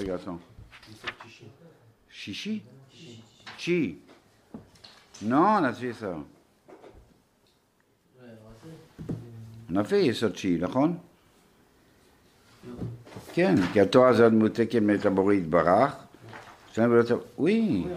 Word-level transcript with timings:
רגע, 0.00 0.14
attends. 0.14 0.40
שישי? 2.10 2.60
תשיעי. 3.56 3.96
Non, 5.22 5.58
on 5.58 5.64
a 5.64 5.72
fait 5.72 5.92
ça. 5.92 6.14
On 9.70 9.76
a 9.76 9.84
fait 9.84 10.06
יסוד 10.06 10.32
תשיעי, 10.32 10.58
נכון? 10.58 10.98
כן, 13.32 13.54
כי 13.72 13.80
התורה 13.80 14.12
זה 14.12 14.28
מותקת 14.28 14.82
מאת 14.82 15.06
הבורא 15.06 15.34
יתברך. 15.34 15.94
שלנו 16.72 16.92
ולא 16.92 17.02
טוב. 17.02 17.22
Oui. 17.38 17.88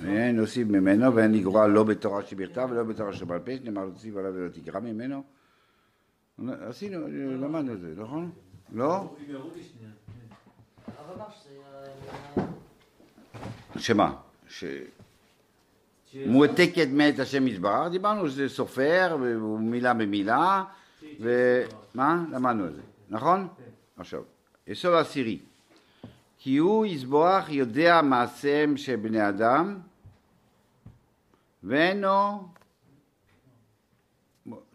ואין 0.00 0.36
נוסיף 0.36 0.68
ממנו 0.68 1.14
ואין 1.14 1.32
לגרוע 1.32 1.66
לא 1.66 1.84
בתורה 1.84 2.22
שבכתב 2.22 2.68
ולא 2.70 2.82
בתורה 2.82 3.12
שבעל 3.12 3.38
פה, 3.38 3.52
שנאמר 3.56 3.84
להוסיף 3.84 4.16
עליו 4.16 4.32
ולא 4.34 4.48
תגרע 4.48 4.80
ממנו. 4.80 5.22
עשינו, 6.48 7.08
למדנו 7.40 7.72
את 7.72 7.80
זה, 7.80 7.94
נכון? 7.96 8.30
לא? 8.72 9.16
שמה? 13.76 14.14
שמועתקת 16.08 16.88
מאת 16.92 17.18
השם 17.18 17.48
יתברך, 17.48 17.90
דיברנו 17.90 18.28
שזה 18.28 18.48
סופר 18.48 19.16
מילה 19.60 19.94
במילה 19.94 20.64
ומה? 21.20 22.24
למדנו 22.30 22.66
את 22.66 22.74
זה, 22.74 22.82
נכון? 23.10 23.48
עכשיו, 23.96 24.22
יסוד 24.66 24.94
עשירי 24.94 25.38
כי 26.38 26.56
הוא 26.56 26.86
יזבוח 26.86 27.48
יודע 27.48 28.02
מעשיהם 28.02 28.76
של 28.76 28.96
בני 28.96 29.28
אדם 29.28 29.78
ואינו 31.62 32.48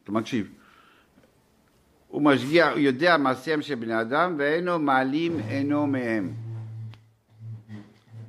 אתה 0.04 0.12
מקשיב 0.12 0.59
הוא 2.10 2.22
משגיח, 2.22 2.68
הוא 2.72 2.80
יודע 2.80 3.18
מעשיהם 3.18 3.62
של 3.62 3.76
בני 3.76 4.02
אדם 4.02 4.36
ואינו 4.38 4.80
מעלים 4.80 5.40
אינו 5.40 5.88
מהם. 5.88 6.34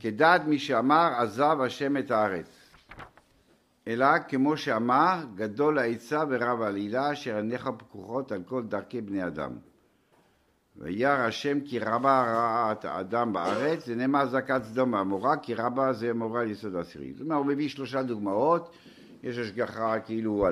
כדעת 0.01 0.45
מי 0.45 0.59
שאמר 0.59 1.13
עזב 1.19 1.57
השם 1.61 1.97
את 1.97 2.11
הארץ. 2.11 2.61
אלא 3.87 4.07
כמו 4.29 4.57
שאמר 4.57 5.25
גדול 5.35 5.79
העצה 5.79 6.23
ורב 6.29 6.63
העלילה 6.63 7.13
אשר 7.13 7.37
עיניך 7.37 7.71
פקוחות 7.79 8.33
על 8.33 8.43
כל 8.43 8.63
דרכי 8.63 9.01
בני 9.01 9.27
אדם. 9.27 9.51
וירא 10.77 11.27
השם 11.27 11.61
כי 11.61 11.79
רבה 11.79 12.25
רעת 12.27 12.85
האדם 12.85 13.33
בארץ, 13.33 13.87
זה 13.87 13.95
נאמר 13.95 14.27
זקת 14.27 14.63
סדום 14.65 14.93
ועמורה, 14.93 15.37
כי 15.37 15.55
רבה 15.55 15.93
זה 15.93 16.13
מורה 16.13 16.41
על 16.41 16.51
יסוד 16.51 16.75
העשירי. 16.77 17.13
זאת 17.13 17.21
אומרת, 17.21 17.39
הוא 17.39 17.47
מביא 17.47 17.69
שלושה 17.69 18.03
דוגמאות, 18.03 18.77
יש 19.23 19.39
השגחה 19.39 20.01
כאילו 20.01 20.47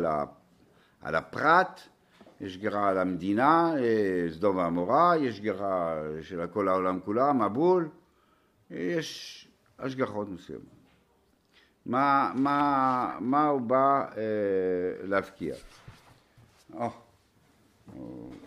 על 1.02 1.14
הפרט, 1.14 1.80
יש 2.40 2.52
השגחה 2.52 2.88
על 2.88 2.98
המדינה, 2.98 3.74
אה, 3.78 4.32
סדום 4.32 4.56
ועמורה, 4.56 5.16
יש 5.20 5.34
השגחה 5.34 6.02
של 6.22 6.46
כל 6.46 6.68
העולם 6.68 7.00
כולם, 7.04 7.42
מבול, 7.42 7.88
יש 8.70 9.48
השגחות 9.78 10.28
מסוימות. 10.28 10.64
מה, 11.86 12.32
מה, 12.34 13.16
מה 13.20 13.46
הוא 13.46 13.60
בא 13.60 14.04
אה, 14.16 14.22
להפקיע? 15.02 15.54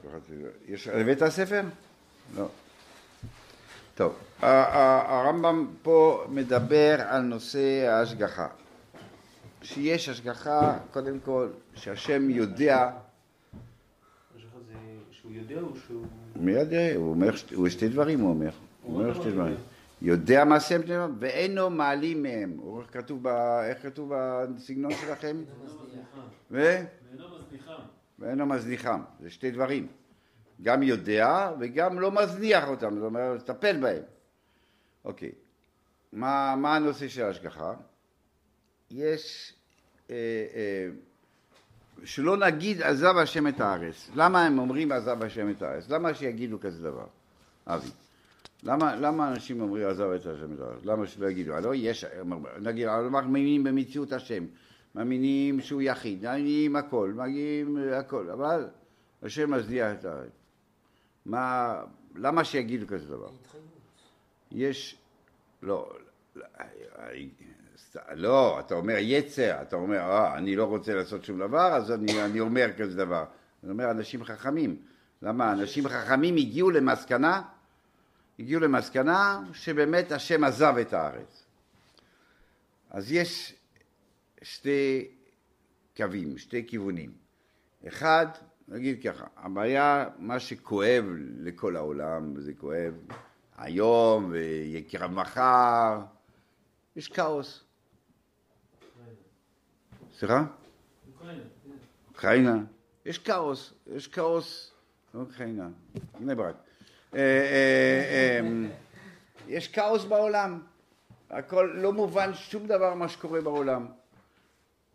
קראתי 0.01 0.35
לו. 0.41 0.47
יש, 0.67 0.87
הבאת 0.87 1.29
ספר? 1.29 1.61
לא. 2.35 2.47
טוב, 3.95 4.15
הרמב"ם 4.41 5.67
פה 5.81 6.25
מדבר 6.29 6.95
על 7.07 7.21
נושא 7.21 7.87
ההשגחה. 7.87 8.47
שיש 9.61 10.09
השגחה, 10.09 10.77
קודם 10.91 11.19
כל, 11.19 11.47
שהשם 11.75 12.29
יודע, 12.29 12.89
שהוא 15.33 15.41
יודע 15.41 15.61
או 15.61 15.75
שהוא... 15.87 16.05
מי 16.35 16.51
יודע, 16.51 16.95
הוא 16.95 17.09
אומר, 17.09 17.35
שת- 17.35 17.53
הוא 17.53 17.69
שתי 17.69 17.87
דברים 17.89 18.19
הוא 18.19 18.29
אומר, 18.29 18.49
הוא 18.83 18.99
אומר 19.01 19.13
שתי 19.13 19.31
דברים. 19.31 19.55
יודע 20.01 20.45
מעשיהם 20.45 20.81
בני 20.81 20.97
אדם, 20.97 21.15
ואינו 21.19 21.69
מעלים 21.69 22.23
מהם. 22.23 22.57
הוא- 22.57 22.81
איך 23.63 23.83
כתוב, 23.83 24.13
בסגנון 24.55 24.91
שלכם? 24.91 25.37
ו? 26.51 26.57
ואינו 27.11 27.25
מזניחם. 27.39 27.81
ואינו 28.19 28.45
מזניחם, 28.45 29.01
זה 29.19 29.29
שתי 29.29 29.51
דברים. 29.51 29.87
גם 30.61 30.83
יודע 30.83 31.51
וגם 31.59 31.99
לא 31.99 32.11
מזניח 32.11 32.67
אותם, 32.67 32.95
זאת 32.95 33.03
אומרת, 33.05 33.41
לטפל 33.41 33.77
בהם. 33.81 34.03
אוקיי, 35.05 35.31
מה, 36.13 36.55
מה 36.57 36.75
הנושא 36.75 37.07
של 37.07 37.23
ההשגחה? 37.23 37.73
יש, 38.91 39.53
אה, 40.09 40.15
אה, 40.55 40.87
שלא 42.03 42.37
נגיד 42.37 42.81
עזב 42.81 43.17
השם 43.17 43.47
את 43.47 43.59
הארץ. 43.59 44.09
למה 44.15 44.45
הם 44.45 44.59
אומרים 44.59 44.91
עזב 44.91 45.23
השם 45.23 45.49
את 45.49 45.61
הארץ? 45.61 45.89
למה 45.89 46.13
שיגידו 46.13 46.59
כזה 46.59 46.83
דבר? 46.83 47.05
אבי. 47.67 47.87
למה, 48.63 48.95
למה 48.95 49.31
אנשים 49.31 49.61
אומרים 49.61 49.87
עזב 49.87 50.09
את 50.15 50.25
השם 50.25 50.53
את 50.53 50.59
הארץ? 50.59 50.85
למה 50.85 51.07
שלא 51.07 51.29
יגידו? 51.29 51.53
הלא 51.53 51.75
יש, 51.75 52.05
נגיד, 52.61 52.87
אנחנו 52.87 53.09
מאמינים 53.09 53.63
במציאות 53.63 54.13
השם, 54.13 54.43
מאמינים 54.95 55.61
שהוא 55.61 55.81
יחיד, 55.81 56.23
מאמינים 56.23 56.75
הכל, 56.75 57.13
מאמינים 57.15 57.77
הכל, 57.93 58.29
אבל 58.29 58.67
השם 59.23 59.51
מזניח 59.51 59.99
את 59.99 60.05
הארץ. 60.05 60.31
מה, 61.25 61.75
למה 62.15 62.43
שיגידו 62.43 62.87
כזה 62.87 63.07
דבר? 63.07 63.29
יש, 64.51 64.97
לא, 65.61 65.93
לא, 68.13 68.59
אתה 68.59 68.75
אומר 68.75 68.95
יצר, 68.99 69.61
אתה 69.61 69.75
אומר, 69.75 69.97
אה, 69.97 70.37
אני 70.37 70.55
לא 70.55 70.63
רוצה 70.63 70.95
לעשות 70.95 71.25
שום 71.25 71.39
דבר, 71.39 71.75
אז 71.75 71.91
אני, 71.91 72.23
אני 72.23 72.39
אומר 72.39 72.67
כזה 72.77 72.97
דבר. 72.97 73.25
אני 73.63 73.71
אומר, 73.71 73.91
אנשים 73.91 74.23
חכמים. 74.23 74.81
למה? 75.21 75.51
אנשים 75.51 75.87
חכמים 75.87 76.35
הגיעו 76.35 76.71
למסקנה, 76.71 77.41
הגיעו 78.39 78.61
למסקנה 78.61 79.39
שבאמת 79.53 80.11
השם 80.11 80.43
עזב 80.43 80.75
את 80.81 80.93
הארץ. 80.93 81.45
אז 82.89 83.11
יש 83.11 83.55
שתי 84.41 85.07
קווים, 85.97 86.37
שתי 86.37 86.67
כיוונים. 86.67 87.11
אחד, 87.87 88.27
נגיד 88.67 89.03
ככה, 89.03 89.25
הבעיה, 89.37 90.05
מה 90.17 90.39
שכואב 90.39 91.05
לכל 91.39 91.75
העולם, 91.75 92.33
וזה 92.35 92.53
כואב 92.53 92.93
היום 93.57 94.31
ויקרה 94.31 95.07
מחר, 95.07 95.99
יש 96.95 97.07
כאוס. 97.07 97.70
סליחה? 100.21 100.43
אוקראינה, 101.13 101.41
כן. 101.63 101.69
חיינה. 102.15 102.57
יש 103.05 103.17
כאוס, 103.17 103.73
יש 103.95 104.07
כאוס, 104.07 104.71
חיינה, 105.31 105.69
בני 106.19 106.35
ברק. 106.35 106.55
אה, 107.15 107.19
אה, 107.19 108.39
אה, 108.43 108.67
יש 109.47 109.67
כאוס 109.67 110.05
בעולם, 110.05 110.61
הכל 111.29 111.71
לא 111.75 111.93
מובן 111.93 112.33
שום 112.33 112.67
דבר 112.67 112.93
מה 112.93 113.07
שקורה 113.09 113.41
בעולם. 113.41 113.87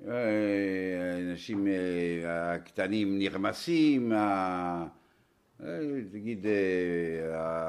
האנשים 0.07 1.67
הקטנים 2.27 3.19
נרמסים, 3.19 4.13
אה, 4.13 4.87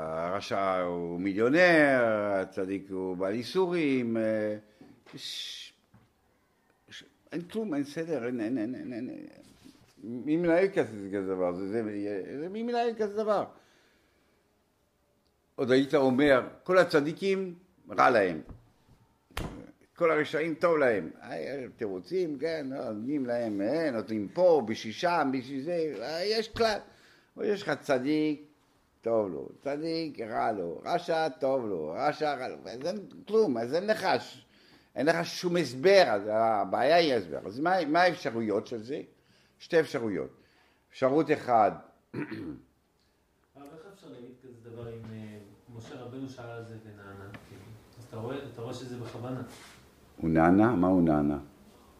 הרשע 0.02 0.80
הוא 0.80 1.20
מיליונר, 1.20 2.02
הצדיק 2.42 2.88
הוא 2.92 3.18
בעל 3.18 3.34
איסורים, 3.34 4.18
יש- 5.16 5.67
אין 7.32 7.42
כלום, 7.42 7.74
אין 7.74 7.84
סדר, 7.84 8.26
אין, 8.26 8.40
אין, 8.42 8.58
אין, 8.58 8.76
אין, 8.76 8.94
אין. 8.94 9.26
מי 10.04 10.38
מנהל 10.38 10.68
כזה, 10.76 11.10
דבר? 11.28 11.54
זה, 11.54 11.68
זה, 11.68 11.84
זה, 12.40 12.50
מי 12.50 12.64
מנהל 12.64 12.94
כזה 12.98 13.14
דבר? 13.14 13.46
עוד 15.56 15.72
היית 15.72 15.96
אומר, 15.96 16.48
כל 16.64 16.78
הצדיקים 16.78 17.56
רע 17.98 18.10
להם, 18.10 18.42
כל 19.96 20.12
הרשעים 20.12 20.54
טוב 20.56 20.78
להם. 20.78 21.10
תירוצים, 21.78 22.38
כן, 22.40 22.68
לא, 22.70 22.92
נותנים 22.92 23.26
להם, 23.26 23.62
אה, 23.62 23.92
נותנים 23.92 24.28
פה, 24.34 24.62
בשביל 24.68 24.94
בשביל 25.32 25.64
זה, 25.64 25.94
אה, 26.02 26.24
יש 26.26 26.48
כלל. 26.50 26.80
או 27.38 27.44
יש 27.44 27.62
לך 27.62 27.72
צדיק, 27.82 28.42
טוב 29.02 29.32
לו, 29.32 29.50
צדיק, 29.64 30.20
רע 30.20 30.52
לו, 30.52 30.82
רשע, 30.86 31.30
טוב 31.30 31.66
לו, 31.66 31.94
רשע, 31.98 32.34
רע 32.34 32.48
לו, 32.48 32.56
אז 32.66 32.80
אין 32.86 32.98
כלום, 33.28 33.58
אז 33.58 33.74
אין 33.74 33.88
לך, 33.88 34.08
ש- 34.20 34.46
אין 34.98 35.06
לך 35.06 35.26
שום 35.26 35.58
הסבר, 35.58 36.04
אז 36.08 36.22
הבעיה 36.32 36.96
היא 36.96 37.14
הסבר. 37.14 37.40
אז 37.46 37.60
מה, 37.60 37.86
מה 37.86 38.02
האפשרויות 38.02 38.68
של 38.68 38.84
זה? 38.84 39.02
שתי 39.60 39.80
אפשרויות. 39.80 40.30
אפשרות 40.92 41.32
אחת, 41.32 41.74
אבל 42.14 42.24
איך 43.56 43.82
אפשר 43.94 44.08
להגיד 44.08 44.32
כזה 44.44 44.70
דבר 44.70 44.90
אם 44.90 45.02
אה, 45.12 45.38
משה 45.76 45.96
רבנו 45.96 46.30
שאל 46.30 46.50
על 46.50 46.66
זה 46.66 46.76
ונענה? 46.84 47.30
אתה 48.54 48.62
רואה 48.62 48.74
שזה 48.74 48.98
בכוונה. 48.98 49.42
הוא 50.18 50.30
נענה? 50.30 50.76
מה 50.76 50.88
הוא 50.88 51.02
נענה? 51.02 51.38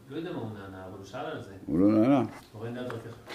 לא 0.10 0.16
יודע 0.18 0.32
מה 0.32 0.40
הוא 0.40 0.50
נענה, 0.54 0.86
אבל 0.86 0.98
הוא 0.98 1.06
שאל 1.06 1.26
על 1.26 1.44
זה. 1.44 1.52
הוא 1.66 1.80
לא 1.80 1.88
נענה. 1.88 2.24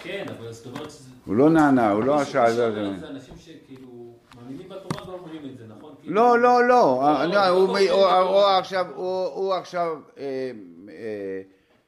כן, 0.02 0.26
אבל 0.38 0.52
זאת 0.52 0.66
אומרת. 0.66 0.88
הוא 1.24 1.36
לא 1.36 1.50
נענה, 1.50 1.90
הוא 1.90 2.04
לא 2.04 2.24
שאל. 2.24 2.52
שאומר 2.52 2.94
את 2.94 3.00
זה 3.00 3.08
אנשים 3.08 3.34
שכאילו 3.36 4.16
מאמינים 4.36 4.68
בתורה 4.68 5.10
ואומרים 5.10 5.50
את 5.50 5.58
זה, 5.58 5.64
נכון? 5.66 5.94
כאילו- 6.00 6.14
לא, 6.14 6.38
לא, 6.38 6.68
לא, 6.68 6.68
לא, 6.68 7.24
לא, 7.24 7.24
לא, 7.24 7.66
לא, 7.66 7.86
לא, 7.88 8.24
לא. 8.24 8.58
עכשיו, 8.58 8.86
הוא 9.34 9.54
עכשיו 9.54 9.98
אה, 10.18 10.50
אה, 10.88 11.42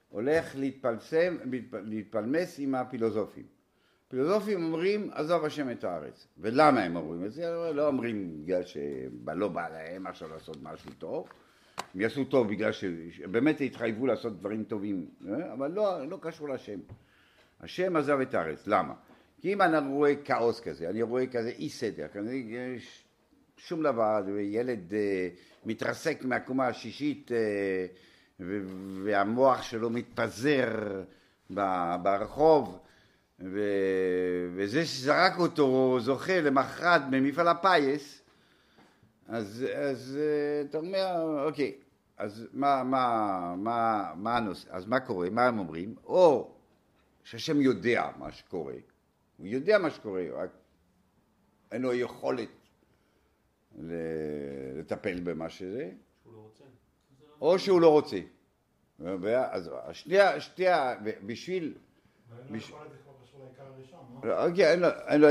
הולך 0.09 0.57
להתפלסם, 0.57 1.37
להתפלמס 1.85 2.55
עם 2.59 2.75
הפילוסופים. 2.75 3.45
פילוסופים 4.09 4.65
אומרים, 4.65 5.11
עזוב 5.13 5.45
השם 5.45 5.71
את 5.71 5.85
הארץ. 5.85 6.27
ולמה 6.39 6.83
הם 6.83 6.97
אומרים 6.97 7.25
את 7.25 7.33
זה? 7.33 7.73
לא 7.75 7.87
אומרים 7.87 8.43
בגלל 8.43 8.63
שלא 8.65 9.49
בא 9.49 9.69
להם 9.69 10.07
עכשיו 10.07 10.29
לעשות 10.29 10.57
משהו 10.63 10.91
טוב. 10.99 11.29
הם 11.95 12.01
יעשו 12.01 12.25
טוב 12.25 12.49
בגלל 12.49 12.73
שבאמת 12.73 13.61
התחייבו 13.61 14.07
לעשות 14.07 14.39
דברים 14.39 14.65
טובים, 14.65 15.07
אה? 15.29 15.53
אבל 15.53 15.71
לא, 15.71 16.09
לא 16.09 16.19
קשור 16.21 16.49
לשם. 16.49 16.79
השם 17.61 17.97
עזב 17.97 18.21
את 18.21 18.35
הארץ, 18.35 18.67
למה? 18.67 18.95
כי 19.41 19.53
אם 19.53 19.63
אני 19.63 19.89
רואה 19.89 20.15
כאוס 20.17 20.61
כזה, 20.61 20.91
אני 20.91 21.03
רואה 21.03 21.27
כזה 21.27 21.49
אי 21.49 21.69
סדר, 21.69 22.09
כזה 22.09 22.35
יש 22.35 23.05
שום 23.57 23.83
דבר, 23.83 24.23
ילד 24.41 24.91
uh, 24.91 24.95
מתרסק 25.65 26.25
מהקומה 26.25 26.67
השישית 26.67 27.31
uh, 27.31 28.43
והמוח 29.05 29.63
שלו 29.63 29.91
מתפזר 29.91 31.03
ברחוב, 32.03 32.79
ו... 33.41 33.61
וזה 34.55 34.85
שזרק 34.85 35.39
אותו 35.39 35.99
זוכה 36.01 36.41
למחרת 36.41 37.11
במפעל 37.11 37.49
הפיס, 37.49 38.23
אז, 39.29 39.67
אז 39.75 40.19
אתה 40.69 40.79
אומר, 40.79 41.45
אוקיי, 41.47 41.73
אז 42.17 42.47
מה, 42.53 42.85
מה, 42.85 43.55
מה, 43.59 44.13
מה 44.17 44.37
הנושא, 44.37 44.69
אז 44.73 44.87
מה 44.87 45.01
קורה, 45.01 45.31
מה 45.31 45.47
הם 45.47 45.59
אומרים? 45.59 45.95
או 46.05 46.55
שהשם 47.25 47.61
יודע 47.61 48.11
מה 48.19 48.33
שקורה, 48.33 48.75
הוא 49.37 49.47
יודע 49.47 49.79
מה 49.79 49.91
שקורה, 49.91 50.25
רק 50.33 50.51
אין 51.73 51.83
לו 51.83 51.95
יכולת 51.95 52.49
לטפל 53.79 55.21
במה 55.21 55.49
שזה, 55.49 55.91
או 57.41 57.59
שהוא 57.59 57.81
לא 57.81 57.89
רוצה. 57.93 58.19
אז 59.51 59.71
שתי, 59.93 60.17
שתי, 60.39 60.65
בשביל... 61.27 61.75
לא, 64.25 64.47
אוקיי, 64.47 64.73
אין 64.73 65.21
לו... 65.21 65.29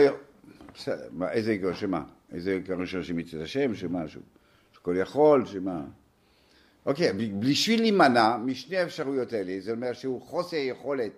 בסדר, 0.74 1.10
איזה 1.32 1.52
עיקר, 1.52 1.74
שמה? 1.74 2.04
איזה 2.32 2.54
עיקר 2.54 2.74
ראשון 2.74 3.04
שמצד 3.04 3.38
השם, 3.38 3.76
שמשהו? 3.76 4.22
שכל 4.74 4.96
יכול, 4.98 5.46
שמה? 5.46 5.86
אוקיי, 6.86 7.14
בשביל 7.40 7.82
להימנע 7.82 8.38
משני 8.38 8.78
האפשרויות 8.78 9.34
האלה, 9.34 9.60
זה 9.60 9.72
אומר 9.72 9.94
שהוא 9.94 10.22
חוסר 10.22 10.58
יכולת 10.58 11.12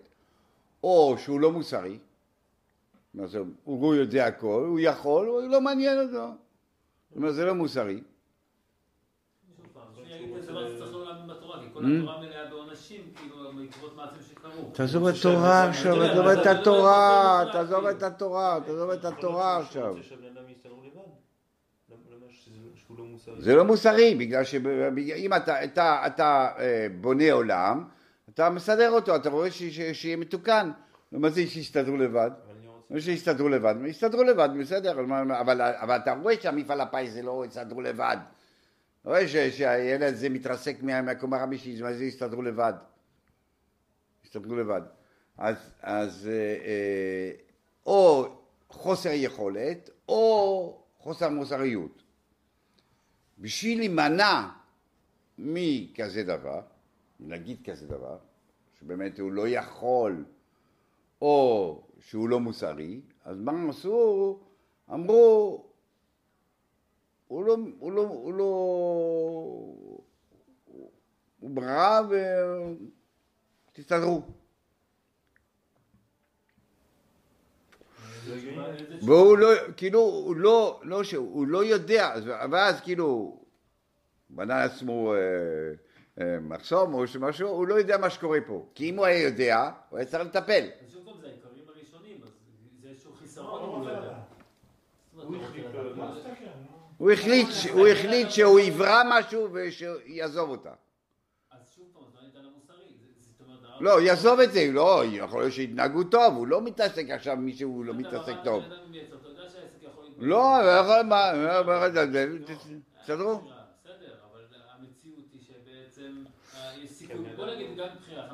או 0.83 1.15
שהוא 1.17 1.39
לא 1.39 1.51
מוסרי, 1.51 1.97
הוא 3.63 3.95
יודע 3.95 4.27
הכל, 4.27 4.65
הוא 4.67 4.79
יכול, 4.79 5.27
הוא 5.27 5.41
לא 5.41 5.61
מעניין 5.61 5.99
אותו. 5.99 6.27
זאת 7.09 7.17
אומרת, 7.17 7.35
זה 7.35 7.45
לא 7.45 7.53
מוסרי. 7.53 8.01
תעזוב 14.73 15.07
את 15.07 15.15
התורה 15.15 15.69
עכשיו, 15.69 15.95
תעזוב 15.95 16.27
את 16.27 16.45
התורה, 16.45 17.43
תעזוב 17.51 17.85
את 17.85 18.03
התורה, 18.03 18.59
תעזוב 18.65 18.89
את 18.89 19.05
התורה 19.05 19.57
עכשיו. 19.57 19.95
זה 23.37 23.55
לא 23.55 23.65
מוסרי, 23.65 24.15
בגלל 24.15 24.43
שאם 24.43 25.33
אתה 26.05 26.49
בונה 27.01 27.31
עולם, 27.31 27.83
אתה 28.29 28.49
מסדר 28.49 28.91
אותו, 28.91 29.15
אתה 29.15 29.29
רואה 29.29 29.51
שיהיה 29.93 30.17
מתוקן. 30.17 30.71
מה 31.11 31.29
זה 31.29 31.47
שיסתדרו 31.47 31.97
לבד? 31.97 32.31
לא 32.89 32.99
שיסתדרו 32.99 33.49
לבד, 33.49 33.75
יסתדרו 33.85 34.23
לבד, 34.23 34.49
בסדר, 34.59 34.99
אבל, 34.99 35.61
אבל 35.61 35.95
אתה 35.95 36.13
רואה 36.13 36.35
שהמפעל 36.41 36.81
הפיס 36.81 37.11
זה 37.13 37.21
לא 37.21 37.43
יסתדרו 37.47 37.81
לבד. 37.81 38.17
אתה 39.01 39.09
רואה 39.09 39.27
שהילד 39.27 40.13
הזה 40.13 40.29
מתרסק 40.29 40.83
מהקומה 40.83 41.37
החמישית, 41.37 41.81
מה 41.81 41.93
זה 41.93 42.05
יסתדרו 42.05 42.41
לבד? 42.41 42.73
יסתדרו 44.25 44.55
לבד. 44.55 44.81
אז, 45.37 45.55
אז 45.81 46.29
אה, 46.31 46.65
אה, 46.65 47.31
או 47.85 48.27
חוסר 48.69 49.09
יכולת, 49.13 49.89
או 50.09 50.81
חוסר 50.97 51.29
מוסריות. 51.29 52.04
בשביל 53.37 53.77
להימנע 53.77 54.49
מכזה 55.37 56.23
דבר, 56.23 56.61
נגיד 57.19 57.57
כזה 57.69 57.87
דבר, 57.87 58.17
שבאמת 58.79 59.19
הוא 59.19 59.31
לא 59.31 59.47
יכול, 59.47 60.25
או 61.21 61.81
שהוא 61.99 62.29
לא 62.29 62.39
מוסרי, 62.39 63.01
אז 63.23 63.39
מה 63.39 63.51
הם 63.51 63.69
עשו? 63.69 64.39
אמרו, 64.93 65.65
הוא 67.27 67.45
לא, 67.45 67.57
הוא 67.79 67.91
לא, 67.91 68.01
הוא 68.01 68.33
לא, 68.33 68.43
הוא 71.39 71.49
ברא 71.49 72.01
ותסתדרו. 73.71 74.21
והוא 79.01 79.37
לא, 79.37 79.49
כאילו, 79.77 79.99
הוא 79.99 80.35
לא, 80.35 80.79
לא, 80.83 81.01
הוא 81.17 81.47
לא 81.47 81.65
יודע, 81.65 82.13
ואז 82.51 82.81
כאילו, 82.81 83.39
בנה 84.29 84.59
לעצמו 84.59 85.13
אה, 85.13 85.19
אה, 86.21 86.39
מחסום 86.39 86.93
או 86.93 87.03
משהו, 87.19 87.49
הוא 87.49 87.67
לא 87.67 87.75
יודע 87.75 87.97
מה 87.97 88.09
שקורה 88.09 88.39
פה. 88.47 88.65
כי 88.75 88.89
אם 88.89 88.97
הוא 88.97 89.05
היה 89.05 89.23
יודע, 89.23 89.69
הוא 89.89 89.99
היה 89.99 90.07
צריך 90.07 90.23
לטפל. 90.25 90.67
הוא 96.97 97.87
החליט 97.87 98.29
שהוא 98.29 98.59
יברא 98.59 99.03
משהו 99.09 99.47
ושיעזוב 99.53 100.49
אותה. 100.49 100.73
לא, 103.79 104.01
יעזוב 104.01 104.39
את 104.39 104.51
זה, 104.51 104.69
לא, 104.71 105.03
יכול 105.05 105.41
להיות 105.41 105.53
שיתנהגו 105.53 106.03
טוב, 106.03 106.35
הוא 106.35 106.47
לא 106.47 106.61
מתעסק 106.61 107.09
עכשיו 107.09 107.37
מי 107.37 107.53
שהוא 107.53 107.85
לא 107.85 107.93
מתעסק 107.93 108.35
טוב. 108.43 108.63
לא, 110.17 110.57
מה, 111.05 111.31
תסתדרו. 113.01 113.41
בוא 117.35 117.45
נגיד 117.45 117.77
גם 117.77 117.87
בחירה, 118.01 118.27
50% 118.29 118.33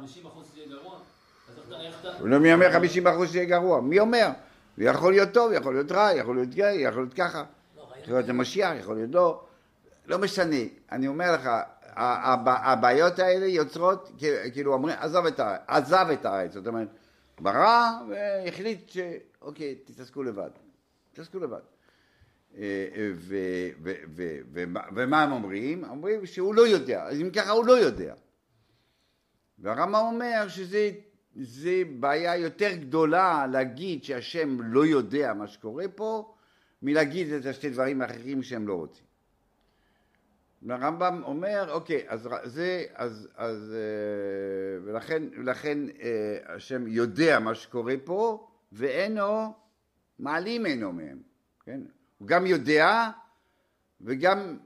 שיהיה 0.54 0.68
גרוע, 0.68 1.00
אז 1.48 2.26
לא 2.26 2.40
מי 2.40 2.54
אומר 2.54 2.70
50% 3.24 3.28
שיהיה 3.28 3.46
גרוע? 3.46 3.82
מי 3.82 4.00
אומר? 4.00 4.28
זה 4.78 4.84
יכול 4.84 5.14
להיות 5.14 5.30
טוב, 5.32 5.52
יכול 5.52 5.74
להיות 5.74 5.92
רע, 5.92 6.14
יכול 6.14 6.36
להיות 6.36 6.50
גיי, 6.50 6.82
יכול 6.82 7.02
להיות 7.04 7.14
ככה. 7.14 7.44
יכול 8.02 8.14
להיות 8.14 8.30
משיח, 8.30 8.72
יכול 8.80 8.96
להיות 8.96 9.10
לא. 9.14 9.44
לא 10.06 10.18
משנה. 10.18 10.56
אני 10.92 11.08
אומר 11.08 11.32
לך, 11.34 11.50
הבעיות 11.96 13.20
האלה 13.20 13.46
יוצרות, 13.46 14.12
כאילו 14.54 14.74
אומרים, 14.74 14.96
עזב 15.00 15.26
את 15.26 15.40
הארץ, 15.40 15.62
עזב 15.68 16.06
את 16.14 16.26
הארץ, 16.26 16.54
זאת 16.54 16.68
אומרת, 16.68 16.88
ברא 17.40 17.92
והחליט 18.10 18.90
שאוקיי, 18.90 19.76
תתעסקו 19.76 20.24
לבד. 20.24 20.50
תתעסקו 21.14 21.40
לבד. 21.40 21.60
אה, 22.58 22.88
ומה 24.94 25.24
הם 25.24 25.32
אומרים? 25.32 25.84
אומרים 25.84 26.26
שהוא 26.26 26.56
לא 26.56 26.68
יודע, 26.68 27.04
אז 27.04 27.22
אם 27.22 27.30
ככה 27.30 27.52
הוא 27.52 27.66
לא 27.66 27.74
יודע. 27.74 28.14
והרמב"ם 29.60 29.96
אומר 29.96 30.48
שזה 30.48 31.84
בעיה 32.00 32.38
יותר 32.38 32.72
גדולה 32.76 33.48
להגיד 33.52 34.04
שהשם 34.04 34.58
לא 34.62 34.86
יודע 34.86 35.34
מה 35.34 35.48
שקורה 35.48 35.88
פה, 35.96 36.34
מלהגיד 36.82 37.32
את 37.32 37.46
השתי 37.46 37.70
דברים 37.70 38.02
האחרים 38.02 38.44
שהם 38.44 38.68
לא 38.68 38.74
רוצים. 38.74 39.11
והרמב"ם 40.62 41.22
אומר, 41.24 41.72
אוקיי, 41.72 42.04
אז 42.08 42.30
זה, 42.44 42.86
אז, 42.94 43.28
אז, 43.36 43.74
אה, 43.74 44.84
ולכן, 44.84 45.24
ולכן 45.40 45.78
אה, 46.02 46.38
השם 46.56 46.88
יודע 46.88 47.40
מה 47.40 47.56
שקורה 47.56 47.96
פה, 48.04 48.48
ואינו 48.72 49.54
מעלים 50.20 50.66
אינו 50.66 50.94
מהם, 50.94 51.22
כן? 51.64 51.82
הוא 52.18 52.28
גם 52.28 52.46
יודע 52.46 53.10
וגם 54.02 54.58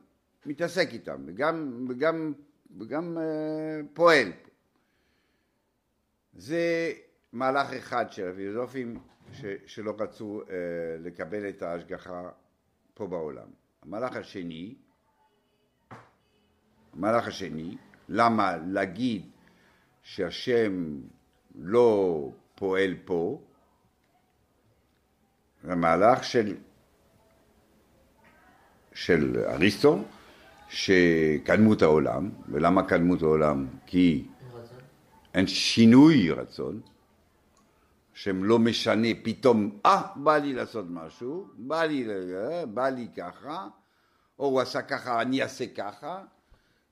מתעסק 0.46 0.88
איתם, 0.94 1.24
וגם, 1.26 1.86
וגם, 1.90 2.34
וגם 2.80 3.18
אה, 3.18 3.82
פועל. 3.94 4.32
זה 6.34 6.94
מהלך 7.34 7.74
אחד 7.74 8.06
של 8.12 8.30
הפילוסופים 8.30 9.00
שלא 9.66 9.96
רצו 10.00 10.42
לקבל 11.00 11.50
את 11.50 11.62
ההשגחה 11.62 12.30
פה 12.94 13.08
בעולם. 13.08 13.48
המהלך 13.82 14.16
השני, 14.16 14.76
המהלך 16.96 17.28
השני, 17.28 17.78
למה 18.10 18.58
להגיד 18.68 19.26
שהשם 20.04 20.98
לא 21.56 22.30
פועל 22.56 22.96
פה, 23.06 23.42
זה 25.64 25.76
מהלך 25.76 26.24
של, 26.24 26.56
של 28.94 29.44
אריסטו, 29.48 30.04
שקדמות 30.70 31.82
העולם, 31.82 32.30
ולמה 32.50 32.84
קדמות 32.88 33.22
העולם? 33.22 33.68
כי 33.86 34.28
אין 35.34 35.48
שינוי 35.48 36.32
רצון, 36.32 36.82
שהם 38.14 38.44
לא 38.44 38.60
משנה, 38.60 39.08
פתאום, 39.24 39.80
אה, 39.86 40.02
בא 40.16 40.38
לי 40.38 40.54
לעשות 40.54 40.86
משהו, 40.90 41.48
בא 41.58 41.84
לי, 41.84 42.08
בא 42.74 42.90
לי 42.90 43.08
ככה, 43.18 43.68
או 44.40 44.46
הוא 44.46 44.62
עשה 44.62 44.82
ככה, 44.82 45.22
אני 45.22 45.44
אעשה 45.44 45.66
ככה, 45.68 46.24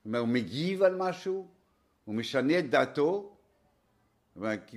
זאת 0.04 0.06
אומרת, 0.06 0.20
הוא 0.20 0.28
מגיב 0.28 0.82
על 0.82 0.94
משהו, 0.96 1.48
הוא 2.04 2.14
משנה 2.14 2.58
את 2.58 2.70
דעתו, 2.70 3.36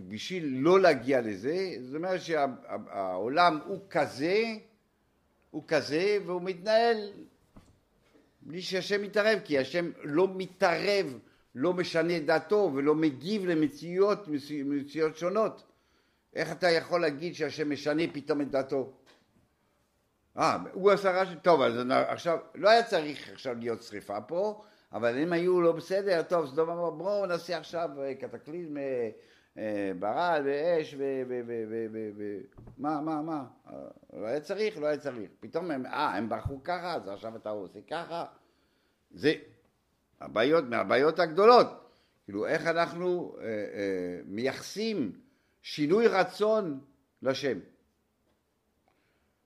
בשביל 0.10 0.46
לא 0.58 0.80
להגיע 0.80 1.22
לזה, 1.22 1.76
זאת 1.80 1.96
אומרת 1.96 2.22
שהעולם 2.22 3.60
הוא 3.66 3.80
כזה, 3.90 4.44
הוא 5.52 5.64
כזה, 5.68 6.18
והוא 6.26 6.42
מתנהל 6.42 7.12
בלי 8.42 8.62
שהשם 8.62 9.02
מתערב, 9.02 9.40
כי 9.46 9.60
השם 9.60 9.92
לא 10.04 10.28
מתערב, 10.36 11.20
לא 11.56 11.74
משנה 11.74 12.18
את 12.18 12.26
דעתו 12.26 12.72
ולא 12.76 12.96
מגיב 12.96 13.46
למציאות, 13.46 14.28
מציאות 14.66 15.18
שונות. 15.18 15.64
איך 16.34 16.52
אתה 16.52 16.70
יכול 16.70 17.02
להגיד 17.02 17.36
שהשם 17.36 17.70
משנה 17.70 18.04
פתאום 18.14 18.42
את 18.42 18.52
דעתו? 18.52 18.92
אה, 20.38 20.58
הוא 20.74 20.92
עשה 20.92 21.12
רעש, 21.12 21.28
טוב, 21.42 21.62
אז 21.62 21.74
עכשיו, 21.90 22.38
לא 22.56 22.70
היה 22.70 22.84
צריך 22.84 23.30
עכשיו 23.34 23.56
להיות 23.60 23.84
שריפה 23.84 24.22
פה, 24.22 24.64
אבל 24.94 25.18
אם 25.18 25.34
היו 25.34 25.62
לא 25.62 25.72
בסדר, 25.72 26.22
טוב, 26.24 26.48
סדום 26.48 26.70
אמר, 26.70 26.90
בואו 26.90 27.26
נעשה 27.26 27.58
עכשיו 27.58 27.90
אה, 28.02 28.16
קטקליזם, 28.16 28.78
אה, 28.78 29.10
אה, 29.58 29.92
ברד 30.00 30.42
ואש 30.46 30.96
ו... 30.98 31.04
מה, 32.78 33.02
מה, 33.02 33.22
מה? 33.22 33.46
לא 34.14 34.26
היה 34.26 34.40
צריך, 34.40 34.78
לא 34.78 34.88
היה 34.88 34.98
צריך. 34.98 35.30
פתאום 35.40 35.72
הם, 35.72 35.86
אה, 35.86 36.18
הם 36.18 36.30
ברחו 36.30 36.64
ככה, 36.64 36.94
אז 36.94 37.08
עכשיו 37.08 37.36
אתה 37.36 37.50
עושה 37.50 37.80
ככה. 37.90 38.26
זה 39.12 39.34
הבעיות, 40.22 40.64
מהבעיות 40.70 41.20
הגדולות. 41.20 41.68
כאילו, 42.26 42.48
איך 42.48 42.68
אנחנו 42.68 43.36
אה, 43.40 43.46
אה, 43.46 44.20
מייחסים 44.26 45.12
שינוי 45.62 46.08
רצון 46.08 46.80
לשם. 47.22 47.60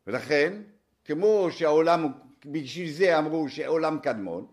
ולכן, 0.07 0.62
כמו 1.05 1.48
שהעולם, 1.51 2.12
בשביל 2.45 2.91
זה 2.91 3.19
אמרו 3.19 3.50
שעולם 3.50 4.00
קדמון, 4.00 4.48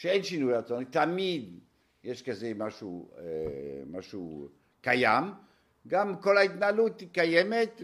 שאין 0.00 0.22
שינוי 0.22 0.54
רצון, 0.54 0.84
תמיד 0.84 1.58
יש 2.04 2.22
כזה 2.22 2.52
משהו, 2.56 3.10
אה, 3.18 3.22
משהו 3.86 4.48
קיים, 4.80 5.24
גם 5.88 6.16
כל 6.16 6.38
ההתנהלות 6.38 7.00
היא 7.00 7.08
קיימת 7.12 7.82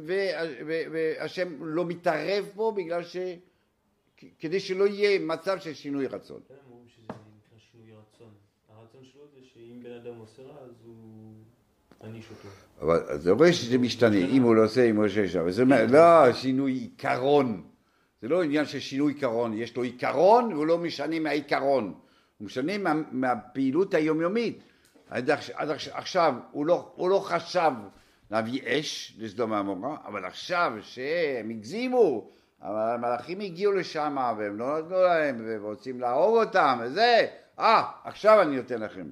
והשם 0.65 1.65
לא 1.65 1.85
מתערב 1.85 2.49
פה 2.55 2.73
בגלל 2.77 3.05
ש... 3.05 3.17
כדי 4.39 4.61
שלא 4.61 4.87
יהיה 4.87 5.19
מצב 5.19 5.59
של 5.59 5.75
שינוי 5.75 6.07
רצון. 6.07 6.41
כן, 6.49 6.55
אומרים 6.71 6.89
שזה 6.89 7.03
נקרא 7.07 7.59
שינוי 7.59 7.93
רצון. 7.93 8.29
הרצון 8.69 9.05
שלו 9.05 9.23
זה 9.35 9.41
שאם 9.55 9.83
בן 9.83 9.93
אדם 9.93 10.19
עושה 10.19 10.43
רע 10.43 10.61
אז 10.65 10.73
הוא 10.85 10.95
עניש 12.05 12.27
אותו. 12.31 12.49
אבל 12.81 13.19
זה 13.19 13.31
אומר 13.31 13.53
שזה 13.53 13.79
משתנה, 13.79 14.17
אם 14.17 14.43
הוא 14.43 14.55
לא 14.55 14.65
עושה, 14.65 14.91
אם 14.91 14.97
הוא 14.97 15.07
עושה 15.07 15.29
שם. 15.29 15.51
זה 15.51 15.63
אומר, 15.63 15.87
לא, 15.91 16.33
שינוי 16.33 16.73
עיקרון. 16.73 17.63
זה 18.23 18.29
לא 18.29 18.43
עניין 18.43 18.65
של 18.65 18.81
שינוי 18.81 19.13
עיקרון, 19.13 19.55
יש 19.55 19.77
לו 19.77 19.83
עיקרון 19.83 20.53
והוא 20.53 20.67
לא 20.67 20.79
משנה 20.79 21.21
מהעיקרון. 21.21 21.95
הוא 22.39 22.47
משנה 22.47 22.79
מה, 22.79 22.95
מהפעילות 23.11 23.95
היומיומית. 23.95 24.63
עד 25.09 25.71
עכשיו 25.93 26.35
הוא 26.51 26.67
לא, 26.67 26.93
הוא 26.95 27.11
לא 27.11 27.19
חשב 27.19 27.71
להביא 28.31 28.61
אש 28.65 29.17
לסדום 29.19 29.51
ועמורה, 29.51 29.97
אבל 30.05 30.25
עכשיו 30.25 30.73
שהם 30.81 31.51
הגזימו, 31.51 32.31
המלאכים 32.61 33.41
הגיעו 33.41 33.73
לשם 33.73 34.35
והם 34.39 34.59
לא 34.59 34.79
נתנו 34.79 34.97
להם 34.97 35.45
ורוצים 35.47 36.01
להרוג 36.01 36.37
אותם 36.37 36.79
וזה, 36.83 37.27
אה, 37.59 37.91
עכשיו 38.05 38.43
אני 38.43 38.57
נותן 38.57 38.81
לכם. 38.81 39.07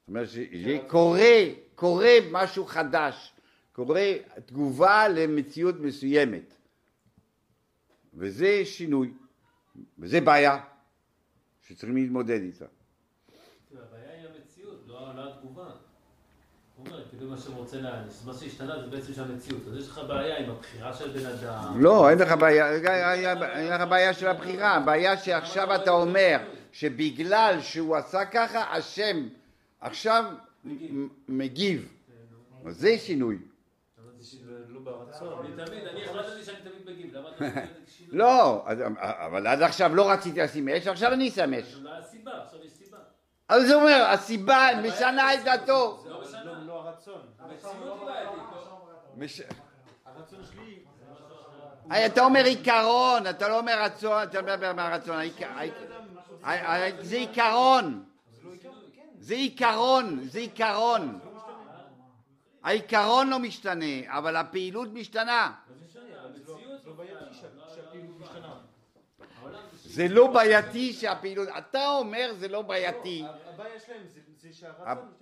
זאת 0.00 0.08
אומרת 0.08 0.28
שקורה, 0.64 1.40
קורה 1.74 2.14
משהו 2.30 2.66
חדש, 2.66 3.32
קורה 3.72 4.12
תגובה 4.46 5.08
למציאות 5.08 5.80
מסוימת. 5.80 6.54
וזה 8.14 8.64
שינוי, 8.64 9.12
וזה 9.98 10.20
בעיה 10.20 10.58
שצריכים 11.68 11.96
להתמודד 11.96 12.40
איתה. 12.40 12.64
הבעיה 13.72 14.12
היא 14.12 14.28
המציאות, 14.28 14.84
לא, 14.86 15.14
לא 15.16 15.32
התגובה. 15.32 15.70
הוא 16.76 16.86
אומר, 16.86 17.08
כאילו 17.08 17.30
מה 17.30 17.38
שרוצה 17.38 17.80
להעניש, 17.80 18.14
מה 18.26 18.34
שהשתנה 18.34 18.80
זה 18.80 18.86
בעצם 18.86 19.12
שהמציאות. 19.12 19.62
אז 19.68 19.76
יש 19.76 19.88
לך 19.88 20.00
בעיה 20.08 20.38
עם 20.38 20.50
הבחירה 20.50 20.94
של 20.94 21.10
בן 21.10 21.26
אדם. 21.26 21.80
לא, 21.80 22.10
אין 22.10 22.18
לך 22.18 22.32
בעיה, 22.32 22.72
אין 22.72 23.72
לך 23.72 23.88
בעיה 23.88 24.14
של 24.14 24.26
הבחירה, 24.26 24.74
הבעיה 24.74 25.16
שעכשיו 25.16 25.74
אתה 25.74 25.90
אומר 25.90 26.38
שבגלל 26.72 27.58
שהוא 27.60 27.96
עשה 27.96 28.24
ככה, 28.24 28.76
השם 28.76 29.28
עכשיו 29.80 30.24
מגיב. 31.28 31.88
זה 32.68 32.98
שינוי. 32.98 33.38
לא, 34.68 35.42
אבל 39.26 39.46
עד 39.46 39.62
עכשיו 39.62 39.94
לא 39.94 40.10
רציתי 40.10 40.40
לשים 40.40 40.68
אש, 40.68 40.86
עכשיו 40.86 41.12
אני 41.12 41.30
שם 41.30 41.54
אש. 41.54 41.76
אז 43.48 43.70
הוא 43.70 43.82
אומר, 43.82 44.04
הסיבה 44.08 44.68
משנה 44.82 45.34
את 45.34 45.44
דעתו. 45.44 46.04
לא 46.66 46.80
הרצון. 46.80 47.20
הרצון 50.06 50.40
שלי... 50.44 50.78
אתה 52.06 52.24
אומר 52.24 52.44
עיקרון, 52.44 53.26
אתה 53.26 53.48
לא 53.48 53.58
אומר 53.58 53.82
רצון, 53.82 54.22
אתה 54.22 54.42
מדבר 54.42 54.72
מהרצון. 54.72 55.16
זה 57.00 57.16
עיקרון. 57.16 58.04
זה 59.18 59.34
עיקרון, 59.34 60.20
זה 60.22 60.38
עיקרון. 60.38 61.18
העיקרון 62.62 63.28
לא 63.28 63.38
משתנה, 63.38 63.84
אבל 64.06 64.36
הפעילות 64.36 64.88
משתנה. 64.92 65.52
זה 69.98 70.08
לא 70.08 70.32
בעייתי 70.32 70.92
שהפעילות, 70.92 71.48
אתה 71.58 71.88
אומר 71.88 72.34
זה 72.38 72.48
לא 72.48 72.62
בעייתי. 72.62 73.24
הבעיה 73.46 73.80
שלהם 73.80 74.02
זה 74.36 74.52
שהרצון, 74.52 75.12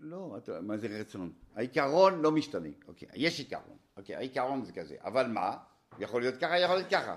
לא, 0.00 0.36
מה 0.62 0.76
זה 0.76 0.86
רצון? 1.00 1.32
העיקרון 1.54 2.22
לא 2.22 2.30
משתנה, 2.32 2.68
אוקיי, 2.88 3.08
יש 3.14 3.38
עיקרון, 3.38 3.76
אוקיי, 3.96 4.16
העיקרון 4.16 4.64
זה 4.64 4.72
כזה, 4.72 4.96
אבל 5.00 5.26
מה? 5.26 5.56
יכול 5.98 6.22
להיות 6.22 6.36
ככה, 6.36 6.58
יכול 6.58 6.76
להיות 6.76 6.88
ככה. 6.90 7.16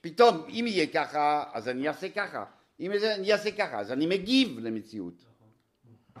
פתאום, 0.00 0.46
אם 0.48 0.64
יהיה 0.68 0.86
ככה, 0.86 1.44
אז 1.52 1.68
אני 1.68 1.88
אעשה 1.88 2.08
ככה. 2.08 2.44
אם 2.80 2.92
אני 2.92 3.32
אעשה 3.32 3.50
ככה, 3.56 3.80
אז 3.80 3.92
אני 3.92 4.06
מגיב 4.06 4.58
למציאות. 4.58 5.24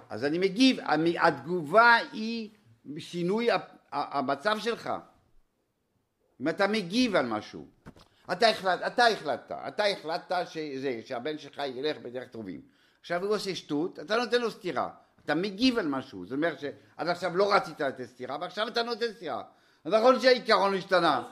אז 0.08 0.24
אני 0.24 0.38
מגיב, 0.38 0.76
התגובה 1.20 1.96
היא 2.12 2.50
שינוי 2.98 3.48
המצב 3.92 4.56
שלך. 4.58 4.90
אם 6.40 6.48
אתה 6.48 6.66
מגיב 6.66 7.16
על 7.16 7.26
משהו. 7.26 7.66
אתה 8.32 8.48
החלטת, 8.48 8.86
אתה 8.86 9.06
החלטת, 9.06 9.52
אתה 9.68 9.84
החלטת 9.86 10.44
שזה, 10.48 11.00
שהבן 11.04 11.38
שלך 11.38 11.58
ילך 11.66 11.96
בדרך 11.96 12.28
טובים. 12.28 12.60
עכשיו 13.00 13.24
הוא 13.24 13.34
עושה 13.34 13.54
שטות, 13.54 13.98
אתה 13.98 14.16
נותן 14.16 14.40
לו 14.40 14.50
סטירה. 14.50 14.90
אתה 15.24 15.34
מגיב 15.34 15.78
על 15.78 15.86
משהו, 15.86 16.26
זאת 16.26 16.32
אומרת 16.32 16.60
שעד 16.60 17.08
עכשיו 17.08 17.36
לא 17.36 17.54
רצית 17.54 17.80
לתת 17.80 18.04
סטירה 18.04 18.38
ועכשיו 18.40 18.68
אתה 18.68 18.82
נותן 18.82 19.12
סטירה. 19.12 19.42
נכון 19.84 20.20
שהעיקרון 20.20 20.74
השתנה, 20.74 21.22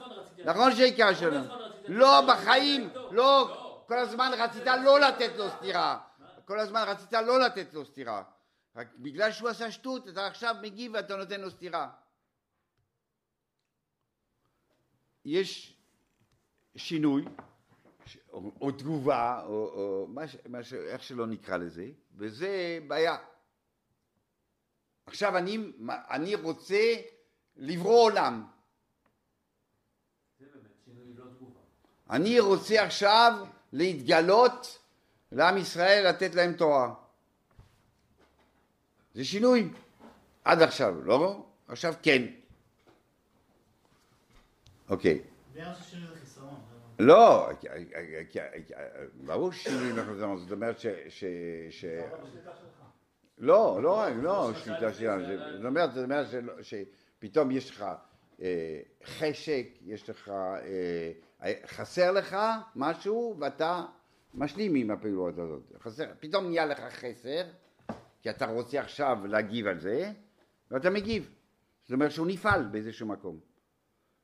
נכון 0.45 0.75
שהעיקרון 0.75 1.15
שלנו, 1.15 1.53
לא 1.87 2.21
בחיים, 2.27 2.89
לא, 3.11 3.57
כל 3.87 3.97
הזמן 3.97 4.31
רצית 4.37 4.65
לא 4.83 4.99
לתת 4.99 5.31
לו 5.37 5.49
סטירה, 5.49 5.99
כל 6.45 6.59
הזמן 6.59 6.83
רצית 6.87 7.13
לא 7.13 7.39
לתת 7.39 7.73
לו 7.73 7.85
סטירה, 7.85 8.23
רק 8.75 8.87
בגלל 8.97 9.31
שהוא 9.31 9.49
עשה 9.49 9.71
שטות 9.71 10.07
אתה 10.07 10.27
עכשיו 10.27 10.55
מגיב 10.61 10.91
ואתה 10.93 11.15
נותן 11.15 11.41
לו 11.41 11.51
סטירה. 11.51 11.89
יש 15.25 15.72
שינוי 16.75 17.25
או, 18.31 18.51
או 18.61 18.71
תגובה 18.71 19.41
או, 19.45 19.51
או 19.51 20.07
מה, 20.07 20.21
מה, 20.49 20.59
איך 20.87 21.03
שלא 21.03 21.27
נקרא 21.27 21.57
לזה 21.57 21.87
וזה 22.17 22.79
בעיה 22.87 23.17
עכשיו 25.05 25.37
אני, 25.37 25.57
אני 25.89 26.35
רוצה 26.35 26.95
לברוא 27.55 28.03
עולם. 28.03 28.47
לא 30.39 30.47
אני 32.09 32.39
רוצה 32.39 32.83
עכשיו 32.83 33.45
להתגלות 33.73 34.79
לעם 35.31 35.57
ישראל, 35.57 36.09
לתת 36.09 36.35
להם 36.35 36.53
תורה. 36.53 36.93
זה 39.13 39.25
שינוי. 39.25 39.69
עד 40.43 40.61
עכשיו, 40.61 41.05
לא? 41.05 41.45
עכשיו 41.67 41.93
כן. 42.03 42.21
אוקיי. 44.89 45.21
לא, 47.03 47.49
ברור 49.25 49.51
ששינוי 49.51 49.91
מחזון, 49.93 50.37
זאת 50.37 50.51
אומרת 50.51 50.79
ש... 50.79 51.85
לא, 53.37 53.79
לא 53.83 53.97
רק, 53.97 54.13
לא 54.21 54.51
שליטה 54.53 54.93
שלנו, 54.93 55.25
זאת 55.57 55.65
אומרת, 55.65 55.93
זאת 55.93 56.03
אומרת 56.03 56.27
שפתאום 56.61 57.51
יש 57.51 57.69
לך 57.69 57.85
אה, 58.41 58.79
חשק, 59.05 59.67
יש 59.81 60.09
לך, 60.09 60.29
אה, 61.43 61.53
חסר 61.65 62.11
לך 62.11 62.37
משהו 62.75 63.35
ואתה 63.39 63.85
משלים 64.33 64.75
עם 64.75 64.91
הפעילות 64.91 65.37
הזאת, 65.37 65.71
חסר, 65.79 66.05
פתאום 66.19 66.45
נהיה 66.45 66.65
לך 66.65 66.79
חסר, 66.79 67.43
כי 68.21 68.29
אתה 68.29 68.45
רוצה 68.45 68.79
עכשיו 68.79 69.17
להגיב 69.27 69.67
על 69.67 69.79
זה, 69.79 70.11
ואתה 70.71 70.89
מגיב, 70.89 71.29
זאת 71.83 71.91
אומרת 71.91 72.11
שהוא 72.11 72.27
נפעל 72.27 72.65
באיזשהו 72.65 73.07
מקום. 73.07 73.39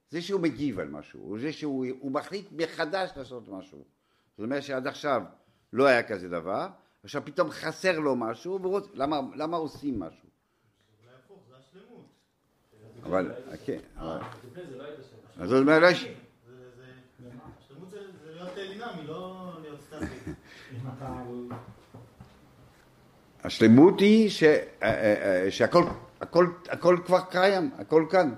זה 0.09 0.21
שהוא 0.21 0.41
מגיב 0.41 0.79
על 0.79 0.87
משהו, 0.89 1.37
זה 1.39 1.53
שהוא 1.53 2.11
מחליט 2.11 2.47
מחדש 2.51 3.09
לעשות 3.15 3.47
משהו. 3.49 3.83
זאת 4.37 4.43
אומרת 4.45 4.63
שעד 4.63 4.87
עכשיו 4.87 5.21
לא 5.73 5.85
היה 5.85 6.03
כזה 6.03 6.29
דבר, 6.29 6.67
עכשיו 7.03 7.21
פתאום 7.25 7.49
חסר 7.49 7.99
לו 7.99 8.15
משהו, 8.15 8.59
ורוצ... 8.61 8.87
למה, 8.93 9.19
למה 9.35 9.57
עושים 9.57 9.99
משהו? 9.99 10.29
אבל, 13.03 13.31
כן, 13.65 13.77
אבל... 13.97 14.19
אז 15.37 15.49
זאת 15.49 15.61
אומרת, 15.61 15.91
יש- 15.91 16.03
זה- 16.03 16.11
להיות 18.33 18.55
דינמי, 18.55 19.07
לא 19.07 19.51
להיות 19.61 19.79
סטטי. 19.81 20.31
השלמות 23.43 23.99
היא 23.99 24.29
אה, 24.43 24.55
אה, 24.83 25.43
אה, 25.43 25.51
שהכל 25.51 25.83
הכל, 26.21 26.47
הכל 26.69 26.97
כבר 27.05 27.19
קיים, 27.31 27.71
הכל 27.77 28.05
כאן. 28.11 28.33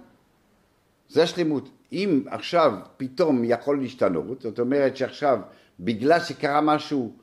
זה 1.12 1.24
השלמות. 1.24 1.70
אם 1.91 2.24
עכשיו 2.27 2.74
פתאום 2.98 3.41
יכול 3.46 3.82
להשתנות, 3.82 4.41
זאת 4.41 4.60
אומרת 4.60 4.98
שעכשיו 4.98 5.39
בגלל 5.80 6.20
שקרה 6.20 6.62
משהו, 6.62 7.13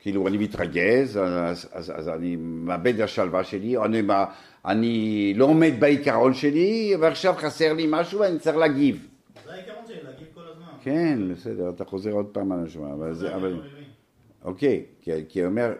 כאילו 0.00 0.28
אני 0.28 0.38
מתרגז, 0.38 1.16
אז, 1.16 1.68
אז, 1.72 1.92
אז 1.94 2.08
אני 2.08 2.36
מאבד 2.36 2.94
את 2.94 3.00
השלווה 3.00 3.44
שלי, 3.44 3.76
או 3.76 3.84
אני, 3.84 4.02
אני 4.64 5.32
לא 5.36 5.44
עומד 5.44 5.72
בעיקרון 5.78 6.34
שלי, 6.34 6.94
ועכשיו 7.00 7.34
חסר 7.36 7.72
לי 7.72 7.86
משהו 7.88 8.20
ואני 8.20 8.38
צריך 8.38 8.56
להגיב. 8.56 9.08
זה 9.44 9.52
העיקרון 9.52 9.84
שלי, 9.86 9.96
להגיב 10.04 10.26
כל 10.34 10.40
הזמן. 10.50 10.64
כן, 10.82 11.18
בסדר, 11.32 11.70
אתה 11.70 11.84
חוזר 11.84 12.10
עוד 12.10 12.26
פעם 12.26 12.52
על 12.52 12.64
השמע, 12.66 12.92
אבל 12.92 13.14
זה, 13.14 13.34
אבל... 13.34 13.60
אוקיי, 14.44 14.84
כי, 15.00 15.10
כי 15.28 15.40
הוא 15.40 15.48
אומר, 15.48 15.72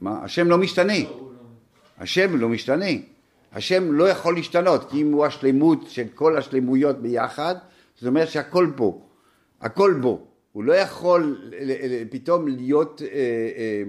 מה, 0.00 0.24
השם 0.24 0.48
לא 0.48 0.58
משתנה, 0.58 0.98
לא, 0.98 1.10
לא. 1.10 1.26
השם 1.98 2.36
לא 2.36 2.48
משתנה, 2.48 2.86
השם 3.54 3.92
לא 3.92 4.08
יכול 4.08 4.34
להשתנות, 4.34 4.90
כי 4.90 5.02
אם 5.02 5.12
הוא 5.12 5.26
השלמות 5.26 5.90
של 5.90 6.04
כל 6.14 6.36
השלמויות 6.36 6.98
ביחד, 7.02 7.54
זאת 7.94 8.06
אומרת 8.06 8.28
שהכל 8.28 8.66
בו, 8.66 9.02
הכל 9.60 9.94
בו, 10.00 10.26
הוא 10.52 10.64
לא 10.64 10.72
יכול 10.72 11.50
פתאום 12.10 12.48
להיות 12.48 13.02
אה, 13.02 13.08
אה, 13.08 13.82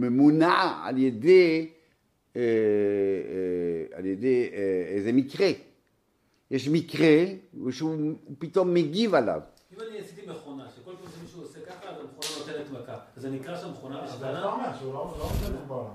ממונע 0.00 0.80
על 0.84 0.98
ידי, 0.98 1.68
אה, 2.36 2.42
על 3.92 4.06
ידי 4.06 4.48
איזה 4.86 5.12
מקרה, 5.12 5.48
יש 6.50 6.68
מקרה 6.68 7.24
שהוא 7.70 8.12
פתאום 8.38 8.74
מגיב 8.74 9.14
עליו, 9.14 9.40
אם 9.76 9.80
אני 9.90 9.98
עשיתי 9.98 10.22
מכונה, 10.26 10.66
שכל 10.76 10.90
פעם 10.90 11.10
שמישהו 11.20 11.42
עושה 11.42 11.58
ככה, 11.60 11.88
אז 11.88 11.96
המכונה 12.00 12.45
נותנת 12.58 12.82
מכה. 12.82 12.92
אז 13.16 13.22
זה 13.22 13.30
נקרא 13.30 13.56
שהמכונה 13.56 13.98
אבל 13.98 14.06
אתה 14.06 14.14
משתנה? 14.14 14.52
אומר 14.52 14.64
שהוא 14.78 14.94
לא 14.94 15.14
לא 15.18 15.24
עובד 15.24 15.68
בעולם. 15.68 15.90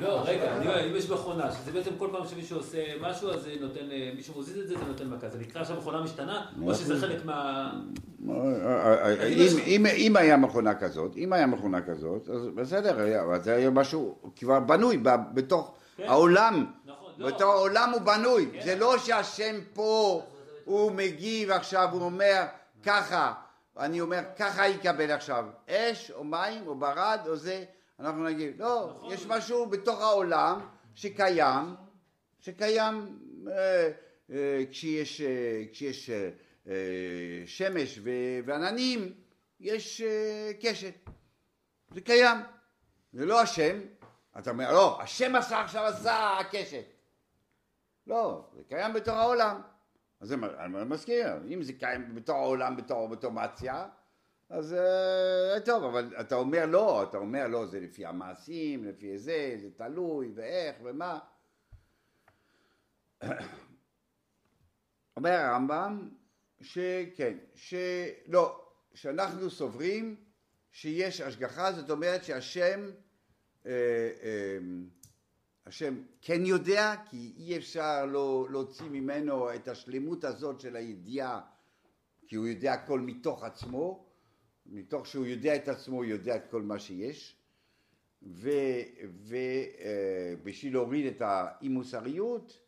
לא, 0.00 0.22
רגע, 0.24 0.80
אם 0.86 0.96
יש 0.96 1.10
מכונה, 1.10 1.52
שזה 1.52 1.72
בעצם 1.72 1.90
כל 1.98 2.08
פעם 2.12 2.26
שמישהו 2.26 2.56
עושה 2.56 2.78
משהו, 3.00 3.30
אז 3.30 3.42
זה 3.42 3.50
נותן, 3.60 3.90
אה, 3.92 4.10
מישהו 4.16 4.40
מזיז 4.40 4.58
את 4.58 4.68
זה, 4.68 4.78
זה 4.78 4.84
נותן 4.84 5.08
מכה. 5.08 5.28
זה 5.28 5.38
נקרא 5.38 5.64
שהמכונה 5.64 6.02
משתנה, 6.02 6.46
או 6.66 6.74
שזה 6.74 7.00
חלק 7.00 7.24
מה... 7.24 7.70
אם, 8.22 9.56
אם, 9.66 9.86
אם 9.86 10.16
היה 10.16 10.36
מכונה 10.36 10.74
כזאת, 10.74 11.16
אם 11.16 11.32
היה 11.32 11.46
מכונה 11.46 11.82
כזאת, 11.82 12.28
אז 12.28 12.46
בסדר, 12.54 12.96
זה 13.42 13.54
היה 13.54 13.70
משהו 13.70 14.14
כבר 14.36 14.60
בנוי 14.60 15.02
בתוך 15.34 15.74
כן. 15.96 16.04
העולם, 16.08 16.66
נכון, 16.84 17.12
לא. 17.18 17.26
בתוך 17.26 17.50
העולם 17.50 17.90
הוא 17.92 18.00
בנוי, 18.00 18.48
כן. 18.52 18.60
זה 18.64 18.76
לא 18.76 18.98
שהשם 18.98 19.56
פה, 19.72 20.22
הוא 20.64 20.92
מגיב 20.92 21.50
עכשיו, 21.50 21.88
הוא 21.92 22.02
אומר 22.02 22.44
ככה, 22.82 23.32
אני 23.78 24.00
אומר 24.00 24.22
ככה 24.38 24.68
יקבל 24.68 25.10
עכשיו, 25.10 25.44
אש 25.68 26.10
או 26.10 26.24
מים 26.24 26.66
או 26.66 26.74
ברד 26.74 27.20
או 27.26 27.36
זה, 27.36 27.64
אנחנו 28.00 28.24
נגיד, 28.24 28.58
לא, 28.58 28.92
נכון. 28.96 29.12
יש 29.12 29.26
משהו 29.26 29.66
בתוך 29.66 30.00
העולם 30.00 30.68
שקיים, 30.94 31.74
שקיים 32.40 33.18
אה, 33.48 33.90
אה, 34.30 34.64
כשיש, 34.70 35.20
אה, 35.20 35.62
כשיש 35.72 36.10
אה, 36.10 36.30
אה, 36.66 36.72
שמש 37.46 37.98
ו- 38.02 38.38
ועננים, 38.46 39.14
יש 39.60 40.00
אה, 40.00 40.50
קשת. 40.62 40.94
זה 41.94 42.00
קיים. 42.00 42.36
זה 43.12 43.26
לא 43.26 43.40
השם. 43.40 43.80
אתה 44.38 44.50
אומר, 44.50 44.72
לא, 44.72 45.02
השם 45.02 45.36
עשה 45.36 45.60
עכשיו 45.60 45.84
עשה 45.84 46.38
קשת. 46.50 46.84
לא, 48.06 48.50
זה 48.56 48.62
קיים 48.68 48.92
בתוך 48.92 49.14
העולם. 49.14 49.60
אז 50.20 50.32
אני 50.32 50.84
מזכיר, 50.86 51.26
אם 51.54 51.62
זה 51.62 51.72
קיים 51.72 52.14
בתוך 52.14 52.36
העולם 52.36 52.76
בתור 52.76 53.10
אוטומציה, 53.10 53.88
אז 54.48 54.74
אה, 54.74 55.60
טוב, 55.64 55.84
אבל 55.84 56.14
אתה 56.20 56.34
אומר 56.34 56.66
לא, 56.66 57.02
אתה 57.02 57.16
אומר 57.18 57.46
לא, 57.46 57.66
זה 57.66 57.80
לפי 57.80 58.06
המעשים, 58.06 58.84
לפי 58.84 59.18
זה, 59.18 59.56
זה 59.60 59.68
תלוי, 59.76 60.32
ואיך, 60.34 60.76
ומה. 60.82 61.18
אומר 65.16 65.30
הרמב"ם 65.30 66.08
שכן, 66.60 67.38
שלא, 67.54 68.68
שאנחנו 68.94 69.50
סוברים 69.50 70.16
שיש 70.70 71.20
השגחה, 71.20 71.72
זאת 71.72 71.90
אומרת 71.90 72.24
שהשם, 72.24 72.90
אה, 73.66 73.72
אה, 74.22 74.58
השם 75.68 76.02
כן 76.20 76.46
יודע, 76.46 76.94
כי 77.10 77.32
אי 77.36 77.56
אפשר 77.56 78.06
לא, 78.06 78.46
להוציא 78.50 78.86
ממנו 78.86 79.54
את 79.54 79.68
השלמות 79.68 80.24
הזאת 80.24 80.60
של 80.60 80.76
הידיעה, 80.76 81.40
כי 82.26 82.36
הוא 82.36 82.46
יודע 82.46 82.72
הכל 82.72 83.00
מתוך 83.00 83.42
עצמו, 83.42 84.06
מתוך 84.66 85.06
שהוא 85.06 85.26
יודע 85.26 85.56
את 85.56 85.68
עצמו, 85.68 85.96
הוא 85.96 86.04
יודע 86.04 86.36
את 86.36 86.42
כל 86.50 86.62
מה 86.62 86.78
שיש, 86.78 87.36
ובשביל 88.22 89.52
להוריד 90.72 91.06
את 91.06 91.20
האי 91.20 91.68
מוסריות, 91.68 92.58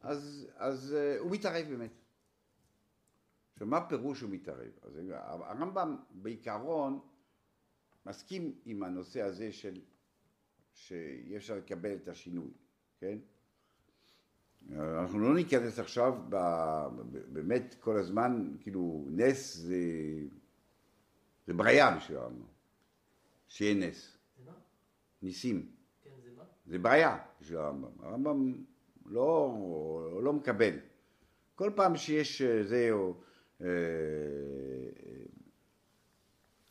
אז, 0.00 0.48
אז 0.56 0.94
אה, 0.94 1.18
הוא 1.18 1.30
מתערב 1.30 1.66
באמת. 1.68 1.92
עכשיו, 3.52 3.66
מה 3.66 3.88
פירוש 3.88 4.20
הוא 4.20 4.30
מתערב? 4.30 4.70
אז 4.82 5.00
הרמב"ם 5.12 5.96
בעיקרון 6.10 7.00
מסכים 8.06 8.54
עם 8.64 8.82
הנושא 8.82 9.22
הזה 9.22 9.52
של 9.52 9.80
שאי 10.78 11.36
אפשר 11.36 11.56
לקבל 11.56 11.94
את 11.94 12.08
השינוי, 12.08 12.50
כן? 13.00 13.18
אנחנו 14.72 15.18
לא 15.18 15.34
ניכנס 15.34 15.78
עכשיו, 15.78 16.14
ב, 16.28 16.36
באמת 17.32 17.74
כל 17.80 17.96
הזמן, 17.96 18.56
כאילו 18.60 19.06
נס 19.10 19.56
זה, 19.56 19.76
זה 21.46 21.54
בריאה 21.54 21.96
בשביל 21.96 22.18
הרמב"ם, 22.18 22.46
שיהיה 23.48 23.74
נס, 23.74 24.16
זה 24.38 24.44
מה? 24.46 24.52
ניסים. 25.22 25.70
כן, 26.02 26.10
זה 26.24 26.30
מה? 26.36 26.44
זה 26.66 26.78
בעיה 26.78 27.18
בשביל 27.40 27.58
הרמב"ם. 27.58 28.04
הרמב"ם 28.04 28.64
לא, 29.06 30.20
לא 30.22 30.32
מקבל. 30.32 30.74
כל 31.54 31.70
פעם 31.74 31.96
שיש 31.96 32.42
אה, 32.42 32.64
זה 32.64 32.88
או 32.92 33.14
אה, 33.60 33.66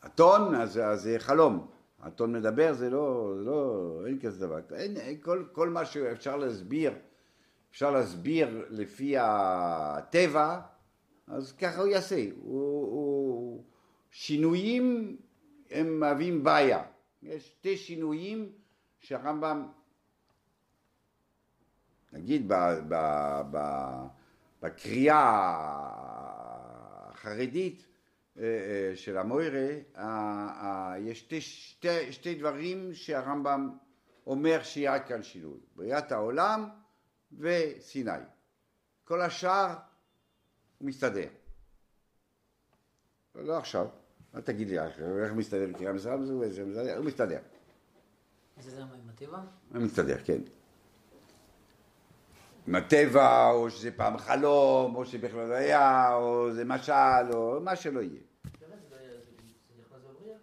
אתון, 0.06 0.56
אז, 0.56 0.78
אז 0.78 1.02
זה 1.02 1.16
חלום. 1.20 1.77
אתון 2.08 2.34
מדבר, 2.34 2.74
זה 2.74 2.90
לא, 2.90 3.36
לא, 3.40 4.02
אין 4.06 4.20
כזה 4.20 4.48
דבר. 4.48 4.60
אין, 4.76 4.98
אין, 4.98 5.18
כל, 5.22 5.44
כל 5.52 5.70
מה 5.70 5.86
שאפשר 5.86 6.38
להסביר, 6.38 6.94
אפשר 7.72 7.92
להסביר 7.92 8.66
לפי 8.70 9.16
הטבע, 9.20 10.60
אז 11.28 11.52
ככה 11.52 11.82
הוא 11.82 11.88
יעשה. 11.88 12.26
הוא, 12.42 12.62
הוא, 12.92 13.64
שינויים 14.12 15.18
הם 15.70 16.00
מהווים 16.00 16.44
בעיה. 16.44 16.84
יש 17.24 17.48
שתי 17.48 17.78
שינויים 17.78 18.52
שהרמב"ם, 19.00 19.68
נגיד 22.14 22.48
ב, 22.48 22.54
ב, 22.88 22.96
ב, 23.52 23.58
בקריאה 24.62 25.44
החרדית 27.10 27.87
של 28.96 29.18
המוירה, 29.18 29.68
אה, 29.98 30.04
אה, 30.04 31.00
יש 31.00 31.20
שתי, 31.20 31.42
שתי, 31.42 32.12
שתי 32.12 32.36
דברים 32.36 32.94
שהרמב"ם 32.94 33.78
אומר 34.28 34.64
שיהיה 34.64 35.00
כאן 35.00 35.24
שינוי, 35.24 35.60
בריאת 35.76 36.12
העולם 36.12 36.70
וסיני. 37.40 38.12
כל 39.04 39.22
השאר 39.22 39.74
הוא 40.78 40.88
מסתדר. 40.88 41.28
לא 43.36 43.58
עכשיו, 43.58 43.88
אל 44.36 44.42
תגיד 44.42 44.70
לי 44.70 44.80
איך 44.80 45.34
מסתדר 45.36 45.68
בקריאה 45.74 45.94
מסוים, 45.94 46.24
הוא 46.24 46.46
מסתדר, 46.46 46.98
הוא 46.98 47.06
מסתדר. 47.06 47.40
זה 48.60 48.82
עם 48.84 49.10
הטבע? 49.10 49.40
מסתדר, 49.72 50.18
כן. 50.26 50.42
עם 52.68 52.76
הטבע, 52.76 53.50
או 53.50 53.70
שזה 53.70 53.92
פעם 53.92 54.18
חלום, 54.18 54.96
או 54.96 55.06
שבכלל 55.06 55.54
היה, 55.54 56.14
או 56.16 56.54
זה 56.54 56.66
משל, 56.66 57.32
או 57.34 57.62
מה 57.62 57.76
שלא 57.76 58.00
יהיה. 58.00 58.22
באמת, 58.60 58.80
זה 58.90 58.96
זה 59.22 59.32
נכנס 59.80 60.02
בבריאה? 60.04 60.38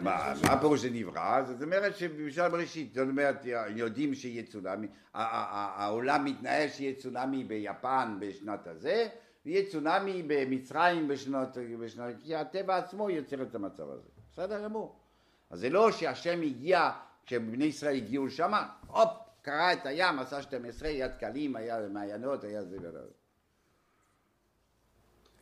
מה 0.00 0.34
הפירוש 0.44 0.80
זה 0.80 0.90
נברא? 0.90 1.42
זאת 1.46 1.62
אומרת 1.62 1.96
שבשביל 1.96 2.48
בראשית, 2.48 2.94
זאת 2.94 3.08
אומרת, 3.08 3.44
יודעים 3.68 4.14
שיהיה 4.14 4.42
צונאמי, 4.42 4.86
העולם 5.14 6.24
מתנהל 6.24 6.68
שיהיה 6.68 6.94
צונאמי 6.94 7.44
ביפן 7.44 8.16
בשנת 8.20 8.66
הזה, 8.66 9.08
ויהיה 9.46 9.70
צונאמי 9.70 10.22
במצרים 10.26 11.08
בשנות, 11.08 11.56
כי 12.22 12.36
הטבע 12.36 12.76
עצמו 12.76 13.10
יוצר 13.10 13.42
את 13.42 13.54
המצב 13.54 13.90
הזה. 13.90 14.08
בסדר 14.32 14.64
גמור. 14.64 14.98
אז 15.50 15.60
זה 15.60 15.70
לא 15.70 15.92
שהשם 15.92 16.42
הגיע, 16.42 16.90
כשבני 17.26 17.64
ישראל 17.64 17.96
הגיעו 17.96 18.26
לשם, 18.26 18.52
הופ, 18.86 19.10
קרע 19.42 19.72
את 19.72 19.86
הים, 19.86 20.18
עשה 20.18 20.42
12, 20.42 20.88
יד 20.88 21.14
קלים, 21.14 21.56
היה 21.56 21.88
מעיינות, 21.90 22.44
היה 22.44 22.64
זה 22.64 22.76
וזה. 22.80 22.98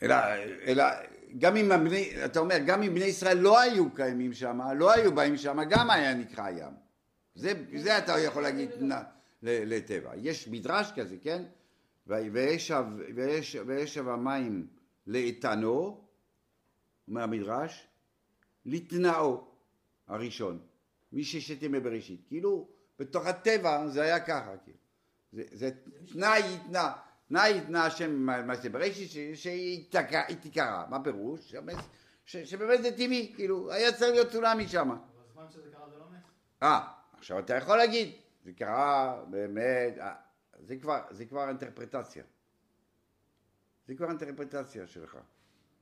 אלא, 0.03 0.17
אלא 0.67 0.85
גם 1.39 1.57
אם 1.57 1.73
הבני, 1.73 2.25
אתה 2.25 2.41
אומר, 2.41 2.57
גם 2.67 2.83
אם 2.83 2.95
בני 2.95 3.05
ישראל 3.05 3.39
לא 3.39 3.61
היו 3.61 3.95
קיימים 3.95 4.33
שם, 4.33 4.61
לא 4.77 4.93
היו 4.93 5.15
באים 5.15 5.37
שם, 5.37 5.59
גם 5.71 5.91
היה 5.91 6.15
נקרא 6.15 6.51
ים. 6.51 6.73
זה, 7.35 7.53
זה 7.77 7.99
אתה 7.99 8.19
יכול 8.19 8.43
להגיד 8.43 8.71
נ- 8.81 8.93
ל- 8.93 9.75
לטבע. 9.75 10.11
יש 10.17 10.49
מדרש 10.49 10.93
כזה, 10.97 11.17
כן? 11.23 11.43
וישב, 12.07 12.85
המים 14.09 14.67
לאיתנו, 15.07 16.05
אומר 17.09 17.23
המדרש, 17.23 17.87
לתנאו 18.67 19.45
הראשון, 20.09 20.59
מי 21.13 21.25
ששת 21.25 21.63
ימי 21.63 21.81
בראשית. 21.81 22.21
כאילו, 22.29 22.69
בתוך 22.99 23.27
הטבע 23.27 23.89
זה 23.89 24.03
היה 24.03 24.21
ככה, 24.21 24.57
כאילו. 24.65 24.79
זה, 25.33 25.43
זה 25.53 25.71
תנאי 26.13 26.43
יתנא, 26.55 26.89
תנאי 27.31 27.57
יתנא 27.59 27.79
השם 27.79 28.27
מעשה 28.47 28.69
בראשית, 28.69 29.11
שהיא 29.35 29.85
תיקרא. 30.41 30.85
מה 30.91 31.05
פירוש? 31.05 31.51
שבאמת- 32.45 32.83
זה 32.83 32.91
טבעי, 32.93 33.33
כאילו, 33.37 33.73
היה 33.73 33.93
צריך 33.93 34.11
להיות 34.13 34.31
צונאמי 34.31 34.69
שם. 34.69 34.91
בזמן 35.31 35.45
שזה 35.51 35.71
קרה 35.73 35.89
זה 35.91 35.99
לא 35.99 36.05
נס. 36.13 36.25
אה, 36.63 36.81
עכשיו 37.19 37.39
אתה 37.39 37.55
יכול 37.55 37.77
להגיד, 37.77 38.09
זה 38.45 38.53
קרה 38.53 39.25
באמת, 39.31 39.99
אה, 39.99 40.15
זה 40.61 40.77
כבר, 40.77 41.01
זה 41.11 41.25
כבר 41.25 41.49
אינטרפרטציה. 41.49 42.25
זה 43.87 43.95
כבר 43.95 44.09
אינטרפרטציה 44.09 44.87
שלך. 44.87 45.19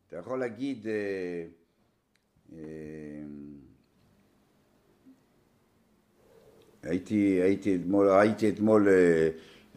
אתה 0.09 0.17
יכול 0.17 0.39
להגיד, 0.41 0.87
אה, 0.87 1.47
אה, 2.53 2.59
הייתי, 6.83 7.41
הייתי 7.43 7.77
אתמול, 7.77 8.11
הייתי 8.11 8.49
אתמול, 8.51 8.89
אה, 8.89 9.29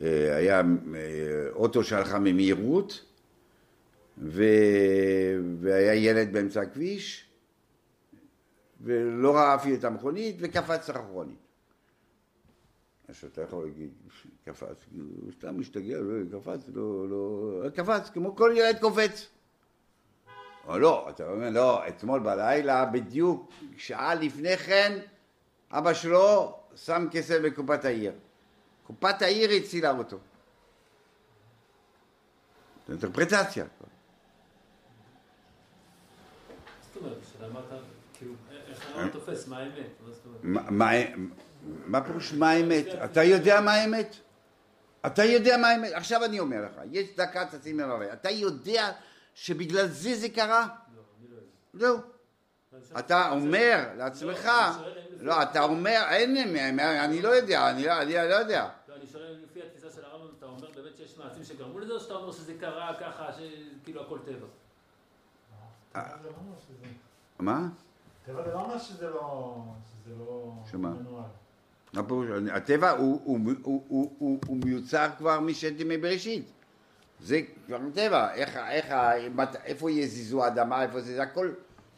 היה 0.08 0.62
אה, 0.96 1.50
אוטו 1.52 1.84
שהלכה 1.84 2.20
ממהירות, 2.20 3.06
ו, 4.18 4.44
והיה 5.60 5.96
ילד 5.96 6.34
באמצע 6.34 6.62
הכביש, 6.62 7.26
ולא 8.82 9.36
ראה 9.36 9.56
אפילו 9.56 9.76
את 9.76 9.84
המכונית, 9.84 10.36
וקפץ 10.40 10.90
אחורנית. 10.90 11.38
אז 13.08 13.16
אתה 13.32 13.42
יכול 13.42 13.66
להגיד, 13.66 13.90
קפץ, 14.46 14.86
הוא 14.96 15.32
סתם 15.32 15.60
משתגע, 15.60 15.98
לא, 15.98 16.40
קפץ, 16.40 16.70
לא, 16.74 17.10
לא, 17.10 17.70
קפץ, 17.70 18.10
כמו 18.10 18.36
כל 18.36 18.54
ילד 18.56 18.78
קופץ. 18.80 19.28
או 20.68 20.80
לא, 20.80 21.10
אתה 21.10 21.32
אומר, 21.32 21.50
לא, 21.50 21.88
אתמול 21.88 22.20
בלילה, 22.20 22.86
בדיוק 22.86 23.52
שעה 23.78 24.16
לפני 24.16 24.58
כן, 24.58 25.00
אבא 25.72 25.94
שלו 25.94 26.58
שם 26.76 27.08
כסף 27.12 27.40
בקופת 27.44 27.86
העיר. 27.86 28.14
קופת 28.84 29.22
העיר 29.22 29.50
הצילה 29.52 29.92
אותו. 29.92 30.18
זו 32.88 32.94
אינטרפרטציה. 32.94 33.66
מה 41.64 42.02
פירוש 42.06 42.34
מה 42.34 42.50
האמת? 42.50 42.86
אתה 43.04 43.24
יודע 43.24 43.62
מה 43.62 43.74
האמת? 43.74 44.16
אתה 45.06 45.24
יודע 45.24 45.58
מה 45.58 45.68
האמת? 45.68 45.92
עכשיו 45.94 46.26
אני 46.26 46.40
אומר 46.40 46.66
לך, 46.66 46.82
יש 46.92 47.16
דקה 47.16 47.46
תשים 47.46 47.80
לב, 47.80 48.02
אתה 48.02 48.30
יודע 48.30 48.92
שבגלל 49.36 49.88
זה 49.88 50.16
זה 50.16 50.30
קרה? 50.30 50.68
לא, 50.68 51.02
אני 51.20 51.28
לא 51.30 51.36
יודע. 51.36 51.48
זהו. 51.74 52.11
אתה 53.00 53.30
אומר 53.32 53.90
לעצמך, 53.98 54.50
לא, 55.20 55.44
אתה 55.44 55.64
אומר, 55.64 56.02
אין, 56.10 56.38
אני 56.80 57.22
לא 57.22 57.30
יודע, 57.30 57.70
אני 57.70 57.86
לא 57.86 58.02
אני 58.02 58.14
לא 58.14 58.36
יודע. 58.36 58.70
לא, 58.90 58.96
אני 58.96 59.08
שואל 59.08 59.38
לפי 59.44 59.60
התפיסה 59.62 59.88
של 59.96 60.06
הרמב"ם, 60.06 60.28
אתה 60.38 60.46
אומר 60.46 60.68
באמת 60.76 60.98
שיש 60.98 61.18
מעשים 61.18 61.44
שגרמו 61.44 61.80
לזה, 61.80 61.94
או 61.94 62.00
שאתה 62.00 62.14
אומר 62.14 62.32
שזה 62.32 62.54
קרה 62.60 62.94
ככה, 63.00 63.30
שכאילו 63.34 64.02
הכל 64.02 64.20
טבע? 64.26 64.46
לא. 65.96 66.02
מה? 67.40 67.68
טבע 68.26 68.44
זה 68.44 68.52
לא 68.54 68.60
אומר 68.60 68.78
שזה 68.78 69.10
לא... 69.10 69.56
שזה 69.86 70.14
לא... 70.20 70.54
שמה? 70.72 70.90
מנוהל. 70.90 71.24
מה 71.94 72.04
פירוש? 72.04 72.28
הטבע 72.52 72.90
הוא- 72.90 73.22
הוא- 73.24 73.40
הוא- 73.64 73.84
הוא- 73.88 74.12
הוא 74.20 74.40
הוא 74.48 74.58
מיוצר 74.66 75.08
כבר 75.18 75.40
משת 75.40 75.74
ימי 75.80 75.98
בראשית. 75.98 76.52
זה 77.20 77.40
כבר 77.68 77.78
טבע, 77.96 78.34
איך, 78.34 78.58
איך, 78.58 78.86
איפה 79.64 79.92
יזיזו 79.92 80.44
האדמה, 80.44 80.84
איפה 80.84 81.02
זה, 81.02 81.16
זה 81.16 81.24
הכל, 81.24 81.52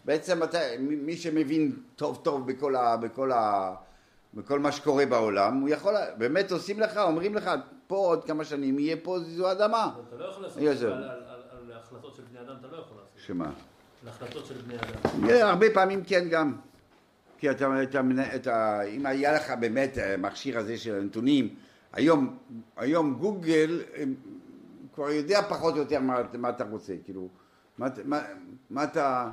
בעצם 0.06 0.44
אתה, 0.44 0.58
מי 0.80 1.18
שמבין 1.18 1.76
טוב 1.96 2.20
טוב 2.24 2.52
בכל, 2.52 2.76
ה, 2.76 2.98
בכל, 2.98 3.32
ה, 3.32 3.74
בכל 4.34 4.60
מה 4.60 4.72
שקורה 4.72 5.06
בעולם, 5.06 5.60
הוא 5.60 5.70
יכול, 5.70 5.94
באמת 6.18 6.52
עושים 6.52 6.80
לך, 6.80 6.98
אומרים 6.98 7.36
לך, 7.36 7.52
פה 7.88 7.96
עוד 7.96 8.26
כמה 8.26 8.44
שנים 8.46 8.80
יהיה 8.80 8.96
פה 9.04 9.20
זיזו 9.20 9.52
אדמה. 9.52 9.92
אתה 10.08 10.16
לא 10.16 10.26
יכול 10.26 10.44
לעשות 10.44 10.64
את 10.72 10.78
זה. 10.78 10.88
על- 10.88 10.94
על 10.94 11.10
על- 11.10 11.16
על 11.52 11.72
החלטות 11.78 12.16
של 12.16 12.24
בני 12.32 12.40
אדם, 12.40 12.56
אתה 12.60 12.68
לא 12.68 12.78
יכול 12.78 12.98
לעשות. 12.98 13.28
שמה? 13.28 13.46
על 14.04 14.10
החלטות 14.10 14.46
של 14.46 14.54
בני 14.54 14.76
אדם. 14.76 15.30
Yeah, 15.30 15.44
הרבה 15.44 15.66
פעמים 15.74 16.04
כן 16.04 16.30
גם. 16.30 16.56
כי 17.38 17.52
אתה, 17.52 17.84
אתה, 17.84 18.02
מנ- 18.02 18.36
אתה, 18.36 18.82
אם 18.82 19.06
היה 19.06 19.34
לך 19.34 19.52
באמת 19.60 19.98
המכשיר 20.02 20.58
הזה 20.60 20.78
של 20.78 20.96
הנתונים, 20.96 21.56
היום, 21.94 22.38
היום 22.78 23.14
גוגל 23.14 23.82
אה, 23.96 24.04
כבר 24.96 25.10
יודע 25.10 25.42
פחות 25.42 25.74
או 25.74 25.80
יותר 25.80 26.00
מה, 26.00 26.16
מה 26.34 26.50
אתה 26.50 26.64
רוצה, 26.64 26.94
כאילו, 27.04 27.28
מה, 27.78 27.88
מה, 28.06 28.22
מה 28.70 28.84
אתה, 28.84 29.30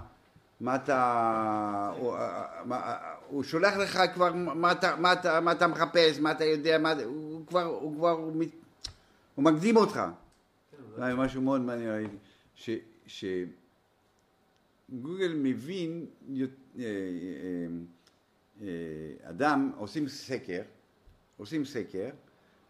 מה 0.61 0.77
אתה, 0.77 1.93
הוא, 1.99 2.15
אה, 2.15 2.65
מה, 2.65 2.97
הוא 3.29 3.43
שולח 3.43 3.77
לך 3.77 4.01
כבר 4.15 4.33
מה 4.35 4.73
אתה, 4.73 4.97
מה, 4.97 5.13
אתה, 5.13 5.41
מה 5.41 5.53
אתה 5.53 5.67
מחפש, 5.67 6.19
מה 6.19 6.33
אתה 6.33 6.45
יודע, 6.45 6.79
מה, 6.79 6.93
הוא 7.05 7.47
כבר, 7.47 7.63
הוא 7.63 7.97
כבר, 7.97 8.11
הוא, 8.11 8.37
מת- 8.37 8.55
הוא 9.35 9.45
מקדים 9.45 9.77
אותך. 9.77 9.95
כן, 10.71 10.77
זה 10.97 11.15
משהו 11.15 11.43
מאוד 11.43 11.61
מעניין, 11.61 11.91
ראיתי, 11.91 12.17
ש, 12.55 12.71
ש, 13.07 13.25
גוגל 15.03 15.33
מבין, 15.37 16.07
אה, 16.39 16.45
אה, 16.79 16.85
אה, 18.63 18.67
אדם, 19.31 19.73
עושים 19.77 20.09
סקר, 20.09 20.63
עושים 21.37 21.65
סקר, 21.65 22.09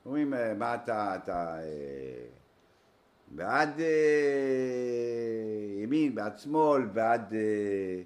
אומרים 0.07 0.35
אה, 0.35 0.55
מה 0.55 0.75
אתה, 0.75 1.17
אתה 1.17 1.59
אה, 1.59 1.63
בעד 3.31 3.81
אה, 3.81 3.87
ימין, 5.83 6.15
בעד 6.15 6.39
שמאל, 6.39 6.83
בעד 6.83 7.35
אה, 7.35 8.03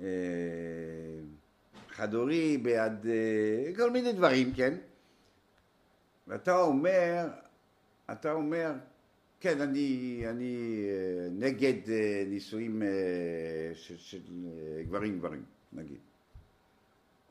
אה, 0.00 0.06
חד-הורי, 1.88 2.58
בעד 2.58 3.06
אה, 3.06 3.72
כל 3.76 3.90
מיני 3.90 4.12
דברים, 4.12 4.52
כן? 4.54 4.74
ואתה 6.26 6.60
אומר, 6.60 7.28
אתה 8.12 8.32
אומר, 8.32 8.72
כן, 9.40 9.60
אני, 9.60 10.22
אני 10.30 10.84
אה, 10.88 11.28
נגד 11.30 11.90
אה, 11.90 12.24
נישואים 12.26 12.82
אה, 12.82 12.88
של, 13.74 13.96
של 13.98 14.20
גברים 14.86 15.18
גברים, 15.18 15.42
נגיד. 15.72 15.98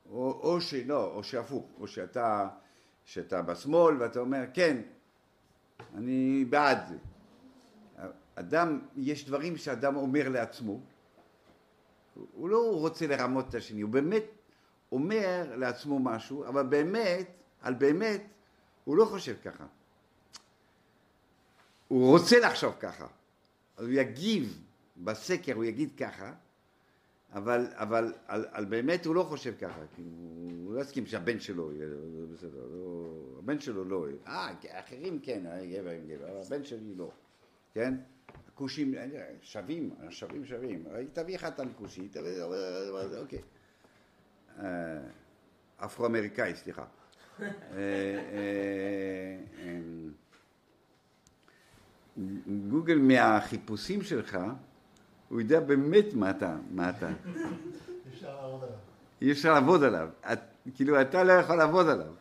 או, 0.09 0.31
או 0.31 0.61
שלא, 0.61 1.13
או 1.13 1.23
שהפוך, 1.23 1.65
או 1.79 1.87
שאתה, 1.87 2.47
שאתה 3.05 3.41
בשמאל 3.41 4.01
ואתה 4.01 4.19
אומר, 4.19 4.43
כן, 4.53 4.81
אני 5.95 6.45
בעד 6.49 6.87
זה. 6.87 6.97
אדם, 8.35 8.79
יש 8.95 9.25
דברים 9.25 9.57
שאדם 9.57 9.95
אומר 9.95 10.29
לעצמו, 10.29 10.79
הוא 12.33 12.49
לא 12.49 12.79
רוצה 12.79 13.07
לרמות 13.07 13.49
את 13.49 13.55
השני, 13.55 13.81
הוא 13.81 13.91
באמת 13.91 14.23
אומר 14.91 15.53
לעצמו 15.55 15.99
משהו, 15.99 16.45
אבל 16.45 16.63
באמת, 16.63 17.27
על 17.61 17.73
באמת, 17.73 18.23
הוא 18.83 18.97
לא 18.97 19.05
חושב 19.05 19.35
ככה. 19.43 19.65
הוא 21.87 22.11
רוצה 22.11 22.39
לחשוב 22.39 22.75
ככה, 22.79 23.07
אז 23.77 23.85
הוא 23.85 23.93
יגיב 23.93 24.61
בסקר, 24.97 25.53
הוא 25.53 25.63
יגיד 25.63 25.89
ככה, 25.97 26.33
אבל, 27.33 27.67
אבל 27.71 28.13
על, 28.27 28.45
על 28.51 28.65
באמת 28.65 29.05
הוא 29.05 29.15
לא 29.15 29.23
חושב 29.23 29.53
ככה, 29.61 29.81
כי 29.95 30.01
הוא, 30.01 30.73
לא 30.73 30.81
יסכים 30.81 31.05
שהבן 31.05 31.39
שלו 31.39 31.71
יהיה 31.73 31.87
בסדר, 32.33 32.65
לא, 32.71 33.07
הבן 33.39 33.59
שלו 33.59 33.85
לא, 33.85 34.05
אה, 34.27 34.53
אחרים 34.79 35.19
כן, 35.19 35.43
גבר 35.71 35.89
עם 35.89 36.07
גבר, 36.07 36.31
אבל 36.31 36.41
הבן 36.45 36.63
שלי 36.63 36.95
לא, 36.95 37.11
כן? 37.73 37.93
הכושים 38.47 38.95
שווים, 39.41 39.95
שווים 40.09 40.45
שווים, 40.45 40.83
תביא 41.13 41.37
חתן 41.37 41.67
כושי, 41.77 42.07
תביא, 42.07 42.41
אוקיי. 43.17 43.41
אה, 44.59 44.99
אפרו-אמריקאי, 45.77 46.55
סליחה. 46.55 46.85
אה, 47.41 47.47
אה, 47.73 49.37
אה, 49.59 49.79
גוגל 52.69 52.97
מהחיפושים 52.97 54.01
שלך, 54.01 54.37
הוא 55.29 55.41
יודע 55.41 55.59
באמת 55.59 56.05
מה 56.13 56.29
אתה, 56.29 56.55
מה 56.71 56.89
אתה. 56.89 57.09
אי 59.21 59.31
אפשר 59.31 59.53
לעבוד 59.53 59.83
עליו. 59.83 60.09
את, 60.33 60.39
כאילו, 60.75 61.01
אתה 61.01 61.23
לא 61.23 61.31
יכול 61.33 61.55
לעבוד 61.55 61.87
עליו. 61.89 62.13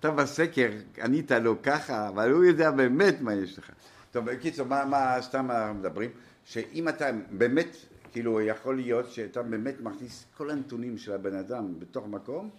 אתה 0.00 0.10
בסקר, 0.10 0.70
ענית 1.02 1.30
לו 1.30 1.62
ככה, 1.62 2.08
אבל 2.08 2.30
הוא 2.32 2.44
יודע 2.44 2.70
באמת 2.70 3.20
מה 3.20 3.34
יש 3.34 3.58
לך. 3.58 3.70
טוב, 4.10 4.30
בקיצור, 4.30 4.66
מה, 4.66 4.84
מה 4.84 5.16
סתם 5.20 5.50
אנחנו 5.50 5.74
מדברים? 5.74 6.10
שאם 6.44 6.88
אתה 6.88 7.06
באמת, 7.30 7.76
כאילו, 8.12 8.40
יכול 8.40 8.76
להיות 8.76 9.10
שאתה 9.10 9.42
באמת 9.42 9.80
מכניס 9.80 10.26
כל 10.36 10.50
הנתונים 10.50 10.98
של 10.98 11.12
הבן 11.12 11.34
אדם 11.36 11.78
בתוך 11.80 12.06
מקום, 12.06 12.50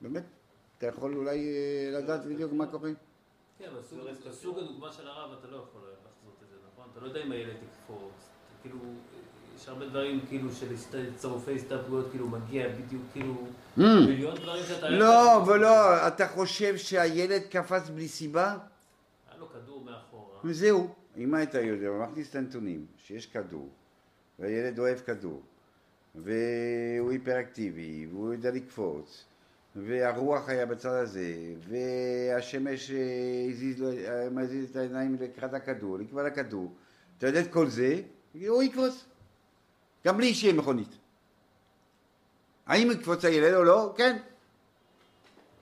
באמת, 0.00 0.22
אתה 0.78 0.86
יכול 0.86 1.14
אולי 1.16 1.38
אה, 1.38 1.98
לדעת 1.98 2.24
בדיוק 2.26 2.52
מה 2.52 2.66
קורה. 2.66 2.90
כן, 3.58 3.64
אבל 3.72 3.82
סוג- 3.82 4.28
בסוג 4.28 4.58
הדוגמה 4.58 4.92
של 4.92 5.08
הרב 5.08 5.38
אתה 5.38 5.46
לא 5.48 5.56
יכול 5.56 5.80
לחזות 5.82 6.36
את 6.42 6.48
זה, 6.48 6.56
נכון? 6.72 6.88
אתה 6.92 7.00
לא 7.00 7.06
יודע 7.06 7.22
אם 7.22 7.32
הילד 7.32 7.56
יקפוץ, 7.56 8.28
כאילו, 8.62 8.76
יש 9.56 9.68
הרבה 9.68 9.86
דברים 9.88 10.20
כאילו 10.28 10.52
של 10.52 10.66
צירופי 11.16 11.54
הסתברויות, 11.54 12.10
כאילו 12.10 12.28
מגיע 12.28 12.68
בדיוק, 12.68 13.02
כאילו, 13.12 13.34
Mm. 13.78 13.82
מיליון 13.82 14.34
דברים 14.36 14.64
שאתה... 14.68 14.88
לא, 14.88 15.44
ולא, 15.46 16.06
אתה 16.06 16.28
חושב 16.28 16.76
שהילד 16.76 17.42
קפץ 17.50 17.88
בלי 17.88 18.08
סיבה? 18.08 18.56
היה 19.30 19.38
לו 19.40 19.48
כדור 19.48 19.84
מאחורה. 19.84 20.38
וזהו, 20.44 20.88
אם 21.16 21.34
היית 21.34 21.54
יודע, 21.54 21.88
הוא 21.88 22.04
מכניס 22.04 22.30
את 22.30 22.34
הנתונים, 22.34 22.86
שיש 22.96 23.26
כדור, 23.26 23.68
והילד 24.38 24.78
אוהב 24.78 24.98
כדור, 24.98 25.42
והוא 26.14 27.10
היפראקטיבי, 27.10 28.06
והוא 28.10 28.32
יודע 28.32 28.50
לקפוץ, 28.50 29.24
והרוח 29.76 30.48
היה 30.48 30.66
בצד 30.66 30.92
הזה, 30.92 31.34
והשמש 31.68 32.90
אה, 32.90 32.96
הזיז 33.50 33.80
לו, 33.80 33.88
אה, 33.92 34.30
מזיז 34.30 34.70
את 34.70 34.76
העיניים 34.76 35.16
לקראת 35.20 35.54
הכדור, 35.54 35.98
לקראת 35.98 36.26
הכדור. 36.26 36.72
אתה 37.18 37.26
יודע 37.26 37.40
את 37.40 37.52
כל 37.52 37.66
זה, 37.68 38.00
הוא 38.34 38.62
יקפוץ. 38.62 39.04
גם 40.06 40.16
בלי 40.16 40.34
שיהיה 40.34 40.54
מכונית. 40.54 40.88
האם 42.66 42.90
יקפוץ 42.90 43.24
הילד 43.24 43.54
או 43.54 43.64
לא? 43.64 43.94
כן. 43.96 44.18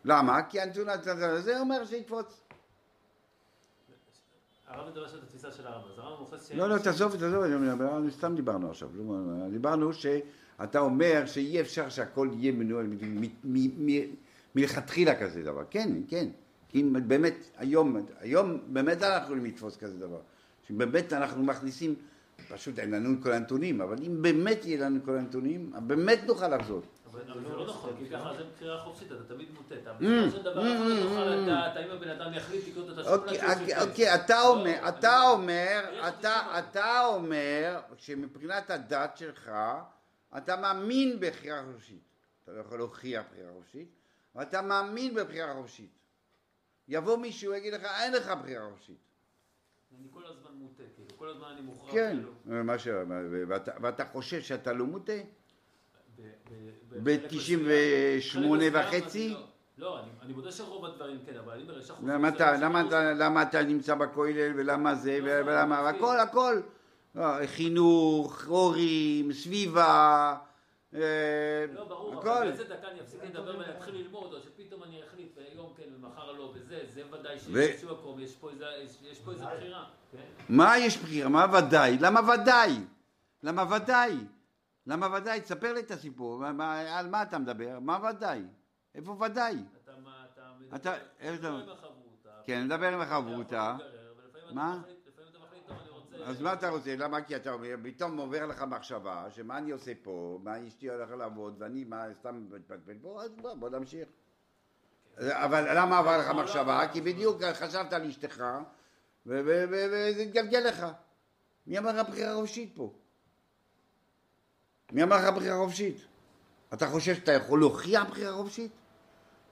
למה? 0.05 0.43
כי 0.43 0.61
הנתון 0.61 0.89
הזה 0.89 1.61
אומר 1.61 1.85
שיקפוץ. 1.87 2.41
הרב 4.67 4.89
מדבר 4.91 5.09
של 5.09 5.19
התפיסה 5.23 5.53
של 5.53 5.67
הרב, 5.67 5.83
אז 5.93 5.99
הרב 5.99 6.21
מוכס... 6.21 6.53
לא, 6.53 6.69
לא, 6.69 6.79
תעזוב, 6.79 7.17
תעזוב, 7.17 7.45
סתם 8.11 8.35
דיברנו 8.37 8.71
עכשיו. 8.71 8.89
דיברנו 9.51 9.93
שאתה 9.93 10.79
אומר 10.79 11.27
שאי 11.27 11.61
אפשר 11.61 11.89
שהכל 11.89 12.29
יהיה 12.33 12.53
מנוהל 12.53 12.87
מלכתחילה 14.55 15.21
כזה 15.21 15.43
דבר. 15.43 15.65
כן, 15.71 15.93
כן. 16.09 16.29
אם 16.75 16.97
באמת, 17.07 17.35
היום, 17.57 18.07
היום 18.21 18.59
באמת 18.67 19.03
אנחנו 19.03 19.25
יכולים 19.25 19.45
לתפוס 19.45 19.77
כזה 19.77 19.99
דבר. 19.99 20.21
שבאמת 20.69 21.13
אנחנו 21.13 21.43
מכניסים, 21.43 21.95
פשוט 22.49 22.79
אין 22.79 22.91
לנו 22.91 23.15
את 23.15 23.23
כל 23.23 23.33
הנתונים, 23.33 23.81
אבל 23.81 23.97
אם 24.07 24.23
באמת 24.23 24.65
יהיה 24.65 24.85
לנו 24.85 25.01
כל 25.05 25.17
הנתונים, 25.19 25.73
באמת 25.87 26.19
נוכל 26.27 26.49
לחזות. 26.57 26.85
אבל 27.11 27.21
אבל 27.31 27.43
זה 27.43 27.57
לא 27.57 27.67
נכון, 27.67 27.97
כי 27.99 28.11
ככה 28.11 28.35
זה 28.37 28.45
בחירה 28.55 28.81
חופשית, 28.81 29.13
אתה 29.13 29.35
תמיד 29.35 29.49
מוטה. 29.55 29.75
אתה 29.75 29.91
Mm, 29.91 30.03
בסופו 30.03 30.37
של 30.37 30.43
דבר, 30.43 30.61
אחד 30.63 30.81
לא 30.89 30.97
mm, 30.97 31.03
תוכל. 31.03 31.25
לדעת 31.25 31.77
האם 31.77 31.91
הבן 31.91 32.09
אדם 32.09 32.35
יחליט 32.35 32.69
לקנות 32.69 32.91
את 32.91 32.99
השוקולד 32.99 33.21
אוקיי, 33.21 33.53
אוקיי. 33.53 33.83
אוקיי, 33.83 34.15
אתה 34.15 34.35
לא, 34.35 34.49
אומר, 34.49 34.89
אתה 34.89 35.21
אומר, 35.31 35.81
אתה, 36.09 36.13
תשובה. 36.19 36.59
אתה 36.59 37.07
אומר 37.07 37.81
שמבחינת 37.97 38.71
הדת 38.71 39.17
שלך, 39.17 39.51
אתה 40.37 40.57
מאמין 40.57 41.21
בבחירה 41.21 41.63
חופשית. 41.73 42.03
אתה 42.45 42.53
לא 42.53 42.61
יכול 42.61 42.79
להוכיח 42.79 43.25
בחירה 43.33 43.51
חופשית, 43.53 43.89
אבל 44.35 44.43
אתה 44.43 44.63
מאמין 44.63 45.15
בבחירה 45.15 45.55
חופשית. 45.55 45.91
יבוא 46.89 47.17
מישהו 47.17 47.53
ויגיד 47.53 47.75
לך, 47.75 47.85
אין 47.85 48.13
לך 48.13 48.31
בחירה 48.43 48.71
חופשית. 48.71 48.97
אני 50.01 50.09
כל 50.11 50.27
הזמן 50.27 50.48
כל 51.19 51.29
הזמן 51.29 51.47
אני 51.53 51.61
מוכרח, 51.61 51.93
כן. 51.95 52.17
מה 52.47 52.79
ש... 52.79 52.89
ואתה, 53.49 53.73
ואתה 53.81 54.05
חושב 54.05 54.41
שאתה 54.41 54.73
לא 54.73 54.85
מוטה? 54.87 55.13
ב- 55.13 56.23
ב- 56.23 57.05
בחלק 57.05 57.33
ב-98 57.33 57.37
מסוים- 58.39 58.61
חלק 58.73 59.03
וחצי? 59.03 59.29
לא, 59.29 59.41
לא, 59.79 59.99
אני- 60.01 60.09
אני 60.23 60.33
מודה 60.33 60.53
שרוב 60.53 60.85
הדברים 60.85 61.19
כן, 61.27 61.37
אבל 61.45 61.53
אני 61.53 61.63
יש 61.81 61.91
אחוזים 61.91 62.09
למה 62.09 62.29
אתה, 62.29 62.35
מסוימים 62.37 62.61
למה 62.63 62.81
של 62.83 62.87
אתה, 62.89 63.13
למה 63.13 63.43
אתה 63.43 63.63
נמצא 63.63 63.95
בכולל 63.95 64.53
ולמה 64.57 64.95
זה 64.95 65.19
נכון, 65.23 65.49
ולמה. 65.49 65.89
הכל, 65.89 66.21
הכל. 66.21 66.61
לא, 67.15 67.47
חינוך, 67.47 68.45
הורים, 68.47 69.33
סביבה, 69.33 70.35
לא, 70.93 71.01
ברור, 71.89 72.15
אבל. 72.23 72.49
באיזה 72.49 72.65
דקה 72.65 72.89
אני 72.91 73.01
אפסיק 73.01 73.23
לדבר 73.25 73.59
ואני 73.59 73.77
אתחיל 73.77 73.95
ללמוד, 73.95 74.33
או 74.33 74.41
שפתאום 74.41 74.83
אני 74.83 75.01
אחליט, 75.09 75.33
והיום 75.37 75.73
כן 75.77 75.85
ומחר 75.97 76.33
לא, 76.33 76.53
וזה, 76.55 76.81
זה 76.95 77.03
ודאי 77.13 77.39
שיש 77.39 77.57
איזשהו 77.57 77.95
מקום, 77.97 78.21
יש 78.21 78.35
פה 78.35 78.51
איזה- 78.51 78.67
בחירה? 79.57 79.85
מה 80.49 80.79
יש 80.79 80.99
בחירה? 80.99 81.29
מה 81.29 81.47
ודאי? 81.59 81.99
למה 82.01 82.21
ודאי? 82.35 82.71
למה 83.43 83.65
ודאי? 83.77 84.17
למה 84.87 85.17
ודאי? 85.17 85.41
תספר 85.41 85.73
לי 85.73 85.81
את 85.81 85.91
הסיפור, 85.91 86.45
על 86.47 87.07
מה 87.09 87.23
אתה 87.23 87.39
מדבר? 87.39 87.79
מה 87.81 87.99
ודאי? 88.11 88.43
איפה 88.95 89.11
ודאי? 89.21 89.57
אתה 89.85 89.93
מדבר 89.93 91.59
עם 91.63 91.71
החברותא, 91.71 92.31
כן, 92.47 92.65
מדבר 92.65 92.93
עם 92.93 93.01
החברותא. 93.01 93.75
אתה 93.77 94.55
מה? 94.55 94.79
מחליט- 94.81 95.09
לפעמים 95.09 95.31
אתה 95.31 95.39
מחליט, 95.39 95.67
טוב, 95.67 95.77
אני 95.81 95.91
רוצה... 95.91 96.17
אז 96.29 96.41
מה 96.41 96.53
אתה 96.53 96.69
רוצה? 96.69 96.97
למה? 96.97 97.23
כי 97.23 97.37
אתה 97.37 97.53
אומר, 97.53 97.75
פתאום 97.83 98.17
עובר 98.17 98.47
לך 98.47 98.63
מחשבה, 98.63 99.27
שמה 99.31 99.59
אני 99.59 99.71
עושה 99.71 99.93
פה, 100.03 100.39
מה 100.43 100.69
אשתי 100.69 100.91
הולכת 100.91 101.15
לעבוד, 101.19 101.57
ואני 101.59 101.85
מה, 101.85 102.05
סתם 102.21 102.47
מתפלפל 102.51 102.95
פה, 103.03 103.23
אז 103.23 103.31
בוא, 103.31 103.55
בוא 103.55 103.69
נמשיך. 103.69 104.09
אבל 105.19 105.79
למה 105.79 105.99
עבר 105.99 106.19
לך 106.19 106.29
מחשבה? 106.31 106.89
כי 106.93 107.01
בדיוק 107.01 107.43
חשבת 107.43 107.93
על 107.93 108.07
אשתך, 108.07 108.45
וזה 109.27 110.23
התגלגל 110.23 110.59
לך. 110.59 110.87
מי 111.67 111.79
אמר 111.79 111.93
לך 111.93 112.09
בחירה 112.09 112.35
חופשית 112.35 112.73
פה? 112.75 112.93
מי 114.93 115.03
אמר 115.03 115.17
לך 115.17 115.35
בחירה 115.37 115.57
חופשית? 115.57 115.97
אתה 116.75 116.87
חושב 116.87 117.15
שאתה 117.15 117.33
יכול 117.33 117.61
להוכיח 117.61 118.05
בחירה 118.11 118.33
חופשית? 118.33 118.73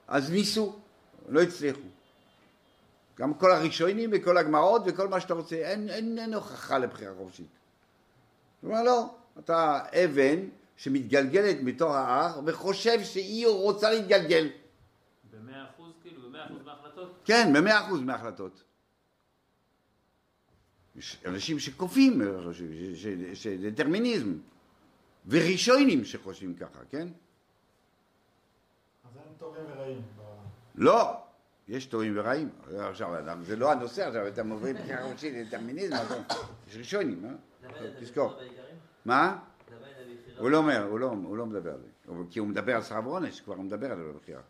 אז 0.09 0.31
ניסו, 0.31 0.79
לא 1.29 1.43
הצליחו. 1.43 1.89
גם 3.19 3.35
כל 3.35 3.53
הראשונים 3.53 4.11
וכל 4.13 4.39
הגמרות 4.39 4.83
וכל 4.87 5.09
מה 5.09 5.21
שאתה 5.21 5.35
רוצה, 5.35 5.57
אין, 5.57 5.89
אין, 5.89 6.19
אין 6.19 6.35
הוכחה 6.35 6.79
לבחירה 6.79 7.15
חופשית. 7.15 7.47
הוא 8.61 8.71
אומר 8.71 8.83
לא, 8.83 9.15
אתה 9.39 9.79
אבן 10.05 10.39
שמתגלגלת 10.77 11.57
מתוך 11.63 11.93
ההר 11.93 12.41
וחושב 12.47 13.03
שהיא 13.03 13.47
רוצה 13.47 13.91
להתגלגל. 13.91 14.49
במאה 15.33 15.65
אחוז, 15.71 15.93
כאילו, 16.03 16.29
במאה 16.29 16.47
אחוז 16.47 16.63
מההחלטות? 16.65 17.13
כן, 17.25 17.53
במאה 17.55 17.87
אחוז 17.87 18.01
מההחלטות. 18.01 18.63
יש 20.97 21.21
אנשים 21.27 21.59
שכופים, 21.59 22.23
חושבים, 22.45 22.95
ש- 22.97 23.03
ש- 23.03 23.43
שזה 23.43 23.71
דטרמיניזם, 23.71 24.33
וראשונים 25.29 26.05
שחושבים 26.05 26.55
ככה, 26.55 26.79
כן? 26.91 27.09
אז 29.05 29.11
אין 29.17 29.33
טובים 29.39 29.63
ורעים. 29.77 30.03
לא, 30.75 31.26
יש 31.69 31.87
טובים 31.87 32.19
ורעים. 32.19 32.51
עכשיו, 32.79 33.15
זה 33.43 33.57
לא 33.57 33.73
הנושא 33.73 34.07
עכשיו, 34.07 34.29
אתה 34.29 34.43
מוביל 34.43 34.77
בחירה 34.83 35.03
חופשית 35.03 35.35
לדטרמיניזם, 35.37 35.97
אבל 35.97 36.19
יש 36.69 36.77
ראשונים, 36.77 37.25
אה? 37.25 37.31
תזכור. 38.01 38.39
מה? 39.05 39.39
הוא 40.39 40.51
לא 40.51 40.57
אומר, 40.57 40.85
הוא 40.85 40.99
לא, 41.01 41.07
הוא 41.07 41.37
לא 41.37 41.47
מדבר 41.47 41.73
על 41.73 41.79
זה. 41.81 42.13
כי 42.31 42.39
הוא 42.39 42.49
מדבר 42.49 42.77
על 42.77 42.83
שכר 42.83 43.01
ועונש, 43.05 43.41
כבר 43.41 43.55
הוא 43.55 43.65
מדבר 43.65 43.93
על 43.93 43.99
זה 43.99 44.05
בבחירה. 44.05 44.41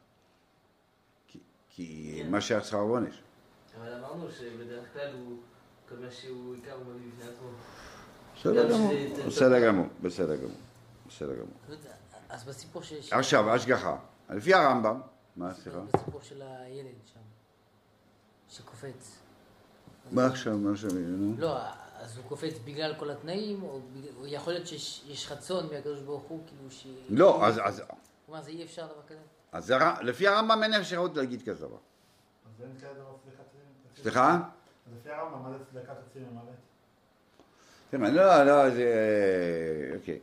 כי, 1.26 1.38
כי 1.68 2.18
כן. 2.22 2.30
מה 2.30 2.40
שהיה 2.40 2.60
שכר 2.60 2.76
ועונש. 2.86 3.22
אבל 3.80 3.94
אמרנו 3.94 4.30
שבדרך 4.30 4.92
כלל 4.92 5.12
הוא, 5.12 5.38
כל 5.88 5.94
מה 5.96 6.10
שהוא 6.10 6.54
עיקר 6.54 6.72
הוא 6.72 6.84
בפני 6.84 7.30
עצמו. 7.30 7.48
בסדר 8.36 8.72
גמור, 8.72 8.92
בסדר 9.26 9.66
גמור, 9.66 9.86
בסדר 10.02 10.36
גמור, 10.36 10.56
בסדר 11.06 11.34
גמור. 11.34 11.78
אז 12.28 12.44
בסיפור 12.44 12.82
שיש... 12.82 13.12
עכשיו, 13.12 13.50
השגחה. 13.50 13.96
לפי 14.30 14.54
הרמב"ם, 14.54 15.00
מה, 15.36 15.54
סליחה? 15.54 15.78
בסיפור 15.92 16.20
של 16.22 16.42
הילד 16.42 16.94
שם, 17.04 17.20
שקופץ. 18.48 19.18
מה 20.12 20.26
עכשיו, 20.26 20.58
מה 20.58 20.72
עכשיו, 20.72 20.90
נו? 20.94 21.34
לא, 21.38 21.58
אז 21.98 22.16
הוא 22.16 22.24
קופץ 22.28 22.54
בגלל 22.64 22.94
כל 22.98 23.10
התנאים, 23.10 23.62
או 23.62 23.80
יכול 24.26 24.52
להיות 24.52 24.66
שיש 24.66 25.04
יש 25.08 25.32
רצון 25.32 25.66
מהקדוש 25.72 26.00
ברוך 26.00 26.22
הוא, 26.22 26.40
כאילו 26.46 26.70
ש... 26.70 26.86
לא, 27.08 27.46
אז, 27.46 27.60
אז, 27.64 27.82
כלומר, 28.26 28.42
זה 28.42 28.50
אי 28.50 28.64
אפשר 28.64 28.86
דבר 28.86 29.02
כזה? 29.06 29.20
אז 29.52 29.74
לפי 30.02 30.28
הרמב"ם 30.28 30.62
אין 30.62 30.74
אפשרות 30.74 31.16
להגיד 31.16 31.42
כזה 31.42 31.66
דבר. 31.66 31.76
אז 31.76 32.62
אין 32.62 32.78
כאלה 32.80 32.94
דבר 32.94 33.16
צדקת 33.24 33.50
צירים. 33.52 34.02
סליחה? 34.02 34.40
אז 34.86 34.92
לפי 35.00 35.10
הרמב"ם, 35.10 35.42
מה 35.42 35.58
זה 35.58 35.64
צדקת 35.64 35.94
הצירים 36.06 36.28
למוות? 36.30 36.54
תראה, 37.90 38.10
לא, 38.10 38.44
לא, 38.44 38.70
זה... 38.70 39.94
אוקיי. 39.98 40.18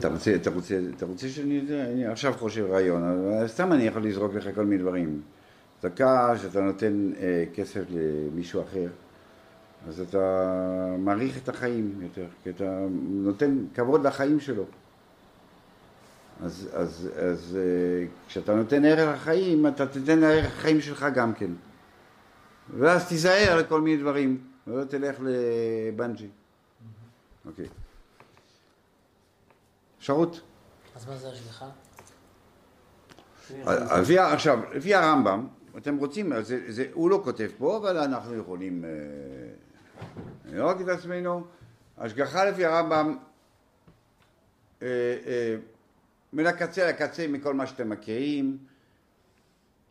אתה 0.00 0.08
רוצה, 0.08 0.34
אתה 0.34 0.50
רוצה, 0.50 0.80
אתה 0.96 1.06
רוצה 1.06 1.28
שאני, 1.28 1.60
אני 1.70 2.06
עכשיו 2.06 2.32
חושב 2.32 2.66
רעיון, 2.70 3.02
סתם 3.46 3.72
אני 3.72 3.82
יכול 3.82 4.04
לזרוק 4.04 4.34
לך 4.34 4.54
כל 4.54 4.64
מיני 4.64 4.82
דברים. 4.82 5.20
דקה 5.82 6.38
שאתה 6.38 6.60
נותן 6.60 7.10
אה, 7.20 7.44
כסף 7.54 7.82
למישהו 7.90 8.62
אחר, 8.62 8.86
אז 9.88 10.00
אתה 10.00 10.46
מעריך 10.98 11.38
את 11.42 11.48
החיים 11.48 12.00
יותר, 12.02 12.26
כי 12.42 12.50
אתה 12.50 12.86
נותן 13.08 13.64
כבוד 13.74 14.06
לחיים 14.06 14.40
שלו. 14.40 14.64
אז, 16.42 16.68
אז, 16.72 17.08
אז 17.16 17.58
אה, 17.60 18.06
כשאתה 18.28 18.54
נותן 18.54 18.84
ערך 18.84 19.14
לחיים, 19.14 19.66
אתה 19.66 19.86
תיתן 19.86 20.24
ערך 20.24 20.46
לחיים 20.46 20.80
שלך 20.80 21.06
גם 21.14 21.34
כן. 21.34 21.50
ואז 22.78 23.08
תיזהר 23.08 23.58
לכל 23.58 23.80
מיני 23.80 24.02
דברים, 24.02 24.38
ולא 24.66 24.84
תלך 24.84 25.16
לבנג'י. 25.20 26.28
אוקיי. 27.46 27.66
אפשרות? 30.00 30.40
אז 30.96 31.08
מה 31.08 31.16
זה 31.16 31.28
השגחה? 31.28 31.66
לפי, 34.00 34.18
עכשיו, 34.18 34.58
לפי 34.74 34.94
הרמב"ם, 34.94 35.48
אתם 35.78 35.96
רוצים, 35.96 36.32
זה, 36.42 36.72
זה, 36.72 36.86
הוא 36.92 37.10
לא 37.10 37.20
כותב 37.24 37.48
פה, 37.58 37.76
אבל 37.76 37.96
אנחנו 37.96 38.36
יכולים 38.36 38.84
אה, 38.84 38.90
לראות 40.44 40.80
את 40.80 40.88
עצמנו. 40.88 41.44
השגחה 41.98 42.44
לפי 42.44 42.64
הרמב"ם 42.64 43.16
אה, 44.82 44.86
אה, 45.26 45.56
מן 46.32 46.46
הקצה 46.46 46.88
לקצה 46.88 47.26
מכל 47.28 47.54
מה 47.54 47.66
שאתם 47.66 47.88
מכירים, 47.88 48.58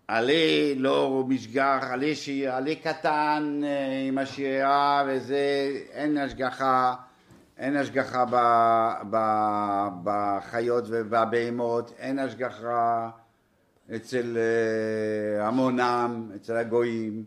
עלה 0.08 0.74
לא 0.76 1.26
משגח, 1.28 1.84
עלה. 1.92 2.08
עלה 2.48 2.76
קטן 2.76 3.62
אה, 3.64 4.08
עם 4.08 4.18
השירה 4.18 5.04
וזה, 5.08 5.72
אין 5.92 6.18
השגחה, 6.18 6.96
אין 7.60 7.76
השגחה 7.76 8.26
ב... 8.26 8.36
ב... 9.10 9.18
בחיות 10.04 10.84
ובבהמות, 10.88 11.94
אין 11.98 12.20
השגחה 12.20 13.10
אצל 13.96 14.38
אה, 14.38 15.48
המונם, 15.48 16.32
אצל 16.36 16.56
הגויים, 16.56 17.26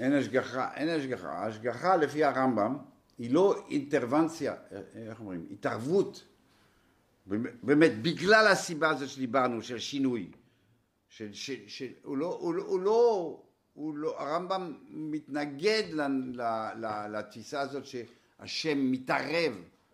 אין 0.00 0.12
השגחה, 0.12 0.74
אין 0.74 0.88
השגחה. 0.88 1.28
ההשגחה 1.28 1.96
לפי 1.96 2.24
הרמב"ם 2.24 2.76
היא 3.18 3.34
לא 3.34 3.64
אינטרוונציה, 3.70 4.54
אה, 4.72 4.80
איך 5.08 5.20
אומרים, 5.20 5.46
התערבות, 5.50 6.24
באמת 7.62 8.02
בגלל 8.02 8.46
הסיבה 8.46 8.90
הזאת 8.90 9.08
שדיברנו, 9.08 9.62
של 9.62 9.78
שינוי, 9.78 10.30
של, 11.08 11.32
של, 11.32 11.54
של, 11.66 11.88
הוא 12.02 12.16
לא, 12.16 12.38
הוא 12.40 12.54
הוא 12.54 12.80
לא, 12.80 13.42
הוא 13.72 13.96
לא, 13.96 14.20
הרמב"ם 14.20 14.74
מתנגד 14.90 15.82
לתפיסה 17.10 17.60
הזאת 17.60 17.86
שהשם 18.40 18.90
מתערב 18.92 19.52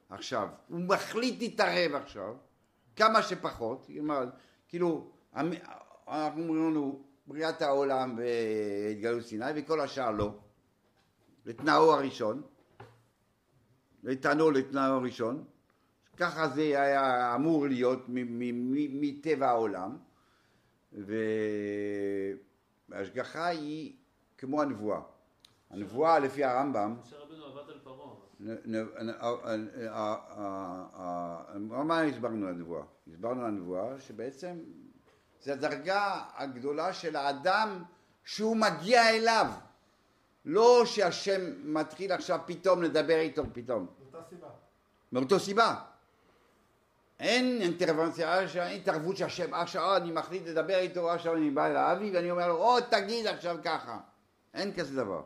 עכשיו, 0.09 0.49
הוא 0.69 0.81
מחליט 0.81 1.41
להתערב 1.41 1.95
עכשיו, 1.95 2.35
כמה 2.97 3.23
שפחות, 3.23 3.91
כאילו, 4.69 5.11
אנחנו 5.35 6.43
אומרים 6.43 6.71
לנו 6.71 7.03
בריאת 7.27 7.63
העולם 7.63 8.19
והתגלות 8.19 9.23
סיני 9.23 9.45
וכל 9.57 9.81
השאר 9.81 10.11
לא, 10.11 10.35
לתנאו 11.47 11.93
הראשון, 11.93 12.43
לתנאו 14.03 14.51
לתנאו 14.51 14.83
הראשון, 14.83 15.45
ככה 16.17 16.49
זה 16.49 16.63
היה 16.63 17.35
אמור 17.35 17.67
להיות 17.67 18.05
מטבע 18.09 19.49
העולם 19.49 19.97
וההשגחה 22.89 23.47
היא 23.47 23.97
כמו 24.39 24.63
הנבואה. 24.63 25.01
הנבואה 25.71 26.19
לפי 26.19 26.45
הרמב"ם... 26.45 26.97
משה 27.03 27.17
רבנו 27.19 27.45
עבד 27.45 27.71
על 27.71 27.79
פרעה. 27.85 28.16
מה 31.61 32.01
הסברנו 32.03 32.47
על 32.47 32.55
הנבואה? 32.55 32.83
הסברנו 33.13 33.41
על 33.41 33.47
הנבואה 33.47 34.01
שבעצם 34.01 34.59
זה 35.43 35.53
הדרגה 35.53 36.23
הגדולה 36.37 36.93
של 36.93 37.17
האדם 37.17 37.83
שהוא 38.25 38.57
מגיע 38.57 39.11
אליו. 39.11 39.47
לא 40.45 40.83
שהשם 40.87 41.41
מתחיל 41.65 42.13
עכשיו 42.13 42.41
פתאום 42.47 42.83
לדבר 42.83 43.19
איתו 43.19 43.43
פתאום. 43.53 43.87
מאותה 45.13 45.39
סיבה. 45.39 45.75
אין 47.21 47.63
אינטרוונציה, 47.63 48.41
אין 48.41 48.81
התערבות 48.81 49.17
שהשם, 49.17 49.55
עכשיו 49.55 49.97
אני 49.97 50.13
מחליט 50.13 50.47
לדבר 50.47 50.79
איתו, 50.79 51.11
עכשיו 51.11 51.35
אני 51.37 51.51
בא 51.51 51.67
אל 51.67 51.77
האבי 51.77 52.11
ואני 52.11 52.31
אומר 52.31 52.49
לו, 52.49 52.57
או 52.57 52.81
תגיד 52.81 53.27
עכשיו 53.27 53.57
ככה. 53.65 53.99
אין 54.55 54.75
כזה 54.75 54.97
דבר. 54.97 55.23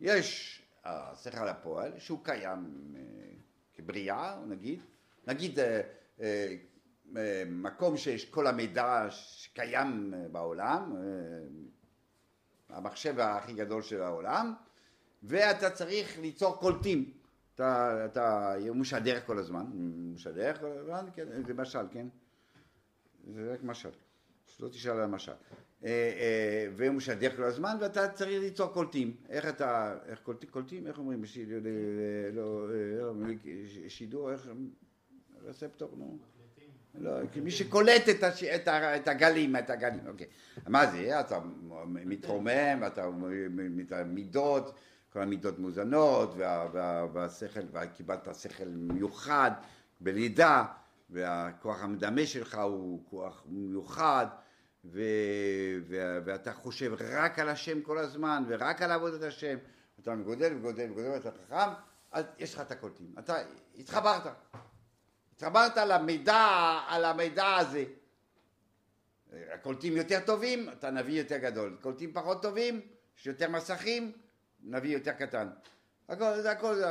יש 0.00 0.53
השכל 0.84 1.48
הפועל 1.48 1.98
שהוא 1.98 2.18
קיים 2.22 2.92
אה, 2.96 3.00
כבריאה, 3.74 4.36
נגיד, 4.46 4.80
נגיד 5.26 5.58
אה, 5.58 5.80
אה, 6.20 7.42
מקום 7.46 7.96
שיש 7.96 8.30
כל 8.30 8.46
המידע 8.46 9.06
שקיים 9.10 10.14
בעולם, 10.32 10.96
המחשב 12.68 13.20
הכי 13.20 13.52
גדול 13.52 13.82
של 13.82 14.02
העולם, 14.02 14.54
ואתה 15.22 15.70
צריך 15.70 16.18
ליצור 16.18 16.56
קולטים. 16.56 17.12
אתה, 17.54 18.04
אתה 18.04 18.54
משדר 18.74 19.20
כל 19.26 19.38
הזמן, 19.38 19.66
משדר 20.14 20.52
כל 20.60 20.66
הזמן, 20.66 21.06
כן, 21.14 21.42
זה 21.46 21.54
משל, 21.54 21.86
כן? 21.92 22.06
זה 23.34 23.52
רק 23.52 23.62
משל, 23.62 23.90
שלא 24.46 24.68
תשאל 24.68 24.90
על 24.90 25.02
המשל. 25.02 25.32
והוא 26.76 26.94
משדר 26.94 27.36
כל 27.36 27.42
הזמן 27.42 27.76
ואתה 27.80 28.08
צריך 28.08 28.40
ליצור 28.40 28.68
קולטים. 28.68 29.16
איך 29.28 29.48
אתה, 29.48 29.96
איך 30.06 30.18
קולטים, 30.18 30.50
קולטים, 30.50 30.86
איך 30.86 30.98
אומרים, 30.98 31.24
שידור, 33.88 34.32
איך, 34.32 34.48
רספטור, 35.44 35.90
נו. 35.96 36.18
לא, 36.98 37.10
מי 37.42 37.50
שקולט 37.50 38.08
את, 38.10 38.22
הש... 38.22 38.44
את, 38.44 38.68
ה... 38.68 38.96
את 38.96 39.08
הגלים, 39.08 39.56
את 39.56 39.70
הגלים, 39.70 40.06
אוקיי. 40.06 40.26
מה 40.68 40.86
זה? 40.86 41.20
אתה 41.20 41.40
מתרומם, 41.86 42.82
אתה 42.86 43.08
את 43.86 43.92
המידות, 43.92 44.74
כל 45.12 45.22
המידות 45.22 45.58
מאוזנות, 45.58 46.34
וה... 46.36 46.68
וה... 46.72 47.06
והשכל, 47.12 47.60
וקיבלת 47.72 48.28
שכל 48.34 48.68
מיוחד 48.68 49.50
בלידה, 50.00 50.64
והכוח 51.10 51.82
המדמה 51.82 52.26
שלך 52.26 52.54
הוא 52.54 53.02
כוח 53.10 53.42
מיוחד, 53.48 54.26
ו... 54.84 55.02
ו... 55.88 56.18
ואתה 56.24 56.52
חושב 56.52 56.92
רק 57.00 57.38
על 57.38 57.48
השם 57.48 57.82
כל 57.82 57.98
הזמן, 57.98 58.44
ורק 58.48 58.82
על 58.82 58.90
עבודת 58.90 59.22
השם, 59.22 59.56
אתה 60.00 60.14
גודל 60.14 60.56
וגודל 60.56 60.90
וגודל, 60.90 61.08
ואתה 61.08 61.30
חכם, 61.30 61.72
אז 62.12 62.24
יש 62.38 62.54
לך 62.54 62.60
את 62.60 62.70
הקולטים. 62.70 63.14
אתה 63.18 63.36
התחברת. 63.78 64.22
התחברת 65.34 65.76
למידע, 65.76 66.80
על 66.88 67.04
המידע 67.04 67.56
הזה. 67.56 67.84
הקולטים 69.54 69.96
יותר 69.96 70.20
טובים, 70.26 70.68
אתה 70.68 70.90
נביא 70.90 71.18
יותר 71.18 71.36
גדול. 71.36 71.76
קולטים 71.80 72.12
פחות 72.12 72.42
טובים, 72.42 72.80
יש 73.18 73.26
יותר 73.26 73.50
מסכים, 73.50 74.12
נביא 74.62 74.94
יותר 74.94 75.12
קטן. 75.12 75.48
הכל, 76.08 76.40
זה 76.40 76.50
הכל 76.50 76.82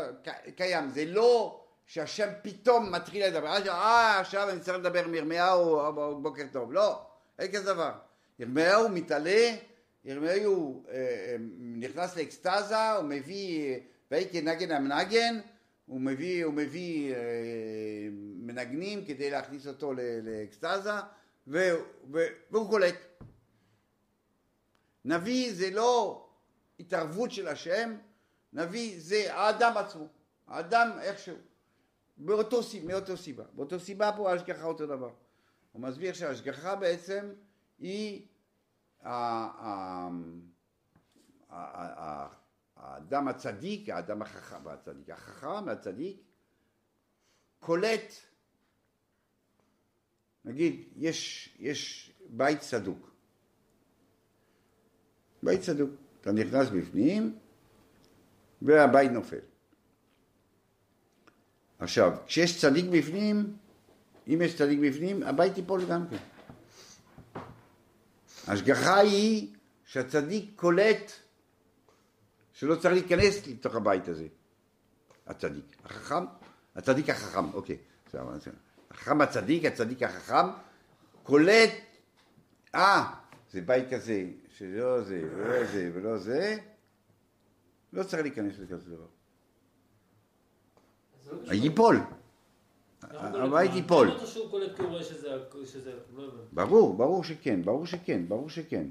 קיים. 0.55 0.89
זה 0.89 1.05
לא 1.05 1.63
שהשם 1.85 2.29
פתאום 2.41 2.91
מתחיל 2.91 3.25
לדבר. 3.25 3.47
אה, 3.47 4.19
עכשיו 4.19 4.49
אני 4.49 4.59
צריך 4.59 4.77
לדבר 4.77 5.05
עם 5.05 5.13
ירמיהו, 5.13 5.93
בוקר 6.21 6.43
טוב. 6.51 6.73
לא, 6.73 7.12
אין 7.39 7.51
כזה 7.51 7.73
דבר. 7.73 7.91
ירמיהו 8.39 8.89
מתעלה, 8.89 9.55
ירמיהו 10.05 10.85
אה, 10.89 10.93
אה, 10.95 11.35
נכנס 11.59 12.17
לאקסטזה, 12.17 12.91
הוא 12.91 13.05
מביא, 13.09 13.79
ויהי 14.11 14.29
כנגן 14.31 14.71
המנגן, 14.71 15.39
הוא 15.85 16.01
מביא, 16.01 16.45
הוא 16.45 16.53
מביא 16.53 17.15
אה, 17.15 17.19
מנגנים 18.35 19.05
כדי 19.05 19.31
להכניס 19.31 19.67
אותו 19.67 19.93
לאקסטזה 20.23 20.91
והוא 21.47 22.69
קולט. 22.69 22.95
נביא 25.05 25.53
זה 25.53 25.69
לא 25.69 26.25
התערבות 26.79 27.31
של 27.31 27.47
השם, 27.47 27.95
נביא 28.53 28.95
זה 28.99 29.33
האדם 29.33 29.77
עצמו, 29.77 30.07
האדם 30.47 30.91
איכשהו, 31.01 31.35
באותו, 32.17 32.61
מאותו 32.83 33.17
סיבה, 33.17 33.43
באותו 33.53 33.79
סיבה 33.79 34.11
פה 34.17 34.31
ההשגחה 34.31 34.65
אותו 34.65 34.85
דבר. 34.85 35.09
הוא 35.73 35.81
מסביר 35.81 36.13
שההשגחה 36.13 36.75
בעצם 36.75 37.33
היא 37.79 38.27
האדם 42.75 43.27
הצדיק, 43.27 43.89
האדם 43.89 44.21
החכם 44.21 44.65
והצדיק, 44.65 45.09
החכם 45.09 45.67
והצדיק 45.67 46.21
קולט, 47.59 48.13
נגיד 50.45 50.83
יש, 50.95 51.49
יש 51.59 52.11
בית 52.29 52.61
סדוק, 52.61 53.11
בית 55.43 55.61
סדוק, 55.61 55.89
אתה 56.21 56.31
נכנס 56.31 56.69
בפנים 56.69 57.37
והבית 58.61 59.11
נופל. 59.11 59.39
עכשיו, 61.79 62.17
כשיש 62.25 62.61
צדיק 62.61 62.85
בפנים, 62.91 63.57
אם 64.27 64.41
יש 64.41 64.55
צדיק 64.57 64.79
בפנים, 64.79 65.23
הבית 65.23 65.57
ייפול 65.57 65.85
גם 65.85 66.05
כן. 66.07 66.17
ההשגחה 68.47 68.97
היא 68.97 69.53
שהצדיק 69.85 70.51
קולט 70.55 71.11
שלא 72.53 72.75
צריך 72.75 72.93
להיכנס 72.93 73.47
לתוך 73.47 73.75
הבית 73.75 74.07
הזה. 74.07 74.27
הצדיק. 75.27 75.75
החכם, 75.85 76.25
הצדיק 76.75 77.09
החכם, 77.09 77.53
אוקיי. 77.53 77.77
החכם 78.91 79.21
הצדיק, 79.21 79.65
הצדיק 79.65 80.03
החכם, 80.03 80.45
קולט, 81.23 81.71
אה, 82.75 83.13
זה 83.51 83.61
בית 83.61 83.93
כזה, 83.93 84.23
שלא 84.49 85.01
זה, 85.01 85.21
ולא 85.35 85.65
זה, 85.65 85.91
ולא 85.93 86.17
זה, 86.17 86.57
לא 87.93 88.03
צריך 88.03 88.23
להיכנס 88.23 88.53
לכזה 88.59 88.89
דבר. 88.95 89.07
ייפול. 91.51 91.99
הבית 93.11 93.71
ייפול. 93.73 94.11
ברור, 96.51 96.93
ברור 96.97 97.23
שכן, 97.23 97.61
ברור 97.61 97.85
שכן, 97.85 98.21
ברור 98.27 98.49
שכן. 98.49 98.83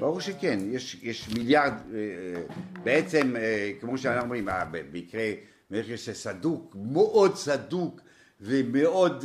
ברור 0.00 0.20
שכן, 0.20 0.58
יש, 1.02 1.28
מיליארד, 1.34 1.72
אה, 1.72 1.98
אה, 1.98 2.42
בעצם, 2.82 3.36
אה, 3.36 3.72
כמו 3.80 3.98
שאנחנו 3.98 4.22
אומרים, 4.22 4.48
במקרה, 4.70 5.32
במקרה 5.70 5.96
שסדוק, 5.96 6.76
מאוד 6.92 7.36
סדוק 7.36 8.00
ומאוד 8.40 9.24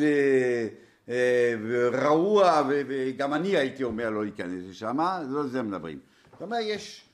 רעוע, 1.94 2.70
וגם 2.88 3.34
אני 3.34 3.58
הייתי 3.58 3.84
אומר 3.84 4.10
לא 4.10 4.24
להיכנס 4.24 4.64
לשם, 4.70 4.98
לא 5.30 5.42
על 5.42 5.50
זה 5.50 5.62
מדברים. 5.62 6.00
זאת 6.32 6.42
אומרת, 6.42 6.62
יש... 6.64 7.06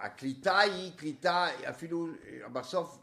הקליטה 0.00 0.58
היא 0.58 0.92
קליטה, 0.96 1.46
אפילו 1.68 2.08
בסוף 2.52 2.98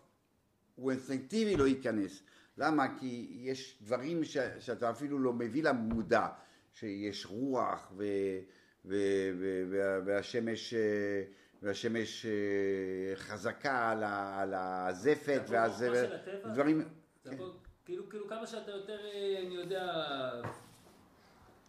הוא 0.75 0.91
אינסטינקטיבי 0.91 1.55
לא 1.57 1.67
ייכנס. 1.67 2.23
למה? 2.57 2.97
כי 2.99 3.27
יש 3.39 3.77
דברים 3.81 4.23
ש, 4.23 4.37
שאתה 4.59 4.89
אפילו 4.89 5.19
לא 5.19 5.33
מביא 5.33 5.63
למודע, 5.63 6.27
שיש 6.73 7.25
רוח 7.25 7.91
ו, 7.97 8.03
ו, 8.85 8.95
ו, 9.39 9.63
וה- 9.71 9.99
והשמש, 10.05 10.73
אה, 10.73 10.79
והשמש 11.61 12.25
אה, 12.25 12.31
חזקה 13.15 13.91
על, 13.91 14.03
ה, 14.03 14.41
על 14.41 14.53
הזפת, 14.57 15.41
ואז? 15.47 15.85
דברים, 16.53 16.81
הכל, 17.25 17.49
כאילו, 17.85 18.09
כאילו 18.09 18.27
כמה 18.27 18.47
שאתה 18.47 18.71
יותר, 18.71 18.99
אה, 19.05 19.39
אני 19.45 19.55
יודע, 19.55 19.93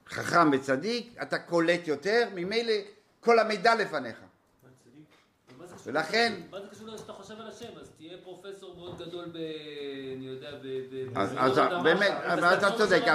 חכם 0.09 0.51
וצדיק, 0.53 1.15
אתה 1.23 1.39
קולט 1.39 1.89
יותר, 1.89 2.29
ממילא 2.35 2.73
כל 3.21 3.39
המידע 3.39 3.75
לפניך. 3.75 4.21
מה 4.63 4.69
צדיק? 4.85 5.05
אבל 5.49 5.59
מה 5.59 5.67
זה 5.67 5.75
קשור 5.75 5.76
ולכן-? 5.87 6.33
מה 6.51 6.61
זה 6.61 6.67
קשור 6.71 6.89
לזה 6.89 6.99
שאתה 6.99 7.13
חושב 7.13 7.35
על 7.41 7.49
השם? 7.49 7.79
אז 7.81 7.91
תהיה 7.97 8.17
פרופסור 8.23 8.77
מאוד 8.77 8.99
גדול 8.99 9.25
ב... 9.25 9.37
אני 10.17 10.27
יודע, 10.27 10.51
ב... 10.63 11.19
אז, 11.19 11.59
לא 11.59 11.83
באמת. 11.83 12.13
אבל 12.25 12.55
אתה 12.59 12.71
צודק, 12.77 13.03
שזה. 13.03 13.13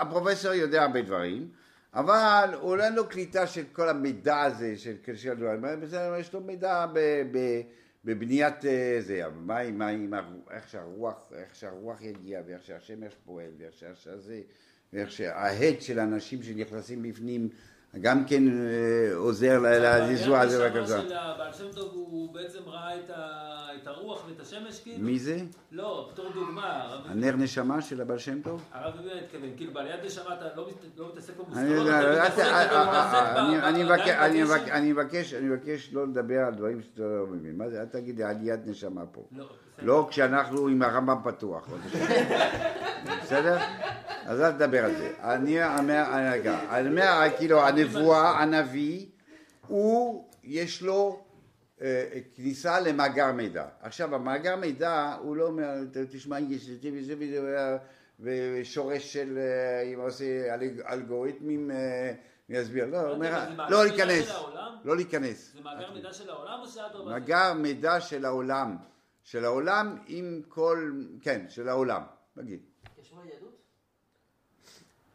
הפרופסור, 0.00 0.52
יודע 0.52 0.82
הרבה 0.82 1.02
דברים, 1.02 1.48
אבל 1.94 2.50
הוא 2.60 2.76
אין 2.76 2.94
לו 2.94 3.08
קליטה 3.08 3.46
של 3.46 3.62
כל 3.72 3.88
המידע 3.88 4.40
הזה, 4.40 4.74
של 4.76 4.96
הדברים, 5.32 5.80
בסדר, 5.82 6.16
יש 6.18 6.32
לו 6.32 6.40
מידע 6.40 6.86
ב- 6.86 7.22
ב- 7.32 7.60
בבניית 8.04 8.64
אה, 8.64 8.96
זה, 9.00 9.26
אבל 9.26 9.34
מה 9.34 9.58
עם, 9.58 9.78
מה 9.78 9.88
עם 9.88 10.14
איך 10.50 10.68
שהרוח, 10.68 11.32
איך 11.34 11.54
שהרוח 11.54 12.02
יגיע, 12.02 12.40
ואיך 12.46 12.62
שהשמש 12.64 13.12
פועל, 13.24 13.50
ואיך 13.58 13.96
שהזה, 13.96 14.40
ואיך 14.92 15.12
שההד 15.12 15.80
של 15.80 15.98
האנשים 15.98 16.42
שנכנסים 16.42 17.02
בפנים, 17.02 17.48
גם 18.00 18.24
כן 18.24 18.42
אה, 18.48 19.14
עוזר 19.14 19.58
לזעזוע 19.58 20.40
הזה. 20.40 20.68
של 21.08 21.12
הבעל 21.16 21.52
שם 21.52 21.72
טוב 21.74 21.90
הוא 21.94 22.34
בעצם 22.34 22.58
ראה 22.66 22.96
את 23.82 23.86
הרוח 23.86 24.24
ואת 24.28 24.40
השמש 24.40 24.80
כאילו? 24.82 25.04
מי 25.06 25.18
זה? 25.18 25.38
לא, 25.72 26.10
בתור 26.12 26.32
דוגמה, 26.34 26.96
הנר 27.06 27.36
נשמה 27.36 27.82
של 27.82 28.00
הבעל 28.00 28.18
שם 28.18 28.40
טוב? 28.42 28.62
הרב 28.72 28.94
אביב 28.98 29.12
התכוון, 29.24 29.50
כאילו 29.56 29.72
בעליית 29.72 30.04
נשמה 30.04 30.34
אתה 30.34 30.44
לא 30.56 30.68
לא 30.96 31.08
מתעסק 31.12 31.36
במושכלות, 31.36 31.88
אני 33.62 33.84
מבקש- 33.84 35.32
אני. 35.34 35.52
מבקש- 35.52 35.90
לא 35.92 36.06
לדבר 36.06 36.38
על 36.46 36.54
דברים 36.54 36.80
שאתה 36.82 37.02
לא 37.02 37.26
מבין. 37.26 37.56
מה 37.58 37.68
זה, 37.70 37.80
אל 37.80 37.86
תגיד 37.86 38.16
לי 38.16 38.24
עליית 38.24 38.60
נשמה 38.66 39.06
פה. 39.06 39.24
לא. 39.36 39.44
לא 39.84 40.06
כשאנחנו 40.10 40.68
עם 40.68 40.82
הרמב"ם 40.82 41.16
פתוח. 41.24 41.68
בסדר? 43.22 43.58
אז 44.26 44.40
אל 44.40 44.52
תדבר 44.52 44.84
על 44.84 44.96
זה. 44.96 45.12
אני 45.22 45.58
אומר, 46.88 47.04
כאילו, 47.38 47.60
הנבואה, 47.66 48.42
הנביא, 48.42 49.06
הוא, 49.66 50.24
יש 50.44 50.82
לו 50.82 51.20
אה, 51.82 52.04
כניסה 52.36 52.80
למאגר 52.80 53.32
מידע. 53.32 53.64
עכשיו, 53.82 54.14
המאגר 54.14 54.56
מידע, 54.56 55.14
הוא 55.20 55.36
לא 55.36 55.46
אומר, 55.46 55.64
"ת- 55.92 55.96
תשמע, 56.16 56.38
יש 56.40 56.68
את 56.70 56.82
זה 56.82 56.88
וזה 56.92 57.14
וזה, 57.18 57.76
ושורש 58.20 59.12
של, 59.12 59.38
אה, 59.38 59.82
אם 59.94 60.00
עושה 60.00 60.24
אלג- 60.54 60.80
אלגוריתמים, 60.92 61.70
אה, 61.70 62.12
אני 62.50 62.62
אסביר. 62.62 62.86
לא, 62.86 63.10
אומר, 63.10 63.38
לא 63.68 63.84
להיכנס. 63.84 64.32
לא 64.84 64.96
להיכנס. 64.96 65.52
זה 65.54 65.60
מאגר 65.64 65.92
מידע 65.94 66.12
של 66.12 66.30
העולם 66.30 66.58
או 66.62 66.66
שאדרבה? 66.68 67.10
מאגר 67.10 67.52
מידע 67.54 68.00
של 68.00 68.24
העולם. 68.24 68.76
של 69.24 69.44
העולם 69.44 69.96
עם 70.06 70.40
כל, 70.48 70.92
כן, 71.22 71.46
של 71.48 71.68
העולם, 71.68 72.02
נגיד. 72.36 72.60
קשור 73.00 73.18
ליהדות? 73.24 73.56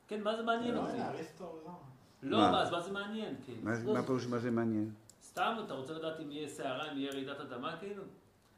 כן, 0.08 0.22
מה 0.24 0.38
זה 0.38 0.44
מעניין 0.44 0.78
אותי? 0.78 0.98
לא, 0.98 1.04
אריסטו, 1.04 1.60
לא. 1.66 1.72
לא, 2.52 2.62
אז 2.62 2.72
מה 2.72 2.82
זה 2.82 2.92
מעניין? 2.92 3.36
כאילו? 3.46 3.94
מה 3.94 4.04
פירוש 4.04 4.26
מה 4.28 4.38
זה 4.40 4.52
מעניין? 4.52 4.92
סתם, 5.24 5.56
אתה 5.66 5.74
רוצה 5.74 5.94
לדעת 5.94 6.20
אם 6.20 6.32
יהיה 6.32 6.48
סערה, 6.50 6.92
אם 6.92 6.98
יהיה 6.98 7.12
רעידת 7.12 7.40
אדמה, 7.40 7.76
כאילו? 7.80 8.04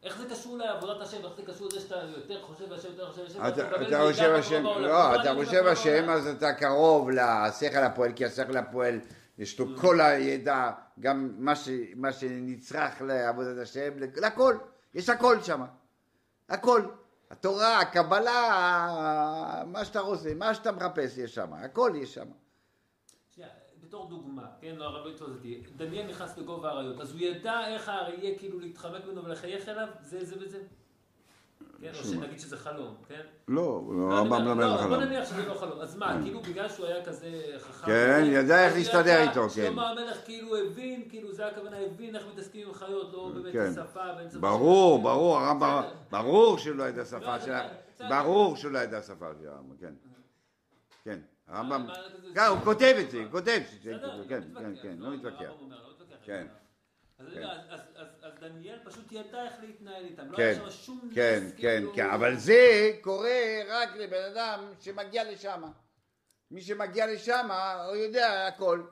איך 0.04 0.18
זה 0.18 0.30
קשור 0.30 0.58
לעבודת 0.58 1.02
השם? 1.02 1.18
איך 1.26 1.34
זה 1.36 1.43
קשור 1.45 1.68
לזה 1.68 1.80
שאתה 1.80 1.95
יותר 2.18 2.41
חושב 2.41 2.74
השם, 2.74 2.89
יותר 2.91 3.12
חושב 3.12 3.26
השם? 3.26 3.39
אתה 3.47 3.68
מקבל 3.68 3.88
אתה 3.88 3.99
חושב 4.12 4.32
השם? 4.34 4.64
לא, 4.64 5.22
אתה 5.22 5.34
חושב 5.34 5.66
השם? 5.68 6.10
אז 6.10 6.28
אתה 6.28 6.54
קרוב 6.54 7.10
לשכל 7.10 7.78
הפועל, 7.78 8.12
כי 8.14 8.26
השכל 8.26 8.58
הפועל 8.58 8.99
יש 9.38 9.60
לו 9.60 9.66
כל 9.78 10.02
הידע, 10.02 10.72
גם 10.99 11.32
מה 11.38 11.56
ש- 11.56 11.70
מה 11.95 12.12
שנצרך 12.14 13.02
לעבודת 13.02 13.58
השם, 13.62 13.91
לכל, 13.99 14.56
יש 14.93 15.09
הכל 15.09 15.41
שם, 15.41 15.61
הכל. 16.49 16.81
התורה, 17.31 17.79
הקבלה, 17.79 19.63
מה 19.67 19.85
שאתה 19.85 19.99
רוצה, 19.99 20.33
מה 20.33 20.53
שאתה 20.53 20.71
מחפש 20.71 21.17
יש 21.17 21.35
שם, 21.35 21.53
הכל 21.53 21.91
יש 21.95 22.13
שם. 22.13 22.27
בתור 23.91 24.09
דוגמה, 24.09 24.47
כן, 24.61 24.75
לא 24.75 24.85
הרב 24.85 25.07
לא 25.19 25.25
אותי, 25.25 25.63
דניאל 25.75 26.07
נכנס 26.07 26.37
לגובה 26.37 26.69
האריות, 26.69 26.99
אז 27.01 27.11
הוא 27.11 27.19
ידע 27.19 27.67
איך 27.67 27.89
האריה 27.89 28.39
כאילו 28.39 28.59
להתחמק 28.59 29.05
ממנו 29.05 29.23
ולחייך 29.23 29.69
אליו, 29.69 29.87
זה 30.01 30.25
זה 30.25 30.35
וזה? 30.39 30.63
כן, 31.82 31.91
או 31.99 32.03
שנגיד 32.03 32.39
שזה 32.39 32.57
חלום, 32.57 32.95
כן? 33.07 33.21
לא, 33.47 33.82
לא, 33.91 34.13
הרמב"ם 34.13 34.34
אני 34.34 34.45
לא 34.45 34.51
אומר, 34.51 34.63
אומר 34.65 34.75
לא, 34.75 34.82
בוא 34.82 34.95
חלום. 34.97 35.03
נניח 35.03 35.25
שזה 35.29 35.45
לא 35.47 35.53
חלום, 35.53 35.79
אז 35.79 35.95
מה, 35.95 36.17
כאילו 36.23 36.41
בגלל 36.41 36.69
שהוא 36.69 36.86
היה 36.86 37.05
כזה 37.05 37.27
חכם, 37.59 37.86
כן, 37.88 38.23
ידע 38.25 38.65
איך 38.65 38.73
להסתדר 38.75 39.21
איתו, 39.29 39.41
כן. 39.43 39.49
שלמה 39.49 39.89
המלך 39.89 40.17
כאילו 40.25 40.55
הבין, 40.57 41.09
כאילו 41.09 41.34
זה 41.34 41.47
הכוונה, 41.47 41.77
הבין 41.77 42.15
איך 42.15 42.23
מתעסקים 42.34 42.67
עם 42.67 42.73
חיות, 42.73 43.13
לא 43.13 43.32
באמת 43.34 43.53
כן. 43.53 43.73
שפה, 43.73 43.99
ואין 44.17 44.29
שפה 44.29 44.39
ברור, 44.39 45.01
ברור, 45.01 45.38
הרמב"ם. 45.38 45.82
ברור 46.11 46.57
שהוא 46.57 46.75
לא 46.75 46.84
ידע 46.84 47.05
שפה 47.05 47.38
לא, 47.38 47.39
של. 47.45 47.53
ברור 48.09 48.55
שהוא 48.55 48.71
לא 48.71 48.79
ידע 48.79 49.01
שפה 49.01 49.25
של 49.41 49.47
הרמב"ם, 49.47 49.75
כן. 49.79 49.93
כן, 51.03 51.19
הרמב"ם, 51.47 51.88
מה- 51.88 51.93
כן, 52.36 52.45
הוא 52.49 52.59
כותב 52.63 52.95
את 52.99 53.11
זה, 53.11 53.17
הוא 53.23 53.32
כותב 53.32 53.59
כן, 53.84 53.91
לא 53.91 54.23
כן, 54.29 54.41
כן, 54.82 54.95
לא, 54.97 55.05
לא 55.05 55.09
מה 55.09 55.15
מתווכח. 55.15 55.41
הרמב"ם 55.41 55.63
אומר, 55.63 55.75
לא 55.77 55.93
מתווכח. 55.95 56.15
כן. 56.25 56.47
אז 57.28 57.34
כן. 57.34 57.43
אז- 57.43 58.34
דניאל 58.39 58.80
פשוט 58.84 59.11
ידע 59.11 59.43
איך 59.43 59.53
להתנהל 59.61 60.05
איתם, 60.05 60.32
לא 60.32 60.38
כן, 60.38 60.43
היה 60.43 60.55
שם 60.55 60.69
שום 60.72 61.01
נס, 61.09 61.15
כן, 61.15 61.43
כן, 61.57 61.57
כאילו- 61.57 61.93
כן, 61.95 62.09
אבל 62.09 62.36
זה 62.38 62.91
קורה 63.01 63.39
רק 63.67 63.95
לבן 63.95 64.24
אדם 64.32 64.74
שמגיע 64.80 65.32
לשם. 65.32 65.63
מי 66.51 66.61
שמגיע 66.61 67.07
לשם, 67.13 67.49
הוא 67.88 67.95
יודע 67.95 68.47
הכל. 68.47 68.84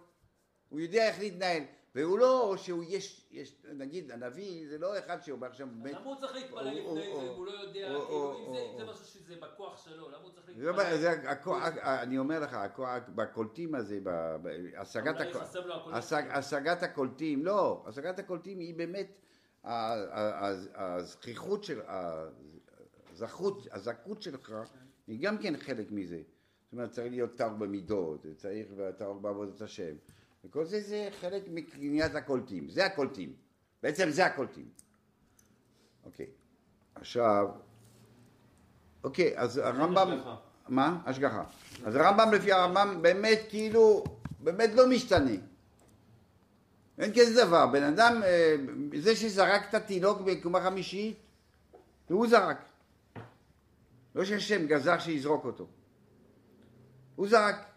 הוא 0.70 0.80
יודע 0.80 1.08
איך 1.08 1.20
להתנהל. 1.20 1.64
והוא 1.96 2.20
לא, 2.20 2.54
שהוא 2.58 2.84
יש, 2.88 3.28
יש, 3.32 3.56
נגיד, 3.74 4.12
הנביא 4.12 4.68
זה 4.70 4.78
לא 4.78 5.00
אחד 5.00 5.22
שאומר 5.22 5.48
עכשיו 5.48 5.68
אז 5.68 5.74
באמת, 5.84 5.96
למה 5.96 6.06
הוא 6.06 6.16
צריך 6.20 6.36
להתפלל 6.36 6.58
או- 6.68 6.72
לפני 6.72 6.82
או- 6.86 6.96
זה, 6.96 7.08
או- 7.08 7.22
אם 7.22 7.38
הוא 7.38 7.46
לא 7.46 7.52
יודע, 7.52 7.96
או- 7.96 8.02
כאילו, 8.02 8.18
או- 8.22 8.48
אם 8.48 8.54
זה- 8.54 8.60
או- 8.84 8.88
או- 8.88 8.94
משהו 8.94 9.06
שזה 9.06 9.36
בכוח 9.42 9.86
שלו, 9.86 10.10
למה 10.10 10.18
הוא 10.24 10.32
צריך 10.32 10.46
זה, 10.46 10.52
להתפלל? 10.72 11.80
אני 11.84 12.18
אומר 12.18 12.40
לך, 12.40 12.58
בקולטים 13.16 13.76
הזה. 13.76 14.00
השגת 16.34 16.84
הקולטים, 16.84 17.46
לא, 17.46 17.84
השגת 17.88 18.20
הקולטים 18.20 18.60
היא 18.60 18.76
באמת 18.76 19.08
הזכיחות 20.76 21.64
של, 21.64 21.82
הזכות, 23.12 23.68
הזכות 23.72 24.22
שלך 24.22 24.54
היא 25.08 25.20
גם 25.22 25.38
כן 25.38 25.58
חלק 25.58 25.92
מזה. 25.92 26.22
זאת 26.64 26.74
אומרת, 26.74 26.92
צריך 26.92 27.12
להיות 27.12 27.36
טהור 27.36 27.54
במידות, 27.58 28.26
צריך 28.38 28.68
טהור 28.98 29.20
בעבודת 29.20 29.62
השם. 29.62 29.96
וכל 30.46 30.66
זה 30.66 30.82
זה 30.82 31.10
חלק 31.20 31.44
מקניית 31.48 32.16
הקולטים, 32.16 32.70
זה 32.70 32.86
הקולטים. 32.86 33.34
בעצם 33.84 34.10
זה 34.10 34.26
הקולטים. 34.26 34.70
אוקיי. 36.06 36.26
עכשיו, 36.96 37.48
אוקיי, 39.04 39.40
אז 39.40 39.58
הרמב"ם... 39.58 40.12
השגחה. 40.12 40.36
מה? 40.68 41.02
השגחה. 41.06 41.44
אז 41.86 41.96
הרמב"ם 41.96 42.34
לפי 42.34 42.52
הרמב"ם 42.52 43.02
באמת 43.02 43.40
כאילו, 43.50 44.04
באמת 44.40 44.70
לא 44.74 44.90
משתנה. 44.90 45.32
אין 47.00 47.12
כזה 47.12 47.46
דבר. 47.46 47.68
בן 47.68 47.84
אדם, 47.84 48.24
אה, 48.24 48.56
זה 49.00 49.16
שזרק 49.16 49.70
את 49.70 49.74
התינוק 49.74 50.22
בקומה 50.22 50.62
חמישית, 50.62 51.18
הוא 52.10 52.28
זרק. 52.28 52.58
לא 54.16 54.26
שהשם 54.26 54.68
גזר 54.68 55.00
שיזרוק 55.00 55.46
אותו. 55.46 55.68
הוא 57.16 57.28
זרק. 57.28 57.69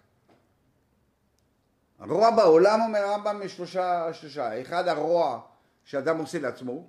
הרוע 2.03 2.31
בעולם, 2.31 2.81
אומר 2.81 2.99
הרמב"ם, 2.99 3.41
יש 3.45 3.57
שלושה, 3.57 4.13
שלושה. 4.13 4.61
אחד, 4.61 4.89
הרוע 4.89 5.41
שאדם 5.85 6.19
עושה 6.19 6.39
לעצמו. 6.39 6.87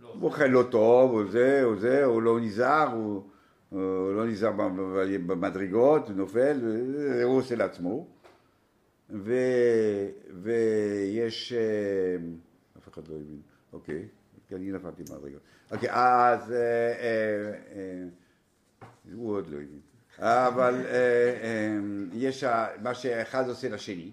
לא. 0.00 0.08
הוא 0.08 0.22
אוכל 0.22 0.46
לא 0.46 0.64
טוב, 0.70 1.10
הוא 1.10 1.30
זה, 1.30 1.62
הוא 1.62 1.76
זה, 1.80 2.04
הוא 2.04 2.22
לא 2.22 2.40
נזהר, 2.40 2.88
הוא, 2.88 3.22
הוא 3.68 4.12
לא 4.12 4.26
נזהר 4.26 4.52
במדרגות, 5.26 6.08
הוא 6.08 6.16
נופל, 6.16 6.60
הוא 7.24 7.38
עושה 7.38 7.56
לעצמו. 7.56 8.06
ו, 9.10 9.32
ויש, 10.42 11.52
אה, 11.52 12.16
אף 12.78 12.88
אחד 12.88 13.08
לא 13.08 13.14
הבין, 13.14 13.40
אוקיי, 13.72 14.08
כי 14.48 14.54
אני 14.54 14.72
נפלתי 14.72 15.02
במדרגות. 15.02 15.40
אוקיי, 15.70 15.88
אז 15.92 16.52
אה, 16.52 16.92
אה, 17.72 18.04
הוא 19.14 19.36
עוד 19.36 19.46
לא 19.46 19.56
הבין. 19.56 19.93
אבל 20.18 20.74
אה, 20.86 20.90
אה, 20.90 21.76
יש 22.12 22.44
מה 22.82 22.94
שאחד 22.94 23.48
עושה 23.48 23.68
לשני, 23.68 24.10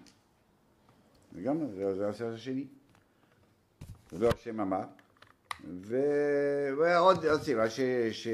וגם 1.34 1.58
זה 1.98 2.06
עושה 2.08 2.30
לשני. 2.30 2.66
זה 4.12 4.30
השם 4.30 4.60
אמר. 4.60 4.82
ועוד 6.78 7.26
עוד 7.26 7.42
סיבה 7.42 7.70
ש- 7.70 7.80
ש- 8.12 8.28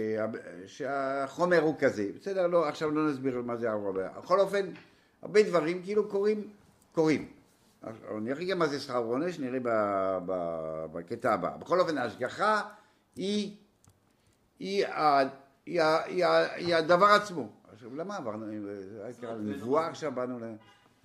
שהחומר 0.68 1.62
הוא 1.62 1.76
כזה. 1.80 2.06
בסדר, 2.22 2.48
לא, 2.48 2.68
עכשיו 2.68 2.92
לא 2.92 3.10
נסביר 3.12 3.42
מה 3.42 3.56
זה 3.56 3.72
החומר. 3.72 3.92
בכל 4.18 4.40
אופן, 4.40 4.66
הרבה 5.22 5.44
דברים 5.44 5.84
כאילו 5.84 6.10
קורים, 6.10 6.48
קורים. 6.92 7.30
נראה 8.22 8.46
גם 8.46 8.60
מה 8.60 8.68
זה 8.68 8.80
שכר 8.80 9.02
ועונש, 9.08 9.40
נראה 9.40 9.60
ב- 9.64 10.20
ב- 10.26 10.86
בקטע 10.94 11.34
הבא. 11.34 11.58
בכל 11.58 11.80
אופן, 11.80 11.98
ההשגחה 11.98 12.62
היא, 13.16 13.56
היא, 14.60 14.86
היא, 14.86 14.86
היא, 15.66 15.82
ה- 16.26 16.54
היא 16.56 16.76
הדבר 16.76 17.06
עצמו. 17.06 17.50
עכשיו, 17.78 17.96
למה 17.96 18.18
עברנו, 18.18 18.46
זה 18.82 19.12
היה 19.22 19.36
נבואה 19.36 19.88
עכשיו, 19.88 20.12
באנו 20.12 20.40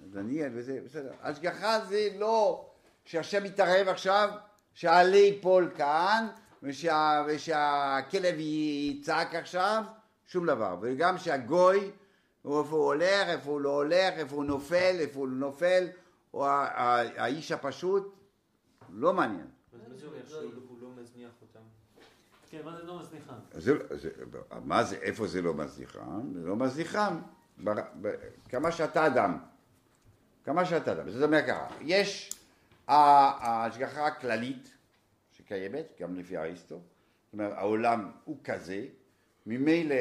לדניאל 0.01 0.51
וזה, 0.55 0.81
בסדר. 0.85 1.13
השגחה 1.23 1.81
זה 1.81 2.09
לא 2.19 2.71
שהשם 3.05 3.45
יתערב 3.47 3.89
עכשיו, 3.89 4.31
שהעלה 4.75 5.17
ייפול 5.17 5.71
כאן, 5.77 6.27
ושה, 6.63 7.25
ושהכלב 7.29 8.35
יצעק 8.39 9.35
עכשיו, 9.35 9.85
שום 10.27 10.47
דבר. 10.47 10.77
וגם 10.81 11.19
שהגוי, 11.19 11.79
איפה 12.45 12.51
הוא 12.71 12.85
הולך, 12.85 13.29
איפה 13.29 13.51
הוא 13.51 13.61
לא 13.61 13.71
הולך, 13.71 14.15
איפה 14.17 14.37
הוא 14.37 14.45
נופל, 14.45 14.97
איפה 15.01 15.19
הוא 15.19 15.29
לא 15.29 15.35
נופל, 15.35 15.89
או 16.35 16.47
האיש 16.47 17.53
הפשוט, 17.53 18.15
לא 18.91 19.13
מעניין. 19.13 19.47
אז 19.73 19.81
מה 19.89 19.95
זה 19.97 20.07
אומר 20.07 20.19
שהוא 20.27 20.43
לא- 20.43 20.61
הוא 20.69 20.79
לא 20.83 20.89
מזניח 21.03 21.31
אותם? 21.43 21.61
כן, 22.53 22.61
מה 22.65 22.77
זה 22.77 22.83
לא 22.83 23.03
זה, 23.51 23.73
מה 24.65 24.85
זה, 24.85 24.97
איפה 24.97 25.27
זה 25.27 25.43
לא 25.43 25.55
מזניחם? 25.55 26.33
זה 26.35 26.49
לא 26.49 26.57
מזניחם. 26.57 27.17
כמה 28.49 28.73
שאתה 28.73 29.07
אדם. 29.07 29.39
כמה 30.45 30.65
שאתה 30.65 30.93
אדם. 30.93 31.11
זאת 31.11 31.23
אומרת 31.23 31.45
ככה, 31.47 31.67
יש 31.81 32.31
ההשגחה 32.89 34.07
הכללית 34.07 34.77
שקיימת, 35.31 35.93
גם 36.01 36.15
לפי 36.15 36.39
אריסטו. 36.39 36.75
זאת 36.75 37.33
אומרת, 37.33 37.53
העולם 37.57 38.11
הוא 38.25 38.37
כזה, 38.45 38.87
ממילא 39.47 39.95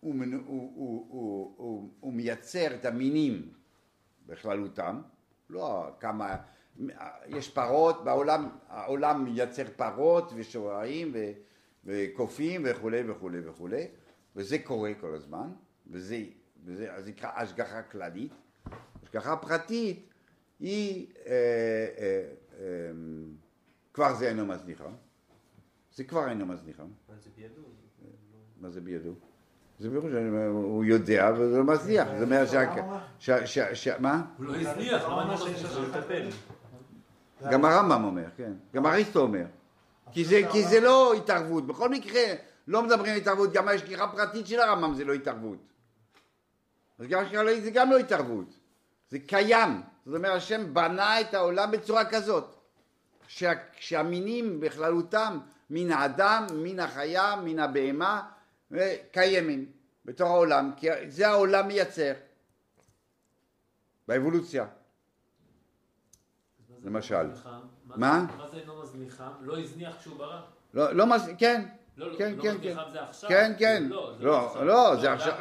הוא, 0.00 0.14
הוא, 0.14 0.34
הוא, 0.46 1.06
הוא, 1.08 1.54
הוא, 1.56 1.90
הוא 2.00 2.12
מייצר 2.12 2.74
את 2.74 2.84
המינים 2.84 3.52
בכללותם, 4.26 5.02
לא 5.50 5.90
כמה, 6.00 6.36
יש 7.26 7.50
פרות, 7.50 8.04
בעולם, 8.04 8.48
העולם 8.68 9.24
מייצר 9.24 9.64
פרות 9.76 10.32
ושוערים 10.36 11.10
ו, 11.14 11.32
וקופים 11.86 12.62
וכולי 12.64 13.10
וכולי 13.10 13.48
וכולי, 13.48 13.86
וזה 14.36 14.58
קורה 14.58 14.94
כל 15.00 15.14
הזמן, 15.14 15.50
וזה, 15.90 16.22
וזה 16.64 16.94
אז 16.94 17.08
נקרא 17.08 17.30
השגחה 17.34 17.82
כללית. 17.82 18.32
השגחה 19.02 19.36
פרטית 19.36 20.08
היא, 20.60 21.06
אה, 21.26 21.32
אה, 21.98 22.22
אה, 22.60 22.90
כבר 23.92 24.14
זה 24.14 24.28
אינו 24.28 24.46
מזניחה, 24.46 24.88
זה 25.94 26.04
כבר 26.04 26.28
אינו 26.28 26.46
מזניחה. 26.46 26.82
מה 26.82 27.14
זה 27.20 27.30
בידו? 27.36 27.62
מה 28.60 28.70
זה 28.70 28.80
בידו? 28.80 29.12
זה 29.78 29.90
ברור 29.90 30.10
שהוא 30.10 30.84
יודע 30.84 31.32
וזה 31.38 31.58
לא 31.58 31.64
מזניח, 31.64 32.08
זאת 32.18 32.22
אומרת 32.22 32.48
שה... 33.18 33.98
מה? 33.98 34.24
הוא 34.38 34.46
לא 34.46 34.56
הזניח, 34.56 35.02
למה 35.02 35.22
אני 35.22 35.34
מזניח? 35.34 35.76
לו 35.76 35.82
לטפל. 35.82 36.28
גם 37.50 37.64
הרמב"ם 37.64 38.04
אומר, 38.04 38.26
כן. 38.36 38.52
גם 38.74 38.86
אריסטו 38.86 39.20
אומר. 39.20 39.44
כי 40.12 40.24
זה, 40.24 40.40
כי 40.52 40.64
זה 40.64 40.80
לא 40.80 41.14
התערבות. 41.14 41.66
בכל 41.66 41.88
מקרה, 41.88 42.22
לא 42.68 42.82
מדברים 42.82 43.12
על 43.12 43.18
התערבות, 43.18 43.52
גם 43.52 43.68
ההשגחה 43.68 44.08
פרטית 44.08 44.46
של 44.46 44.60
הרמב"ם 44.60 44.94
זה 44.94 45.04
לא 45.04 45.12
התערבות. 45.12 45.58
אז 46.98 47.06
גם 47.06 47.28
כללית 47.28 47.64
זה 47.64 47.70
גם 47.70 47.90
לא 47.90 47.98
התערבות. 47.98 48.54
זה 49.10 49.18
קיים. 49.18 49.82
זאת 50.06 50.14
אומרת, 50.14 50.36
השם 50.36 50.74
בנה 50.74 51.20
את 51.20 51.34
העולם 51.34 51.70
בצורה 51.70 52.04
כזאת. 52.04 52.54
שה, 53.28 53.52
שהמינים 53.78 54.60
בכללותם, 54.60 55.38
מן 55.70 55.92
האדם, 55.92 56.46
מן 56.52 56.80
החיה, 56.80 57.36
מן 57.44 57.58
הבהמה, 57.58 58.22
קיימים 59.12 59.66
בתוך 60.04 60.28
העולם, 60.28 60.70
כי 60.76 60.88
זה 61.08 61.28
העולם 61.28 61.68
מייצר. 61.68 62.12
באבולוציה. 64.08 64.66
למשל. 66.84 67.26
לא? 67.96 68.00
מה? 68.00 68.26
מה 68.38 68.48
זה 68.48 68.64
לא 68.66 68.82
מזניחה? 68.82 69.32
לא 69.40 69.58
הזניח 69.58 69.96
כשהוא 69.98 70.18
ברא? 70.18 70.40
לא, 70.74 70.92
לא 70.92 71.06
מז... 71.06 71.30
כן, 71.38 71.68
לא, 71.96 72.12
לא, 72.12 72.18
כן, 72.18 72.34
לא 72.34 72.42
כן, 72.42 72.56
מזניחה 72.56 72.84
כן. 72.84 72.90
זה 72.90 73.02
עכשיו? 73.02 73.30
כן, 73.30 73.52
כן. 73.58 73.82
לא, 73.88 74.14
זה 74.18 74.24
לא, 74.24 74.46
עכשיו. 74.46 74.64
לא, 74.64 74.96
זה 74.96 75.08
לא, 75.08 75.12
עכשיו, 75.12 75.34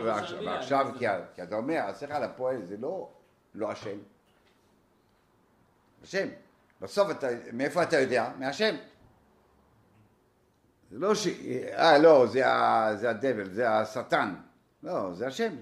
ועכשיו- 0.45 0.87
כי 1.35 1.43
אתה 1.43 1.55
אומר, 1.55 1.79
השכל 1.87 2.23
הפועל 2.23 2.65
זה 2.65 2.77
לא, 2.77 3.09
לא 3.55 3.71
השם. 3.71 3.97
השם. 6.03 6.27
בסוף 6.81 7.11
אתה, 7.11 7.27
מאיפה 7.53 7.83
אתה 7.83 7.99
יודע? 7.99 8.31
מהשם. 8.39 8.75
זה 10.91 10.99
לא 10.99 11.15
ש... 11.15 11.27
אה, 11.73 11.97
לא, 11.97 12.27
זה, 12.27 12.47
ה... 12.47 12.89
זה 12.95 13.09
הדבל, 13.09 13.49
זה 13.49 13.69
השטן. 13.71 14.35
לא, 14.83 15.13
זה 15.13 15.27
השם. 15.27 15.55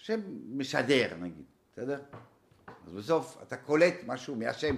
השם 0.00 0.20
משדר, 0.58 1.14
נגיד, 1.20 1.44
בסדר? 1.72 2.00
אז 2.86 2.92
בסוף 2.92 3.42
אתה 3.42 3.56
קולט 3.56 3.94
משהו 4.06 4.36
מהשם. 4.36 4.76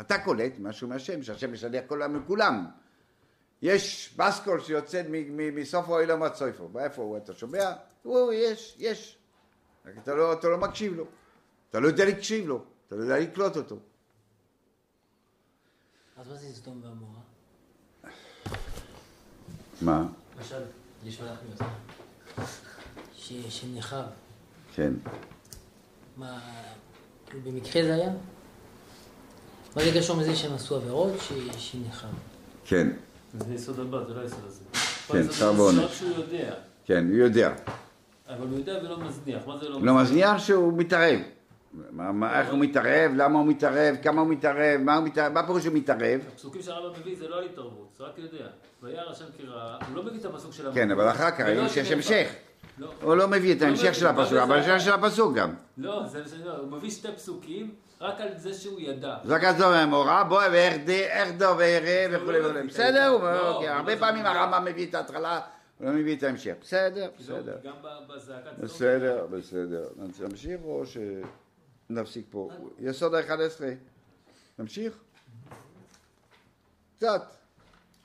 אתה 0.00 0.18
קולט 0.18 0.52
משהו 0.58 0.88
מהשם, 0.88 1.22
שהשם 1.22 1.52
משדר 1.52 1.80
כל 1.86 2.02
העם 2.02 2.20
מכולם. 2.22 2.66
יש 3.62 4.14
בסקול 4.16 4.60
שיוצא 4.60 5.02
מסוף 5.52 5.88
העולם 5.88 6.22
עד 6.22 6.34
סופו. 6.34 6.78
איפה 6.78 7.02
הוא? 7.02 7.16
אתה 7.16 7.34
שומע? 7.34 7.72
הוא, 8.02 8.32
יש, 8.32 8.76
יש. 8.78 9.18
רק 9.86 9.94
אתה 10.02 10.14
לא, 10.14 10.32
אתה 10.32 10.48
לא 10.48 10.58
מקשיב 10.58 10.94
לו. 10.94 11.04
אתה 11.70 11.80
לא 11.80 11.88
יודע 11.88 12.04
להקשיב 12.04 12.46
לו. 12.48 12.64
אתה 12.86 12.96
לא 12.96 13.02
יודע 13.02 13.18
לקלוט 13.18 13.56
אותו. 13.56 13.76
אז 16.16 16.28
מה 16.28 16.34
זה 16.34 16.54
סדום 16.54 16.80
ועמורה? 16.84 17.20
מה? 19.82 20.06
למשל, 20.36 20.62
יש 21.04 21.20
מלאך 21.20 21.38
מיוחד. 21.48 21.66
ש- 23.14 23.60
שנחב. 23.60 24.02
כן. 24.74 24.92
מה, 26.16 26.40
כאילו 27.26 27.42
במקרה 27.42 27.82
זה 27.82 27.94
היה? 27.94 28.10
מה 29.76 29.84
זה 29.84 29.90
קשור 29.98 30.16
מזה 30.16 30.36
שהם 30.36 30.54
עשו 30.54 30.76
עבירות? 30.76 31.12
ש- 31.20 31.32
שנחב. 31.58 32.08
כן. 32.64 32.88
זה 33.38 33.54
יסוד 33.54 33.80
הבא, 33.80 34.04
זה 34.08 34.14
לא 34.14 34.20
היסוד 34.20 34.38
הזה. 34.46 34.60
כן, 35.08 35.18
הזה 35.18 35.50
ועונש. 35.50 35.76
זה 35.76 35.88
שהוא 35.88 36.10
יודע. 36.16 36.54
כן, 36.84 37.06
הוא 37.08 37.16
יודע. 37.16 37.52
אבל 38.28 38.46
הוא 38.46 38.58
יודע 38.58 38.78
ולא 38.84 38.98
מזניח. 38.98 39.46
מה 39.46 39.58
זה 39.58 39.68
לא 39.68 39.82
לא 39.82 39.94
מזניח 39.94 40.38
שהוא 40.38 40.72
מתערב. 40.78 41.18
מה, 41.90 42.12
מה, 42.12 42.40
איך 42.40 42.50
הוא 42.50 42.58
מתערב, 42.58 43.10
למה 43.16 43.38
הוא 43.38 43.46
מתערב, 43.48 43.94
כמה 44.02 44.20
הוא 44.20 44.28
מתערב, 44.28 44.80
מה 44.80 44.96
הוא 44.96 45.04
מתערב, 45.04 45.32
מה 45.32 45.46
פירוש 45.46 45.62
שהוא 45.62 45.74
מתערב? 45.74 46.20
הפסוקים 46.32 46.62
שהרמב"ם 46.62 47.00
מביא 47.00 47.16
זה 47.18 47.28
לא 47.28 47.38
על 47.38 47.44
התערבות, 47.44 47.88
זה 47.98 48.04
רק 48.04 48.18
יודע. 48.18 48.46
וירא 48.82 49.10
השם 49.10 49.24
כי 49.36 49.42
ראה, 49.46 49.76
הוא 49.88 49.96
לא 49.96 50.02
מביא 50.02 50.20
את 50.20 50.24
הפסוק 50.24 50.52
של 50.52 50.72
כן, 50.74 50.90
אבל 50.90 51.10
אחר 51.10 51.30
כך 51.30 51.40
את 51.40 51.92
המשך. 51.92 52.28
לא, 52.78 52.88
הוא 53.02 53.14
לא 53.14 53.28
מביא 53.28 53.54
את 53.54 53.60
לא 53.60 53.66
ההמשך 53.66 53.94
של 53.94 54.06
הפסוק, 54.06 54.38
אבל 54.38 54.52
ההמשך 54.58 54.84
של 54.84 54.92
הפסוק 54.92 55.34
גם. 55.34 55.54
לא, 55.78 56.02
הוא 56.60 56.70
מביא 56.70 56.90
שתי 56.90 57.08
פסוקים 57.16 57.70
רק 58.00 58.20
על 58.20 58.38
זה 58.38 58.54
שהוא 58.54 58.80
ידע. 58.80 59.16
זה 59.24 59.34
רק 59.34 59.44
הזו 59.44 59.70
מהמורה, 59.70 60.24
בוא 60.24 60.42
ואיך 60.52 61.32
דו 61.38 61.54
ואראה 61.58 62.06
וכולי 62.10 62.40
לא 62.40 62.46
וכולי. 62.46 62.66
בסדר, 62.66 63.06
הוא 63.06 63.22
לא, 63.22 63.54
אוקיי, 63.54 63.68
הוא 63.68 63.76
הרבה 63.76 63.94
לא 63.94 64.00
פעמים. 64.00 64.26
הרמב"ם 64.26 64.64
מביא 64.64 64.88
את 64.88 64.94
ההתחלה, 64.94 65.40
הוא 65.78 65.86
לא 65.86 65.92
מביא 65.92 66.16
את 66.16 66.22
ההמשך. 66.22 66.54
בסדר, 66.60 67.04
לא, 67.04 67.10
בסדר. 67.18 67.58
גם 67.64 67.74
בזעקת 68.08 68.44
צדוק. 68.50 68.64
בסדר, 68.64 69.26
בסדר. 69.26 69.88
נמשיך 70.20 70.60
או 70.64 70.82
שנפסיק 70.86 72.26
פה? 72.30 72.50
יסוד 72.78 73.14
ה-11. 73.14 73.62
נמשיך? 74.58 74.98
קצת. 76.96 77.39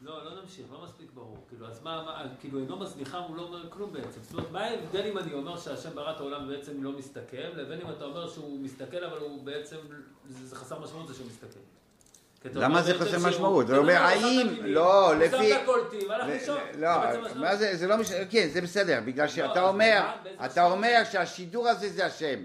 לא, 0.06 0.26
לא 0.26 0.42
נמשיך, 0.42 0.66
לא 0.72 0.84
מספיק 0.84 1.08
ברור. 1.14 1.38
כאילו, 1.50 1.68
אז 1.68 1.84
מה, 1.84 2.04
מה, 2.06 2.24
כאילו, 2.40 2.60
אינו 2.60 2.78
מזניחם, 2.78 3.22
הוא 3.28 3.38
לא 3.38 3.42
אומר 3.42 3.70
כלום 3.70 3.94
בעצם. 3.94 4.20
זאת 4.24 4.34
אומרת, 4.34 4.52
מה 4.52 4.64
ההבדל 4.64 5.06
אם 5.12 5.18
אני 5.18 5.34
אומר 5.34 5.58
שהשם 5.58 5.90
ברא 5.96 6.12
את 6.12 6.20
העולם 6.20 6.44
ובעצם 6.50 6.84
לא 6.84 6.92
מסתכל, 6.92 7.38
לבין 7.56 7.82
אם 7.82 7.92
אתה 7.98 8.06
אומר 8.06 8.30
שהוא 8.30 8.60
מסתכל, 8.60 9.04
אבל 9.04 9.18
הוא 9.18 9.44
בעצם, 9.44 9.76
זה, 10.30 10.48
זה 10.48 10.56
חסר 10.56 10.80
משמעות 10.80 11.08
זה 11.08 11.14
שהוא 11.14 11.28
מסתכל. 11.28 11.60
למה 12.60 12.82
זה 12.82 12.94
בעצם 12.94 13.06
חסר 13.18 13.28
משמעות? 13.30 13.70
הוא 13.70 13.78
אומר, 13.78 13.94
האם- 13.94 14.56
לא, 14.66 15.08
הוא 15.12 15.16
לפי- 15.16 15.50
שם 15.50 15.56
את 15.56 15.62
הקולטים, 15.64 16.10
והלך 16.10 16.26
לישון. 16.28 16.58
לא, 16.78 17.12
זה 17.12 17.22
בעצם 17.22 17.40
מה. 17.42 17.56
זה, 17.56 17.78
זה 17.78 17.88
לא 17.88 17.98
משנה, 17.98 18.18
כן, 18.30 18.50
זה 18.54 18.62
בסדר, 18.62 19.00
בגלל 19.06 19.28
שאתה 19.28 19.52
אז 19.64 19.70
אומר, 19.70 20.02
אתה? 20.46 20.66
אומר 20.66 21.02
שהשידור 21.12 21.68
הזה 21.68 21.90
זה 21.90 22.06
השם. 22.06 22.40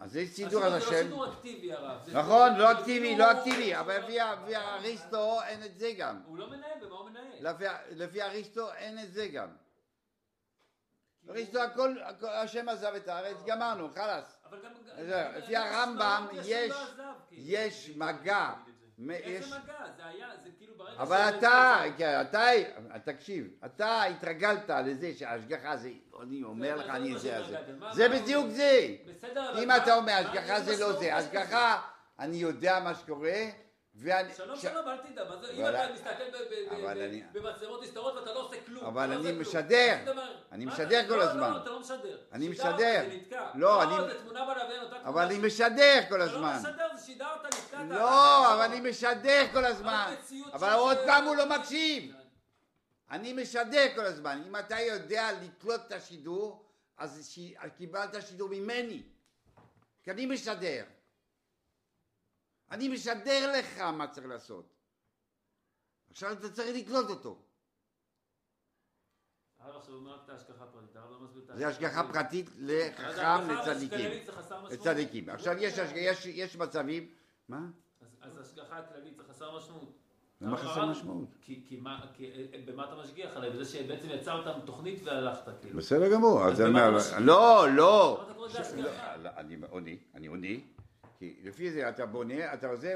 אז 0.00 0.12
זה 0.12 0.24
סידור 0.26 0.64
על 0.64 0.72
השידור 0.72 0.90
זה 0.90 0.94
לא 0.94 0.98
השם. 1.00 1.08
שידור 1.08 1.32
אקטיבי, 1.32 1.72
הרב. 1.72 2.00
נכון, 2.12 2.54
לא 2.56 2.72
אקטיבי, 2.72 3.16
לא 3.16 3.32
אקטיבי, 3.32 3.76
אבל 3.76 3.96
לפי 3.96 4.20
אריסטו 4.56 5.42
אין 5.42 5.64
את 5.64 5.78
זה 5.78 5.92
גם. 5.98 6.20
הוא 6.26 6.38
לא 6.38 6.50
מנהל, 6.50 6.78
במה 6.80 6.94
הוא 6.96 7.10
מנהל? 7.10 7.66
לפי- 7.90 8.22
אריסטו 8.22 8.72
אין 8.72 8.98
את 8.98 9.12
זה 9.12 9.28
גם. 9.28 9.48
אריסטו 11.30 11.62
הכל, 11.62 11.96
השם 12.28 12.68
עזב 12.68 12.92
את 12.96 13.08
הארץ, 13.08 13.36
גמרנו, 13.46 13.88
חלאס. 13.94 14.36
לפי 15.36 15.56
הרמב"ם 15.56 16.26
השם 16.38 16.68
לא 16.68 17.04
כאילו. 17.28 17.42
יש 17.42 17.90
מגע. 17.96 18.50
איזה 19.10 19.46
מגע? 19.46 19.74
זה 19.96 20.06
היה, 20.06 20.28
זה 20.44 20.50
כאילו 20.58 20.74
ברגע... 20.76 21.02
אבל 21.02 21.16
שהארץ 21.16 21.34
אתה. 21.38 21.82
כן, 21.96 22.20
אתה, 22.20 22.42
תקשיב, 23.04 23.48
אתה 23.64 24.04
התרגלת 24.04 24.70
לזה 24.70 25.12
שההשגחה 25.14 25.76
זה, 25.76 25.90
אני 26.22 26.42
אומר 26.42 26.76
לך, 26.76 26.90
אני 26.90 27.18
זה, 27.18 27.42
זה. 27.48 27.56
זה 27.92 28.08
בדיוק 28.08 28.46
זה. 28.48 28.96
בסדר, 29.06 29.50
אבל 29.52 29.62
אם 29.62 29.70
אתה 29.70 29.96
אומר 29.96 30.12
השגחה 30.12 30.60
זה 30.60 30.84
לא 30.84 30.92
זה? 30.92 31.16
השגחה, 31.16 31.80
אני 32.18 32.36
יודע 32.36 32.80
מה 32.80 32.94
שקורה, 32.94 33.44
ואני... 34.00 34.34
שלום 34.34 34.56
ש- 34.56 34.62
שלום, 34.62 34.88
אל 34.88 34.96
תדאג, 34.96 35.28
מה 35.28 35.36
זה- 35.36 35.50
אם 35.52 35.64
אבל- 35.64 35.74
אתה 35.84 35.92
מסתכל 35.94 36.24
במצלמות 37.32 37.82
נסתרות 37.82 38.14
ואתה 38.14 38.32
לא 38.34 38.38
עושה 38.46 38.56
כלום. 38.66 38.84
אבל 38.84 39.04
אתה 39.12 39.22
לא 39.22 39.28
אני. 39.28 39.38
משדר. 39.38 39.96
אתה 40.02 40.12
אני 40.52 40.64
מה 40.64 40.72
משדר 40.72 41.00
אתה- 41.00 41.08
כל 41.08 41.14
לא, 41.16 41.22
הזמן. 41.22 41.50
לא, 41.52 41.56
אתה 41.62 41.70
לא 41.70 41.80
משדר. 41.80 42.18
אני 42.32 42.48
משדר. 42.48 43.08
נתקע. 43.12 43.46
לא, 43.54 43.82
אני- 43.82 44.12
זה 44.14 44.18
תמונה 44.22 44.44
בלוויין, 44.44 44.82
אותה 44.82 44.94
תמונה 44.94 45.08
אבל 45.08 45.22
אני 45.24 45.38
משדר 45.38 46.00
כל 46.08 46.22
אתה 46.22 46.24
הזמן. 46.24 46.60
לא 46.64 46.70
משדר, 46.70 46.88
זה 46.96 47.06
שידרת, 47.06 47.44
נתקעת. 47.44 47.86
לא, 47.90 48.54
אבל 48.54 48.62
אני 48.62 48.90
משדר 48.90 49.46
כל 49.52 49.64
הזמן. 49.64 50.14
אבל 50.52 50.72
עוד 50.72 50.96
פעם 51.06 51.24
הוא 51.24 51.36
לא 51.36 51.46
מקשיב. 51.48 52.12
אני 53.10 53.32
משדר 53.32 53.84
כל 53.94 54.04
הזמן. 54.06 54.42
אם 54.46 54.56
אתה 54.56 54.80
יודע 54.80 55.30
לקלוט 55.42 55.80
את 55.86 55.92
השידור, 55.92 56.64
אז. 56.98 57.38
קיבלת 57.76 58.26
שידור 58.28 58.48
ממני. 58.48 59.02
כי 60.02 60.10
אני 60.10 60.26
משדר. 60.26 60.84
אני 62.70 62.88
משדר 62.88 63.52
לך 63.58 63.78
מה 63.78 64.08
צריך 64.08 64.26
לעשות. 64.26 64.74
עכשיו 66.10 66.32
אתה 66.32 66.50
צריך 66.50 66.76
לקלוט 66.76 67.10
אותו. 67.10 67.38
לא 69.66 71.56
זה 71.56 71.68
השגחה 71.68 72.02
פרטית 72.12 72.50
לחכם 72.58 73.50
לצדיקים. 73.50 74.10
זה. 74.68 74.74
לצדיקים. 74.74 75.28
עכשיו 75.28 75.54
יש, 75.58 75.78
מצבים, 76.56 77.08
מה? 77.48 77.66
אז- 78.20 78.36
ההשגחה 78.36 78.78
הכללית 78.78 79.16
זה 79.16 79.22
חסר 79.28 79.56
משמעות. 79.56 79.98
למה 80.40 80.56
חסר 80.56 80.86
משמעות? 80.86 81.28
כי, 81.40 81.64
כי, 81.68 81.76
מה, 81.76 82.06
כי 82.14 82.30
אה, 82.32 82.60
במה 82.64 82.84
אתה 82.84 82.96
משגיח 82.96 83.30
עליי? 83.36 83.50
בזה 83.50 83.64
שבעצם 83.64 84.08
יצרת 84.10 84.64
תוכנית 84.64 85.00
והלכת, 85.04 85.52
כאילו. 85.60 85.78
בסדר 85.78 86.12
גמור, 86.12 86.44
אז 86.44 86.52
אז 86.52 86.60
אני 86.60 86.68
אומר? 86.68 86.90
לא, 87.20 87.66
לא, 87.76 88.26
השגחה? 88.60 89.16
לא, 89.16 89.30
אני 89.36 89.56
עונה, 89.70 89.90
אני 90.14 90.26
עונה, 90.26 90.48
כי 91.18 91.40
לפי 91.42 91.70
זה 91.70 91.88
אתה 91.88 92.06
בונה, 92.06 92.54
אתה 92.54 92.66
עושה, 92.66 92.94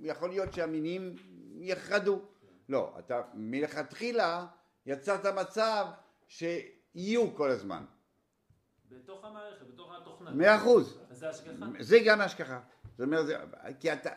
יכול 0.00 0.28
להיות 0.28 0.52
שהמינים 0.52 1.16
יחרדו. 1.60 2.22
לא, 2.68 2.94
אתה 2.98 3.22
מלכתחילה 3.34 4.46
יצרת 4.86 5.26
מצב 5.26 5.86
שיהיו 6.28 7.34
כל 7.34 7.50
הזמן. 7.50 7.84
בתוך 8.88 9.24
המערכת, 9.24 9.66
בתוך 9.66 9.92
התוכנה. 10.00 10.30
מאה 10.30 10.56
אחוז. 10.56 11.00
זה 11.10 11.28
השגחה. 11.28 11.66
זה 11.80 11.98
גם 12.06 12.20
השגחה. 12.20 12.60
זאת 12.98 13.06
אומרת, 13.06 13.26
כי 13.80 13.92
אתה, 13.92 14.10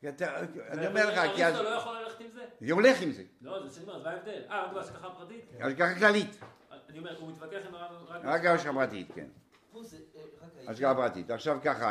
כי 0.00 0.08
אתה, 0.08 0.40
אני 0.68 0.86
אומר 0.86 1.10
לך, 1.10 1.34
כי 1.36 1.44
אז, 1.44 1.54
אריסטו 1.54 1.62
לא 1.62 1.68
יכול 1.68 1.98
ללכת 1.98 2.20
עם 2.20 2.30
זה? 2.34 2.44
זה 2.60 2.72
הולך 2.72 3.02
עם 3.02 3.12
זה, 3.12 3.22
לא, 3.40 3.68
זה 3.68 3.74
שאני 3.74 3.86
אומר, 3.86 3.96
אז 3.96 4.02
מה 4.02 4.10
ההבדל? 4.10 4.42
אה, 4.50 4.66
רק 4.66 4.72
בהשגחה 4.72 5.10
פרטית? 5.10 5.44
השגחה 5.60 5.94
כללית, 5.94 6.40
אני 6.88 6.98
אומר, 6.98 7.18
הוא 7.20 7.30
מתווכח 7.30 7.58
עם 7.68 7.74
הרב 7.74 8.04
רק... 8.08 8.24
רק 8.24 8.44
השגחה 8.44 8.72
פרטית, 8.72 9.12
כן, 9.14 9.26
פה 9.74 9.82
זה, 9.82 9.96
אה, 9.96 10.20
רק 10.42 10.50
העיקר- 10.58 10.70
השגחה 10.72 10.94
פרטית. 10.94 11.30
עכשיו 11.30 11.58
ככה, 11.64 11.90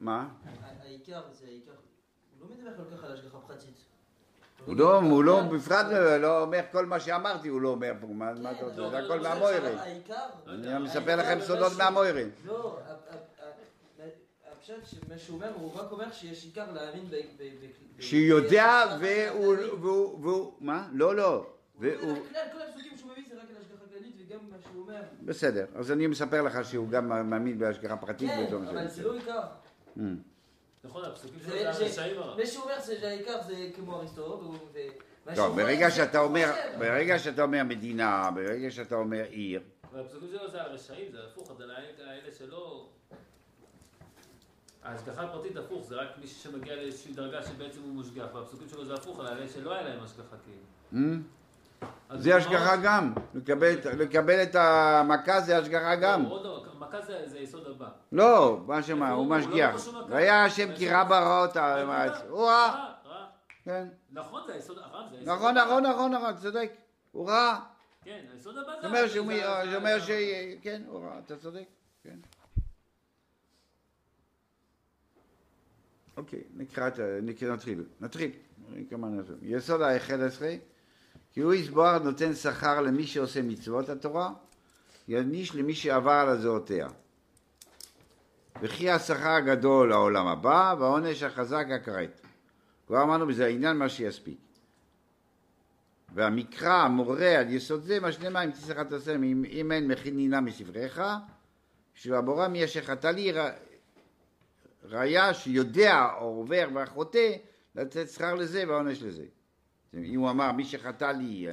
מה? 0.00 0.28
העיקר 0.82 1.20
זה 1.32 1.46
העיקר, 1.46 1.70
הוא 2.40 2.48
לא 2.50 2.56
מדבר 2.56 2.84
כל 2.84 2.96
כך 2.96 3.04
על 3.04 3.12
השגחה 3.12 3.38
פרטית. 3.46 3.74
הוא 4.66 4.76
לא, 4.76 4.96
הוא 5.00 5.24
לא, 5.24 5.40
בפרט 5.42 5.86
לא 5.90 6.16
לא 6.16 6.42
אומר 6.42 6.60
כל 6.72 6.86
מה 6.86 7.00
שאמרתי, 7.00 7.48
הוא 7.48 7.60
לא 7.60 7.68
אומר 7.68 7.92
פה, 8.00 8.06
מה 8.06 8.30
אתה 8.32 8.54
כן, 8.58 8.64
רוצה, 8.64 8.90
זה 8.90 8.98
הכל 8.98 9.16
לא, 9.16 9.22
מהמוירים. 9.22 9.78
אני 10.48 10.84
מספר 10.84 11.16
לכם 11.16 11.38
סודות 11.40 11.72
מהמוירים. 11.78 12.30
לא, 12.46 12.78
הפשט 14.52 14.74
שמה 14.86 15.18
שהוא 15.18 15.36
אומר, 15.36 15.52
הוא 15.54 15.74
רק 15.74 15.92
אומר 15.92 16.12
שיש 16.12 16.44
עיקר 16.44 16.72
להאמין 16.72 17.04
ב... 17.10 17.14
ב- 17.14 17.42
ב- 17.98 18.00
שהוא 18.02 18.20
יודע 18.20 18.96
ב- 19.00 19.30
והוא, 19.80 20.52
מה? 20.60 20.88
לא, 20.92 21.16
לא. 21.16 21.46
כל 21.80 21.86
הפסוקים 21.88 22.96
שהוא 22.98 23.10
מביא 23.12 23.24
וגם 24.30 24.38
מה 24.50 24.56
שהוא 24.62 24.82
אומר. 24.82 25.00
בסדר, 25.24 25.64
אז 25.74 25.92
אני 25.92 26.06
מספר 26.06 26.42
לך 26.42 26.64
שהוא 26.64 26.88
גם 26.88 27.30
מאמין 27.30 27.58
בהשגחה 27.58 27.96
פרטית 27.96 28.30
כן, 28.30 28.54
אבל 28.54 28.88
זה 28.88 29.02
לא 29.02 29.12
עיקר. 29.14 29.40
נכון, 30.84 31.04
הפסוקים 31.04 31.38
שלו 31.44 31.50
זה- 31.52 31.68
הרשעים 31.68 32.14
שהוא 32.46 32.64
אומר 32.64 32.80
זה 32.80 33.00
שהעיקר 33.00 33.42
זה 33.46 33.70
כמו 33.76 33.96
אריסטו, 33.96 34.20
והוא- 34.22 34.40
ומה 34.40 34.56
שהוא 35.24 35.34
טוב, 35.36 35.46
אומר 35.50 35.62
ברגע 35.64 35.90
שאתה 35.90 36.18
אומר. 36.20 36.52
ברגע 36.78 37.18
שאתה 37.18 37.42
אומר 37.42 37.62
מדינה, 37.64 38.30
ברגע 38.34 38.70
שאתה 38.70 38.94
אומר 38.94 39.24
עיר, 39.30 39.60
והפסוקים 39.92 40.28
שלו 40.28 40.50
זה 40.50 40.62
הרשעים, 40.62 41.12
זה 41.12 41.18
הפוך, 41.32 41.52
זה 41.58 41.64
האלה 42.06 42.30
שלא... 42.38 42.88
ההשגחה 44.82 45.22
הפרטית 45.22 45.56
הפוך, 45.56 45.86
זה 45.88 45.94
רק 45.96 46.08
מישהו 46.20 46.38
שמגיע 46.40 46.76
לאיזושהי 46.76 47.12
דרגה 47.12 47.42
שבעצם 47.42 47.80
הוא 47.82 47.92
מושגח, 47.92 48.26
והפסוקים 48.34 48.68
שלו 48.68 48.84
זה 48.84 48.94
הפוך, 48.94 49.20
על 49.20 49.26
האלה 49.26 49.48
שלא 49.48 49.72
היה 49.74 49.82
להם 49.88 50.02
השגחה 50.02 50.36
כאילו. 50.44 51.02
אז 52.10 52.22
זה 52.22 52.36
השגחה 52.36 52.76
גם, 52.76 53.12
לקבל 53.34 53.74
לקבל 53.98 54.42
את 54.42 54.54
המכה 54.54 55.40
זה 55.40 55.58
השגחה 55.58 55.96
גם. 55.96 56.22
לא, 56.22 56.28
עוד 56.28 56.44
לא, 56.44 56.64
מכה 56.78 57.00
זה 57.02 57.22
זה 57.26 57.38
היסוד 57.38 57.66
הבא. 57.66 57.88
לא, 58.12 58.60
מה 58.66 58.82
שמה, 58.82 59.10
הוא- 59.10 59.30
לא 59.30 59.38
משגיח. 59.38 59.88
והיה 60.08 60.44
השם 60.44 60.68
כי 60.76 60.88
רע 60.90 61.04
נקודה. 61.04 61.64
הארץ. 61.92 62.22
הוא 62.28 62.46
רע. 62.46 62.92
כן. 63.64 63.88
נכון, 64.12 64.42
זה 64.46 64.54
היסוד, 64.54 64.78
נכון, 64.78 65.56
הבא. 65.56 65.64
נכון, 65.64 65.86
נכון, 65.86 66.12
נכון, 66.12 66.36
צודק. 66.36 66.72
הוא 67.12 67.28
רע. 67.28 67.60
כן, 68.04 68.24
היסוד 68.34 68.58
הבא 68.58 68.72
זה 68.74 68.80
זה... 68.80 68.86
אומר 68.86 69.06
זה- 69.06 69.76
אומר 69.76 69.98
ש... 70.00 70.10
כן, 70.62 70.82
הוא 70.86 71.00
רע, 71.04 71.18
אתה 71.26 71.36
צודק, 71.36 71.64
כן. 72.04 72.16
אוקיי, 76.16 76.42
נקרא 76.56 76.88
את 76.88 76.98
נתחיל, 77.22 77.84
נתחיל. 78.00 78.30
יסוד 79.42 79.82
ה-11, 79.82 80.42
כי 81.32 81.40
הוא 81.40 81.54
יסבור 81.54 81.98
נותן 81.98 82.34
שכר 82.34 82.80
למי 82.80 83.06
שעושה 83.06 83.42
מצוות 83.42 83.88
התורה, 83.88 84.32
יעניש 85.08 85.54
למי 85.54 85.74
שעבר 85.74 86.10
על 86.10 86.28
הזעותיה. 86.28 86.88
וכי 88.62 88.90
השכר 88.90 89.28
הגדול 89.28 89.92
העולם 89.92 90.26
הבא, 90.26 90.74
והעונש 90.78 91.22
החזק 91.22 91.66
הכרת. 91.74 92.20
כבר 92.86 93.02
אמרנו 93.02 93.26
בזה 93.26 93.46
העניין 93.46 93.76
מה 93.76 93.88
שיספיק. 93.88 94.38
והמקרא 96.14 96.72
המורה 96.72 97.38
על 97.38 97.50
יסוד 97.50 97.82
זה 97.82 98.00
משלמה 98.00 98.44
אם 98.44 98.50
תצטרך 98.50 98.78
תעשה 98.78 99.14
אם, 99.14 99.44
אם 99.50 99.72
אין 99.72 99.88
מכין 99.88 100.16
נינה 100.16 100.40
מספריך 100.40 101.02
בשביל 101.94 102.14
הבורא 102.14 102.48
מי 102.48 102.64
אשר 102.64 102.82
חטא 102.82 103.06
לי 103.06 103.32
ראיה 104.84 105.34
שיודע 105.34 106.08
או 106.20 106.26
עובר 106.26 106.68
והחוטא 106.74 107.36
לתת 107.74 108.08
שכר 108.08 108.34
לזה 108.34 108.64
והעונש 108.68 109.02
לזה. 109.02 109.24
אם 109.94 110.20
הוא 110.20 110.30
אמר 110.30 110.52
מי 110.52 110.64
שחטא 110.64 111.04
לי 111.04 111.48
אה, 111.48 111.52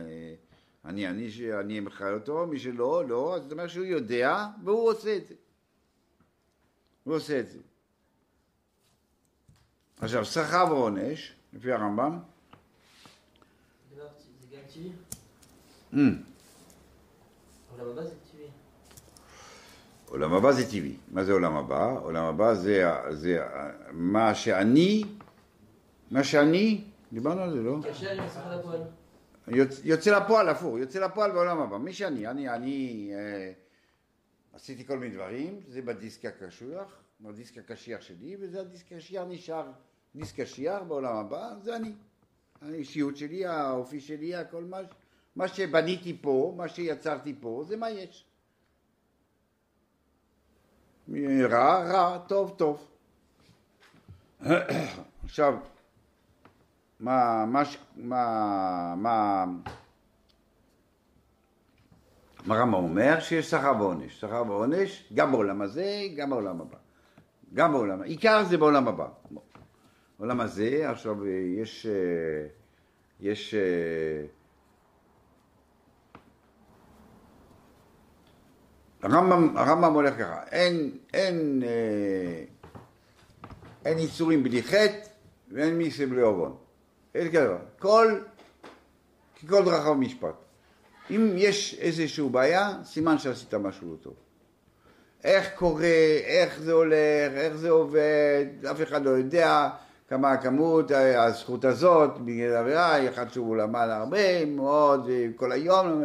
אני 0.86 1.08
אני 1.08 1.30
אני 1.60 1.80
אמחה 1.80 2.12
אותו 2.12 2.48
מי 2.48 2.60
שלא 2.60 3.08
לא 3.08 3.36
אז 3.36 3.42
זאת 3.42 3.52
אומרת 3.52 3.70
שהוא 3.70 3.86
יודע 3.86 4.48
והוא 4.64 4.90
עושה 4.90 5.18
את 5.18 5.28
זה. 5.28 5.36
הוא 7.04 7.16
עושה 7.16 7.40
את 7.40 7.50
זה. 7.50 7.60
עכשיו 10.02 10.26
שכר 10.26 10.66
ועונש 10.70 11.34
לפי 11.54 11.72
הרמב"ם 11.72 12.20
mm. 15.94 15.98
עולם 17.72 17.90
הבא 17.90 18.04
זה 18.04 18.16
טבעי. 18.32 18.48
עולם 20.10 20.34
הבא 20.34 20.52
זה 20.52 20.72
טבעי. 20.72 20.96
מה 21.12 21.24
זה 21.24 21.34
עולם 21.34 21.56
הבא? 21.56 22.00
עולם 22.04 22.24
הבא 22.24 22.54
זה, 22.54 22.84
זה 23.10 23.48
מה 23.92 24.36
שאני, 24.36 25.04
מה 26.12 26.24
שאני, 26.24 26.84
דיברנו 27.14 27.42
על 27.42 27.52
זה, 27.52 27.62
לא? 27.62 27.78
עם. 29.48 29.56
יוצ, 29.56 29.82
יוצא 29.84 30.20
לפועל, 30.20 30.50
הפוך, 30.50 30.78
יוצא 30.78 31.00
לפועל 31.00 31.32
בעולם 31.32 31.60
הבא. 31.60 31.78
מי 31.78 31.94
שאני, 31.94 32.28
אני, 32.28 32.50
אני 32.50 33.12
אה, 33.14 33.52
עשיתי 34.54 34.86
כל 34.86 35.00
מיני 35.00 35.16
דברים, 35.16 35.60
זה 35.68 35.82
בדיסק 35.82 36.26
הקשוח, 36.26 37.02
בדיסק 37.22 37.58
הקשיח 37.58 38.02
שלי, 38.02 38.38
וזה 38.40 38.62
הדיסק 38.62 38.92
הקשיח 38.92 39.24
נשאר 39.28 39.72
דיסק 40.16 40.40
קשיח 40.40 40.82
בעולם 40.82 41.16
הבא, 41.16 41.54
זה 41.62 41.76
אני. 41.76 41.94
האישיות 42.62 43.18
שלי, 43.18 43.46
האופי 43.46 44.00
שלי, 44.00 44.36
הכל 44.36 44.64
מה, 44.64 44.78
מה 45.36 45.48
שבניתי 45.48 46.18
פה, 46.22 46.54
מה 46.58 46.68
שיצרתי 46.68 47.36
פה, 47.42 47.64
זה 47.68 47.78
מה 47.78 47.90
יש. 47.90 48.26
רע, 51.50 51.84
רע, 51.84 52.18
טוב, 52.28 52.56
טוב. 52.58 52.88
עכשיו, 55.24 55.54
מה, 57.00 57.46
מה, 57.46 57.64
מה, 57.96 58.96
מה, 58.98 59.46
מה 62.46 62.56
רמב"ם 62.56 62.74
אומר? 62.74 63.20
שיש 63.20 63.50
שכר 63.50 63.74
ועונש. 63.80 64.20
שכר 64.20 64.44
ועונש 64.48 65.10
גם 65.14 65.32
בעולם 65.32 65.62
הזה, 65.62 66.02
גם 66.16 66.30
בעולם 66.30 66.62
הבא. 66.62 66.78
גם 67.54 67.72
בעולם, 67.72 68.02
עיקר 68.02 68.44
זה 68.44 68.58
בעולם 68.58 68.88
הבא. 68.88 69.08
בעולם 70.20 70.42
הזה, 70.42 70.90
עכשיו 70.90 71.26
אה, 71.26 71.30
יש, 71.30 71.86
אה, 71.86 72.48
יש, 73.20 73.54
אה, 73.54 74.26
הרמב"ם, 79.02 79.58
הרמב"ם 79.58 79.94
הולך 79.94 80.14
ככה, 80.14 80.44
אין, 80.52 80.98
אין, 81.14 81.64
אה, 81.66 82.44
אין 83.86 83.98
איסורים 83.98 84.44
בלי 84.44 84.64
חטא 84.64 85.10
ואין 85.52 85.78
מיסה 85.78 86.06
בלי 86.06 86.22
עוון. 86.22 86.67
כזה 87.14 87.30
דבר. 87.46 87.58
כל, 87.80 88.20
כל 89.48 89.66
דרכיו 89.66 89.96
משפט. 89.96 90.36
אם 91.12 91.34
יש 91.36 91.78
איזושהי 91.80 92.30
בעיה, 92.30 92.74
סימן 92.84 93.18
שעשית 93.18 93.54
משהו 93.54 93.92
לא 93.92 93.96
טוב. 94.02 94.14
איך 95.24 95.50
קורה, 95.56 96.20
איך 96.26 96.60
זה 96.60 96.72
הולך, 96.72 97.32
איך 97.36 97.56
זה 97.56 97.70
עובד, 97.70 98.46
אף 98.72 98.82
אחד 98.82 99.06
לא 99.06 99.10
יודע, 99.10 99.70
כמה 100.08 100.32
הכמות, 100.32 100.92
הזכות 100.92 101.66
הזאת, 101.66 102.18
בגלל 102.18 102.56
עבירה, 102.56 103.10
אחד 103.10 103.32
שהוא 103.32 103.58
למד 103.58 103.88
הרבה 103.90 104.46
מאוד, 104.46 105.10
כל 105.36 105.52
היום, 105.52 106.04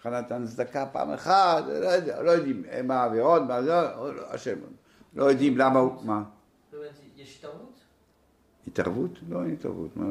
אחד 0.00 0.12
נתן 0.12 0.46
צדקה 0.46 0.86
פעם 0.86 1.10
אחת, 1.10 1.64
לא 1.66 1.88
יודע, 1.88 2.22
לא 2.22 2.30
יודעים 2.30 2.64
מה 2.84 3.02
העבירות, 3.02 3.42
מה 3.48 3.62
זה, 3.62 3.68
לא, 3.70 4.10
השם, 4.30 4.56
לא 5.14 5.24
יודעים 5.24 5.58
למה 5.58 5.80
הוא, 5.80 5.92
מה? 6.04 6.22
לא 6.72 6.78
הבנתי, 6.78 7.22
יש 7.22 7.38
התערבות? 7.38 7.73
התערבות? 8.74 9.10
לא, 9.28 9.42
אין 9.42 9.52
התערבות, 9.52 9.96
מה, 9.96 10.04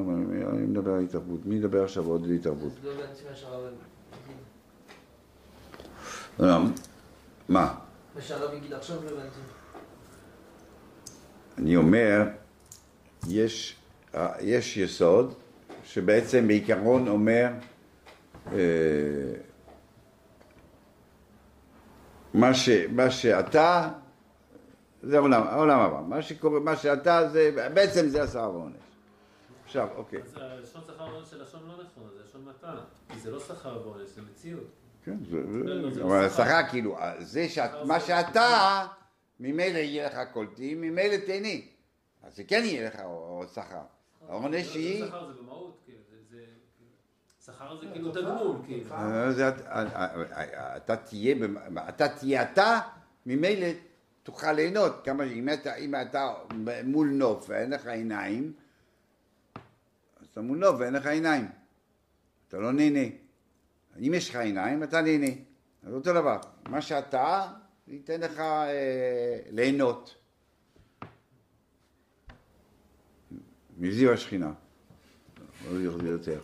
אני 0.50 0.66
מדבר 0.66 0.92
על 0.92 1.04
התערבות, 1.04 1.46
מי 1.46 1.56
ידבר 1.56 1.84
עכשיו 1.84 2.06
עוד 2.06 2.24
על 2.24 2.32
התערבות? 2.32 2.72
לא 6.40 6.60
מה. 7.50 7.76
לא, 8.16 8.22
לא 8.40 8.46
הבנתי. 9.10 9.40
אני 11.58 11.76
אומר, 11.76 12.24
יש, 13.30 13.76
אה, 14.16 14.30
יש 14.42 14.78
יסוד 14.78 15.34
שבעצם 15.84 16.48
בעיקרון 16.48 17.08
אומר 17.08 17.48
אה, 18.52 18.58
מה, 22.34 22.54
ש, 22.54 22.70
מה 22.70 23.12
שאתה 23.12 23.90
זה 25.04 25.18
העולם, 25.18 25.44
העולם 25.48 25.80
הבא, 25.80 26.02
מה 26.08 26.22
שקורה, 26.22 26.60
מה 26.60 26.76
שאתה 26.76 27.30
זה, 27.30 27.70
בעצם 27.74 28.08
זה 28.08 28.24
עשה 28.24 28.40
ועונש. 28.40 28.76
עכשיו, 29.66 29.88
אוקיי, 29.96 30.22
אז 30.22 30.36
לשון 30.64 30.82
שכר 30.88 31.04
ועונש 31.04 31.30
של 31.30 31.44
לשון 31.44 31.62
לא 31.68 31.74
נכון, 31.74 32.10
זה 32.18 32.24
לשון 32.24 32.46
מתן. 32.46 32.76
כי 33.10 33.20
זה 33.20 33.32
לא 33.32 33.40
שכר 33.40 33.82
ועונש, 33.84 34.10
זה 34.10 34.22
מציאות. 34.22 34.68
כן, 35.06 35.18
זה, 35.30 35.38
לא, 35.38 36.04
אבל 36.04 36.22
לא 36.24 36.30
שכר. 36.30 36.44
השכר 36.44 36.70
כאילו, 36.70 36.98
זה 37.20 37.50
שאת, 37.50 37.72
מה 37.86 38.00
שאתה, 38.00 38.86
ממילא 39.40 39.78
יהיה 39.78 40.08
לך 40.08 40.18
קולטים, 40.34 40.82
ממילא 40.82 41.18
תהנה. 41.26 41.64
אז 42.24 42.36
זה 42.36 42.44
כן 42.44 42.62
יהיה 42.66 42.88
לך 42.88 42.96
שכר. 43.54 43.82
העונש 44.30 44.66
זה 44.66 44.80
היא... 44.80 45.02
לא 45.02 45.08
שכר, 45.08 45.28
זה 45.28 45.34
במהות, 45.42 45.78
כאילו, 45.86 46.00
שכר 47.46 47.80
זה 47.82 47.88
כאילו 47.94 48.12
תגמול, 48.12 48.58
כאילו. 48.66 48.92
אה, 48.92 49.32
אה, 49.68 49.84
אה, 50.38 50.78
אתה 50.78 50.96
תהיה, 50.96 51.36
אתה 51.90 52.08
תהיה 52.08 52.44
אתה, 52.44 52.80
ממילא 53.26 53.68
תוכל 54.24 54.52
ליהנות. 54.54 55.02
כמה, 55.04 55.24
אם 55.24 55.50
אתה, 55.50 55.76
אם 55.76 55.96
אתה 55.96 56.34
מול 56.84 57.10
נוף 57.10 57.46
ואין 57.50 57.70
לך 57.70 57.88
עיניים, 57.88 58.54
אז 60.22 60.28
אתה 60.32 60.42
מול 60.42 60.58
נוף 60.58 60.76
ואין 60.80 60.94
לך 60.94 61.06
עיניים. 61.06 61.48
אתה 62.48 62.58
לא 62.58 62.72
נהנה. 62.72 63.08
אם 64.00 64.14
יש 64.14 64.30
לך 64.30 64.36
עיניים, 64.36 64.84
אתה 64.84 65.02
נהנה. 65.02 65.32
אז 65.84 65.94
אותו 65.94 66.14
דבר. 66.14 66.38
מה 66.70 66.82
שאתה, 66.82 67.52
ייתן 67.88 68.22
לך 68.22 68.40
אה, 68.40 69.40
ליהנות. 69.52 70.16
מזיו 73.78 74.14
השכינה. 74.14 74.54
לא 75.72 75.80
יותר. 76.08 76.40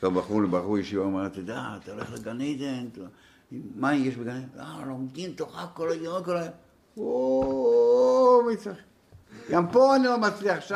טוב, 0.00 0.18
בחור 0.18 0.46
בחור 0.46 0.78
ישיבה 0.78 1.02
אומר, 1.02 1.26
אתה 1.26 1.38
יודע, 1.38 1.60
אתה 1.82 1.92
הולך 1.92 2.12
לגן 2.12 2.40
עדן, 2.40 2.88
אתה- 2.92 3.00
מה 3.74 3.94
יש 3.94 4.16
בגן 4.16 4.30
עדן? 4.30 4.60
אה, 4.60 4.84
לומדים 4.86 5.32
תורה 5.34 5.70
כל 5.74 5.92
היום, 5.92 6.24
כל 6.24 6.36
היום. 6.36 6.52
או, 6.96 8.42
מי 8.48 8.56
צריך? 8.56 8.78
גם 9.50 9.70
פה 9.70 9.96
אני 9.96 10.04
לא 10.04 10.18
מצליח. 10.18 10.72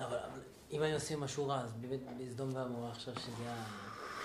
אבל 0.00 0.16
אבל 0.16 0.40
אם 0.72 0.82
אני 0.82 0.94
עושה 0.94 1.16
משהו 1.16 1.48
רע, 1.48 1.60
אז 1.60 1.72
באמת 1.80 2.00
בסדום 2.20 2.54
ועמורה 2.54 2.90
עכשיו 2.90 3.14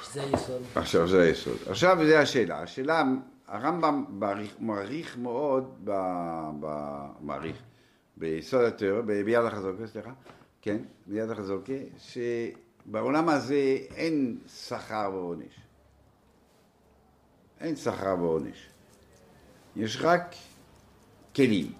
שזה 0.04 0.22
היסוד. 0.22 0.62
עכשיו 0.76 1.08
זה 1.08 1.22
היסוד. 1.22 1.58
עכשיו 1.70 1.98
זה 2.06 2.20
השאלה. 2.20 2.62
השאלה, 2.62 3.04
הרמב"ם 3.48 4.06
מעריך, 4.60 5.18
מאוד, 5.18 5.74
ב, 5.84 5.92
ב, 6.60 6.68
מעריך, 7.22 7.58
ביסוד 8.18 8.62
התיאוריה, 8.64 9.02
ב- 9.02 9.22
ביד 9.26 9.46
החזוקה, 9.46 9.88
סליחה, 9.88 10.12
כן, 10.62 10.78
ביד 11.08 11.30
החזוקה, 11.30 11.74
שבעולם 12.88 13.30
הזה 13.30 13.78
אין 13.96 14.38
שכר 14.48 15.10
ועונש. 15.14 15.60
אין 17.60 17.76
שכר 17.76 18.16
ועונש. 18.20 18.70
יש 19.76 19.98
רק 20.02 20.36
כלים. 21.36 21.72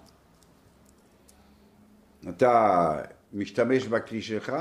אתה 2.28 3.02
משתמש 3.32 3.86
בכלי 3.86 4.22
שלך, 4.22 4.52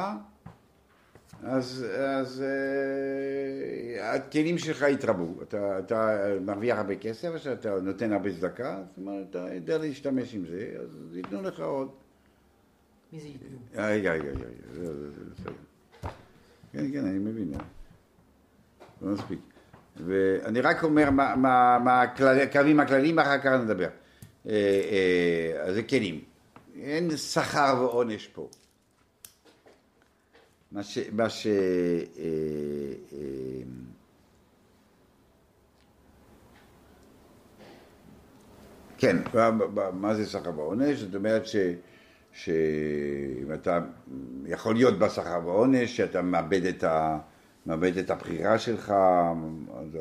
אז, 1.44 1.86
אז 1.98 2.44
אה, 2.44 4.16
הכלים 4.16 4.58
שלך 4.58 4.82
יתרבו. 4.82 5.42
אתה, 5.42 5.80
אתה 5.80 6.18
מרוויח 6.42 6.78
הרבה 6.78 6.96
כסף, 6.96 7.48
אתה 7.54 7.80
נותן 7.80 8.12
הרבה 8.12 8.34
צדקה, 8.34 8.84
זאת 8.90 8.98
אומרת, 8.98 9.30
אתה 9.30 9.54
יודע 9.54 9.78
להשתמש 9.78 10.36
עם 10.36 10.46
זה, 10.46 10.74
אז 10.80 11.16
ייתנו 11.16 11.42
לך 11.42 11.60
עוד. 11.60 11.90
מי 13.14 13.20
זה 13.20 13.28
ייתנו? 13.28 13.58
איי, 13.76 14.10
איי, 14.10 14.22
איי, 14.22 14.22
איי, 14.22 14.36
זה, 14.74 14.94
זה, 14.94 15.12
זה 15.12 15.22
בסדר. 15.32 15.54
כן, 16.74 16.92
כן, 16.92 17.06
אני 17.06 17.20
מבין. 17.20 17.54
לא 19.02 19.14
מספיק. 19.14 19.40
ואני 20.06 20.62
רק 20.62 20.84
אומר 20.84 21.10
מה, 21.10 21.36
מה, 21.36 21.80
מה 21.84 22.02
הכלל- 22.02 22.40
הקווים 22.40 22.80
הכלליים, 22.80 23.20
אחר 23.20 23.38
כך 23.40 23.46
נדבר. 23.64 23.90
אה, 24.48 24.52
אה, 24.52 25.62
אז 25.64 25.76
זה 25.76 25.84
כלים. 25.84 26.22
אין 26.76 27.18
שכר 27.18 27.76
ועונש 27.80 28.28
פה. 28.28 28.50
מה 30.72 30.84
ש... 30.84 30.98
מה 31.12 31.30
ש... 31.30 31.48
אה, 31.48 31.54
אה, 33.14 33.18
כן, 38.98 39.18
מה 39.94 40.16
זה 40.16 40.26
שכר 40.26 40.60
ועונש? 40.60 41.00
זאת 41.00 41.16
אומרת 41.16 41.46
ש... 41.48 41.56
שאם 42.32 43.54
אתה 43.54 43.80
יכול 44.46 44.76
להיות 44.76 45.00
בשכר 45.00 45.40
ועונש, 45.46 45.98
שאתה 45.98 46.22
מאבד 46.22 46.66
את, 46.66 46.84
ה... 46.84 47.20
מאבד 47.66 47.98
את 47.98 48.10
הבחירה 48.10 48.58
שלך, 48.58 48.94
אז, 49.78 49.98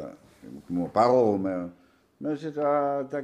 כמו 0.67 0.89
פארו 0.93 1.33
אומר, 1.33 1.67
אומר 2.21 2.37
שאתה 2.37 3.01
אתה, 3.01 3.19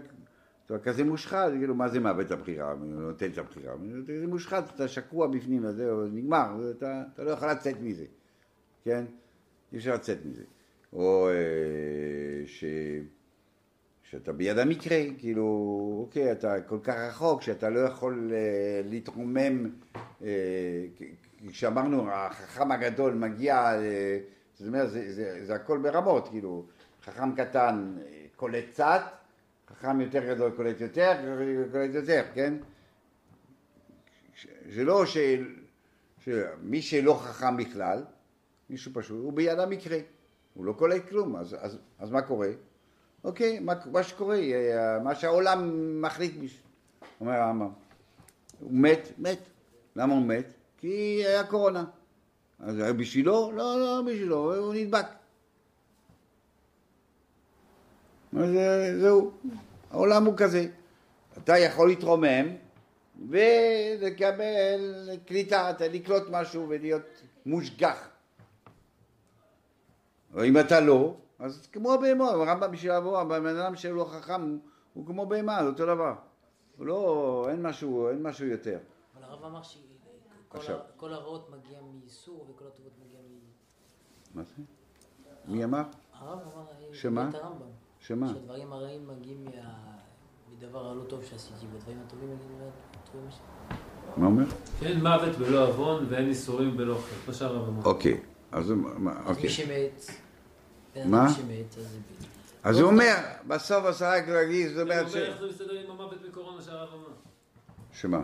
אתה 0.67 0.79
כזה 0.79 1.05
מושחת, 1.05 1.51
כאילו 1.59 1.75
מה 1.75 1.89
זה 1.89 2.01
מאבד 2.01 2.25
את 2.25 2.31
הבחירה, 2.31 2.75
נותן 2.81 3.31
את 3.31 3.39
הבחירה, 3.39 3.75
אתה 3.75 4.13
כזה 4.13 4.27
מושחת, 4.27 4.75
אתה 4.75 4.89
שקוע 4.89 5.27
בפנים, 5.27 5.67
אז 5.67 5.77
זהו, 5.77 6.07
נגמר, 6.07 6.71
אתה, 6.71 7.03
אתה 7.15 7.25
לא 7.25 7.31
יכול 7.31 7.51
לצאת 7.51 7.77
מזה, 7.81 8.05
כן? 8.85 9.05
אי 9.73 9.79
אפשר 9.79 9.95
לצאת 9.95 10.19
מזה. 10.25 10.43
או 10.93 11.29
אה, 11.29 12.47
ש... 12.47 12.65
שאתה 14.11 14.33
ביד 14.33 14.59
המקרה, 14.59 14.97
כאילו, 15.19 15.45
אוקיי, 16.01 16.33
אתה 16.33 16.61
כל 16.61 16.79
כך 16.83 16.95
רחוק 16.95 17.43
שאתה 17.43 17.71
לא 17.71 17.81
יכול 17.81 18.33
אה, 18.35 18.81
להתרומם, 18.85 19.71
אה, 20.23 20.29
כשאמרנו, 21.49 22.11
החכם 22.13 22.73
הגדול 22.73 23.15
מגיע, 23.15 23.57
אה, 23.57 24.19
זאת 24.55 24.69
אומרת, 24.69 24.91
זה, 24.91 25.13
זה, 25.13 25.47
זה 25.47 25.55
הכל 25.55 25.79
ברמות, 25.79 26.29
כאילו, 26.29 26.67
חכם 27.05 27.35
קטן 27.35 27.97
אה, 28.01 28.25
קולט 28.37 28.65
קצת, 28.71 29.03
חכם 29.71 30.01
יותר 30.01 30.35
גדול 30.35 30.51
קולט 30.51 30.81
יותר, 30.81 31.13
קולט 31.73 31.95
יותר, 31.95 32.23
כן? 32.35 32.55
זה 34.75 34.85
לא 34.85 35.07
ש... 35.07 35.17
שמי 36.19 36.83
שלא 36.83 37.15
חכם 37.15 37.57
בכלל, 37.57 38.05
מישהו 38.71 38.93
פשוט, 38.95 39.25
הוא 39.25 39.33
ביד 39.33 39.59
המקרה, 39.59 39.99
הוא 40.55 40.65
לא 40.65 40.73
קולט 40.73 41.09
כלום, 41.09 41.37
אז, 41.37 41.57
אז, 41.61 41.79
אז 41.99 42.11
מה 42.11 42.23
קורה? 42.23 42.49
אוקיי, 43.25 43.61
מה, 43.61 43.73
מה 43.93 44.03
שקורה, 44.03 44.37
אה, 44.37 44.99
מה 44.99 45.15
שהעולם 45.15 45.71
מחליט, 46.03 46.33
אומר 47.21 47.33
הרמב"ם. 47.33 47.71
הוא 48.61 48.73
מת, 48.73 49.09
מת. 49.19 49.39
למה 49.97 50.15
הוא 50.15 50.23
מת? 50.23 50.53
כי 50.79 51.23
היה 51.27 51.45
קורונה. 51.45 51.85
אז 52.61 52.77
בשבילו? 52.77 53.53
לא, 53.53 53.81
לא 53.81 54.03
בשבילו, 54.07 54.57
הוא 54.57 54.75
נדבק. 54.75 55.07
אז 58.37 58.57
אה, 58.57 58.99
זהו, 59.01 59.31
העולם 59.91 60.25
הוא 60.25 60.35
כזה. 60.37 60.67
אתה 61.39 61.59
יכול 61.59 61.89
להתרומם 61.89 62.47
ולקבל 63.29 65.11
קליטה, 65.27 65.71
אתה 65.71 65.89
לקלוט 65.89 66.23
משהו 66.31 66.67
ולהיות 66.69 67.23
מושגח. 67.47 68.09
אבל 70.35 70.45
אם 70.45 70.59
אתה 70.59 70.81
לא, 70.81 71.15
אז 71.39 71.67
כמו 71.73 71.93
הבהמה, 71.93 72.25
הרמב"ם 72.31 72.71
בשביל 72.73 72.91
לעבור, 72.93 73.19
הבן 73.19 73.47
אדם 73.57 73.77
שלא 73.77 74.05
חכם 74.05 74.43
הוא, 74.43 74.59
הוא 74.95 75.07
כמו 75.07 75.27
בהמה, 75.27 75.59
זה 75.63 75.69
אותו 75.69 75.87
דבר. 75.87 76.15
הוא 76.77 76.87
לא, 76.87 77.47
אין 77.51 77.63
משהו, 77.67 78.09
אין 78.09 78.23
משהו 78.23 78.47
יותר. 78.47 78.79
אבל 79.15 79.25
הרב 79.25 79.45
אמר 79.45 79.63
שכל 79.63 81.13
הרעות 81.13 81.51
מגיע 81.51 81.79
מאיסור 82.03 82.47
וכל 82.51 82.65
הטובות 82.67 82.93
מגיע 83.07 83.19
מ... 83.21 83.39
מה 84.39 84.43
זה? 84.43 84.63
מי 85.49 85.65
אמר? 85.65 85.83
הרב 86.13 86.39
אמר, 86.55 86.65
שמה? 86.93 87.29
את 87.29 87.35
הרמב"ם. 87.35 87.67
שמה? 87.99 88.29
שהדברים 88.29 88.73
הרעים 88.73 89.09
מגיעים 89.09 89.45
מה- 89.45 89.51
מדבר 90.57 90.89
הלא 90.91 91.05
טוב 91.05 91.25
שעשיתי, 91.25 91.67
והדברים 91.73 91.99
הטובים 92.07 92.29
מגיעים 92.35 92.59
מהדברים 92.59 93.31
ש... 93.31 93.35
מה 94.17 94.27
אומר? 94.27 94.45
אין 94.83 95.01
מוות 95.03 95.37
בלא 95.37 95.69
עוון 95.69 96.07
ואין 96.09 96.27
ייסורים 96.27 96.77
בלא 96.77 96.95
חטא, 96.95 97.15
מה 97.29 97.35
שהרב 97.35 97.69
אמר. 97.69 97.85
אוקיי, 97.85 98.21
אז 98.53 98.71
מה- 98.71 99.13
אז 99.27 99.37
אוקיי. 99.37 99.51
מה? 101.07 101.27
אז. 101.27 101.37
אז 102.63 102.79
הוא 102.81 102.91
אומר, 102.91 103.15
בסוף 103.47 103.85
עשרה 103.85 104.23
כללי, 104.23 104.69
זאת 104.69 104.83
אומרת 104.83 105.11
ש... 105.11 105.15
אומר 105.15 105.27
איך 105.27 105.41
זה 105.41 105.47
מסתדר 105.49 105.73
עם 105.85 105.91
המוות 105.91 106.23
בקורונה 106.23 106.63
שהרב 106.63 106.89
אמר. 106.95 107.15
שמה? 107.93 108.21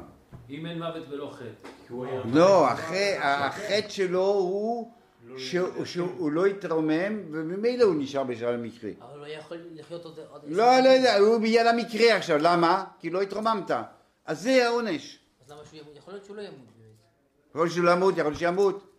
אם 0.51 0.67
אין 0.67 0.79
מוות 0.79 1.03
ולא 1.11 1.31
חטא. 1.35 1.69
הוא. 1.89 2.07
לא, 2.33 2.69
החטא- 2.71 3.89
שלו 3.89 4.21
הוא 4.23 4.91
שהוא- 5.37 5.85
שהוא 5.85 6.33
לא 6.33 6.47
התרומם, 6.47 7.21
וממילא 7.33 7.85
הוא 7.85 7.95
נשאר 7.99 8.25
בשלב 8.25 8.55
המקרה. 8.55 8.91
אבל 9.01 9.19
הוא 9.19 9.27
יכול 9.27 9.57
לחיות 9.75 10.05
עוד... 10.05 10.19
לא, 10.47 10.81
לא 10.81 10.89
יודע, 10.89 11.17
הוא 11.19 11.39
בגלל 11.39 11.67
המקרה 11.69 12.17
עכשיו, 12.17 12.39
למה? 12.39 12.85
כי 13.01 13.11
לא 13.11 13.23
התרוממת. 13.23 13.71
אז 14.27 14.41
זה 14.43 14.67
העונש. 14.67 15.19
אז 15.45 15.51
למה 15.51 15.61
שהוא 15.71 15.79
ימות? 15.81 15.97
יכול 15.97 16.15
להיות 16.15 16.25
שהוא 16.25 16.37
לא 16.37 16.43
ימות. 16.43 16.59
יכול 17.51 17.61
להיות 17.65 17.73
שהוא 17.75 17.85
לא 17.85 17.91
ימות, 17.91 18.15
יכול 18.19 18.31
להיות 18.31 18.39
שימות. 18.39 18.94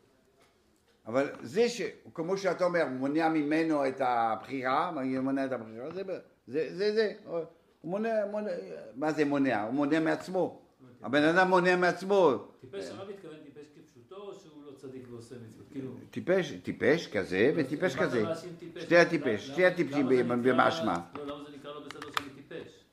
אבל 1.08 1.30
זה 1.41 1.70
ש... 1.70 1.82
כמו 2.14 2.38
שאתה 2.38 2.66
אומר, 2.66 2.86
מונע 2.86 3.30
ממנו 3.30 3.88
את 3.88 4.01
הבחירה, 4.03 4.89
הוא 4.89 5.20
מונע 5.24 5.45
את 5.45 5.51
הבחירה, 5.51 5.91
זה 5.91 6.03
זה, 6.47 6.76
זה, 6.76 6.93
זה. 6.93 7.14
הוא 7.26 7.41
מונע, 7.84 8.10
מונע, 8.32 8.51
מה 8.95 9.12
זה 9.12 9.26
מונע? 9.26 9.64
הוא 9.64 9.74
מונע 9.74 9.99
מעצמו. 9.99 10.62
הבן 11.01 11.24
אדם 11.24 11.49
מונע 11.49 11.76
מעצמו. 11.76 12.32
טיפש, 12.62 12.89
הרב 12.89 13.10
התכוון 13.10 13.36
טיפש 13.43 13.66
כפשוטו, 13.76 14.16
או 14.16 14.34
שהוא 14.34 14.66
לא 14.66 14.72
צדיק 14.76 15.03
ועושה 15.12 15.36
מצוות? 15.47 15.66
כאילו... 15.72 15.91
טיפש, 16.12 16.51
טיפש 16.64 17.08
כזה 17.08 17.51
וטיפש 17.56 17.95
כזה. 17.95 18.24
טיפש? 18.60 18.84
שתי 18.84 18.97
הטיפש, 18.97 19.47
שתי 19.47 19.66
הטיפשים 19.66 20.08
במשמע. 20.43 20.97
לא, 21.16 21.26
למה 21.28 21.43
זה 21.43 21.58
נקרא 21.58 21.72
לא 21.72 21.80
בסדר 21.88 22.08
שאני 22.18 22.30
טיפש? 22.36 22.84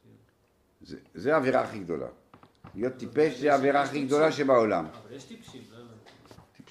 זה- 1.14 1.34
העבירה 1.34 1.60
הכי 1.60 1.78
גדולה. 1.78 2.06
להיות 2.74 2.96
טיפש 2.96 3.40
זה 3.40 3.52
העבירה 3.52 3.82
הכי 3.82 4.04
גדולה 4.04 4.32
שבעולם. 4.32 4.84
אבל 4.86 5.16
יש 5.16 5.24
טיפשים, 5.24 5.62
לא. 5.71 5.71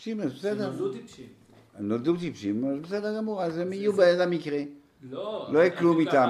טיפשים, 0.04 0.22
אז 0.22 0.34
בסדר. 0.34 0.72
שנולדו 0.74 0.94
טיפשים. 0.94 1.28
הם 1.76 1.88
נולדו 1.88 2.18
טיפשים, 2.18 2.66
אז 2.66 2.80
בסדר 2.80 3.18
גמור, 3.18 3.44
אז 3.44 3.58
הם 3.58 3.74
יהיו 3.74 3.94
באיזה 3.94 4.26
מקרה. 4.26 4.58
לא, 5.02 5.50
לא 5.54 5.60
יהיה 5.60 5.74
אז 5.74 5.80
כלום 5.80 6.00
איתם. 6.00 6.30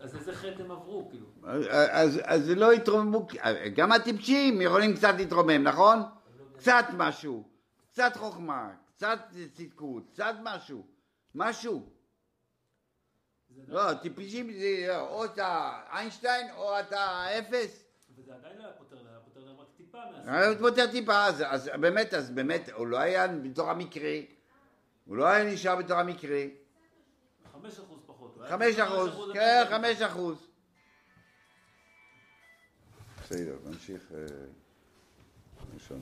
אז- 0.00 0.14
איזה 0.14 0.32
חטא 0.32 0.62
הם 0.62 0.70
עברו, 0.70 1.08
כאילו? 1.10 1.26
אז, 1.70 2.20
אז 2.24 2.44
זה 2.44 2.54
לא 2.54 2.74
יתרוממו, 2.74 3.26
גם 3.74 3.92
הטיפשים 3.92 4.60
יכולים 4.60 4.94
קצת 4.96 5.14
להתרומם, 5.16 5.62
נכון? 5.62 5.98
קצת 6.56 6.84
משהו, 6.96 7.44
קצת 7.92 8.12
חוכמה, 8.16 8.70
קצת 8.96 9.18
צדקות, 9.54 10.02
קצת 10.12 10.34
משהו, 10.42 10.86
משהו. 11.34 11.82
לא, 13.68 13.94
טיפשים 13.94 14.52
זה 14.52 14.98
או 15.00 15.24
אתה 15.24 15.72
איינשטיין 15.92 16.46
או 16.56 16.80
אתה 16.80 17.24
אפס. 17.38 17.84
וזה 18.16 18.34
עדיין 18.34 18.58
לא 18.58 18.64
היה 18.64 18.72
פותר 18.72 18.96
להם, 18.96 19.06
היה 19.06 19.20
פותר 19.20 19.40
להם 19.46 19.56
רק 19.60 19.66
טיפה 20.08 20.30
היה. 20.32 20.52
יותר 20.60 20.90
טיפה, 20.90 21.24
אז, 21.24 21.44
אז 21.46 21.70
באמת, 21.80 22.14
אז 22.14 22.30
באמת, 22.30 22.68
הוא 22.74 22.86
לא 22.86 22.98
היה 22.98 23.28
בתור 23.28 23.70
המקרה, 23.70 24.20
הוא 25.06 25.16
לא 25.16 25.26
היה 25.26 25.44
נשאר 25.44 25.76
בתור 25.76 25.98
המקרה. 25.98 26.44
חמש 27.52 27.78
אחוז 27.78 27.98
פחות. 28.06 28.38
חמש 28.48 28.78
אחוז, 28.78 29.30
כן. 29.34 29.64
חמש 29.70 30.02
אחוז. 30.02 30.46
בסדר, 33.22 33.56
נמשיך. 33.64 34.02
אה, 34.14 34.26
ראשון. 35.74 36.00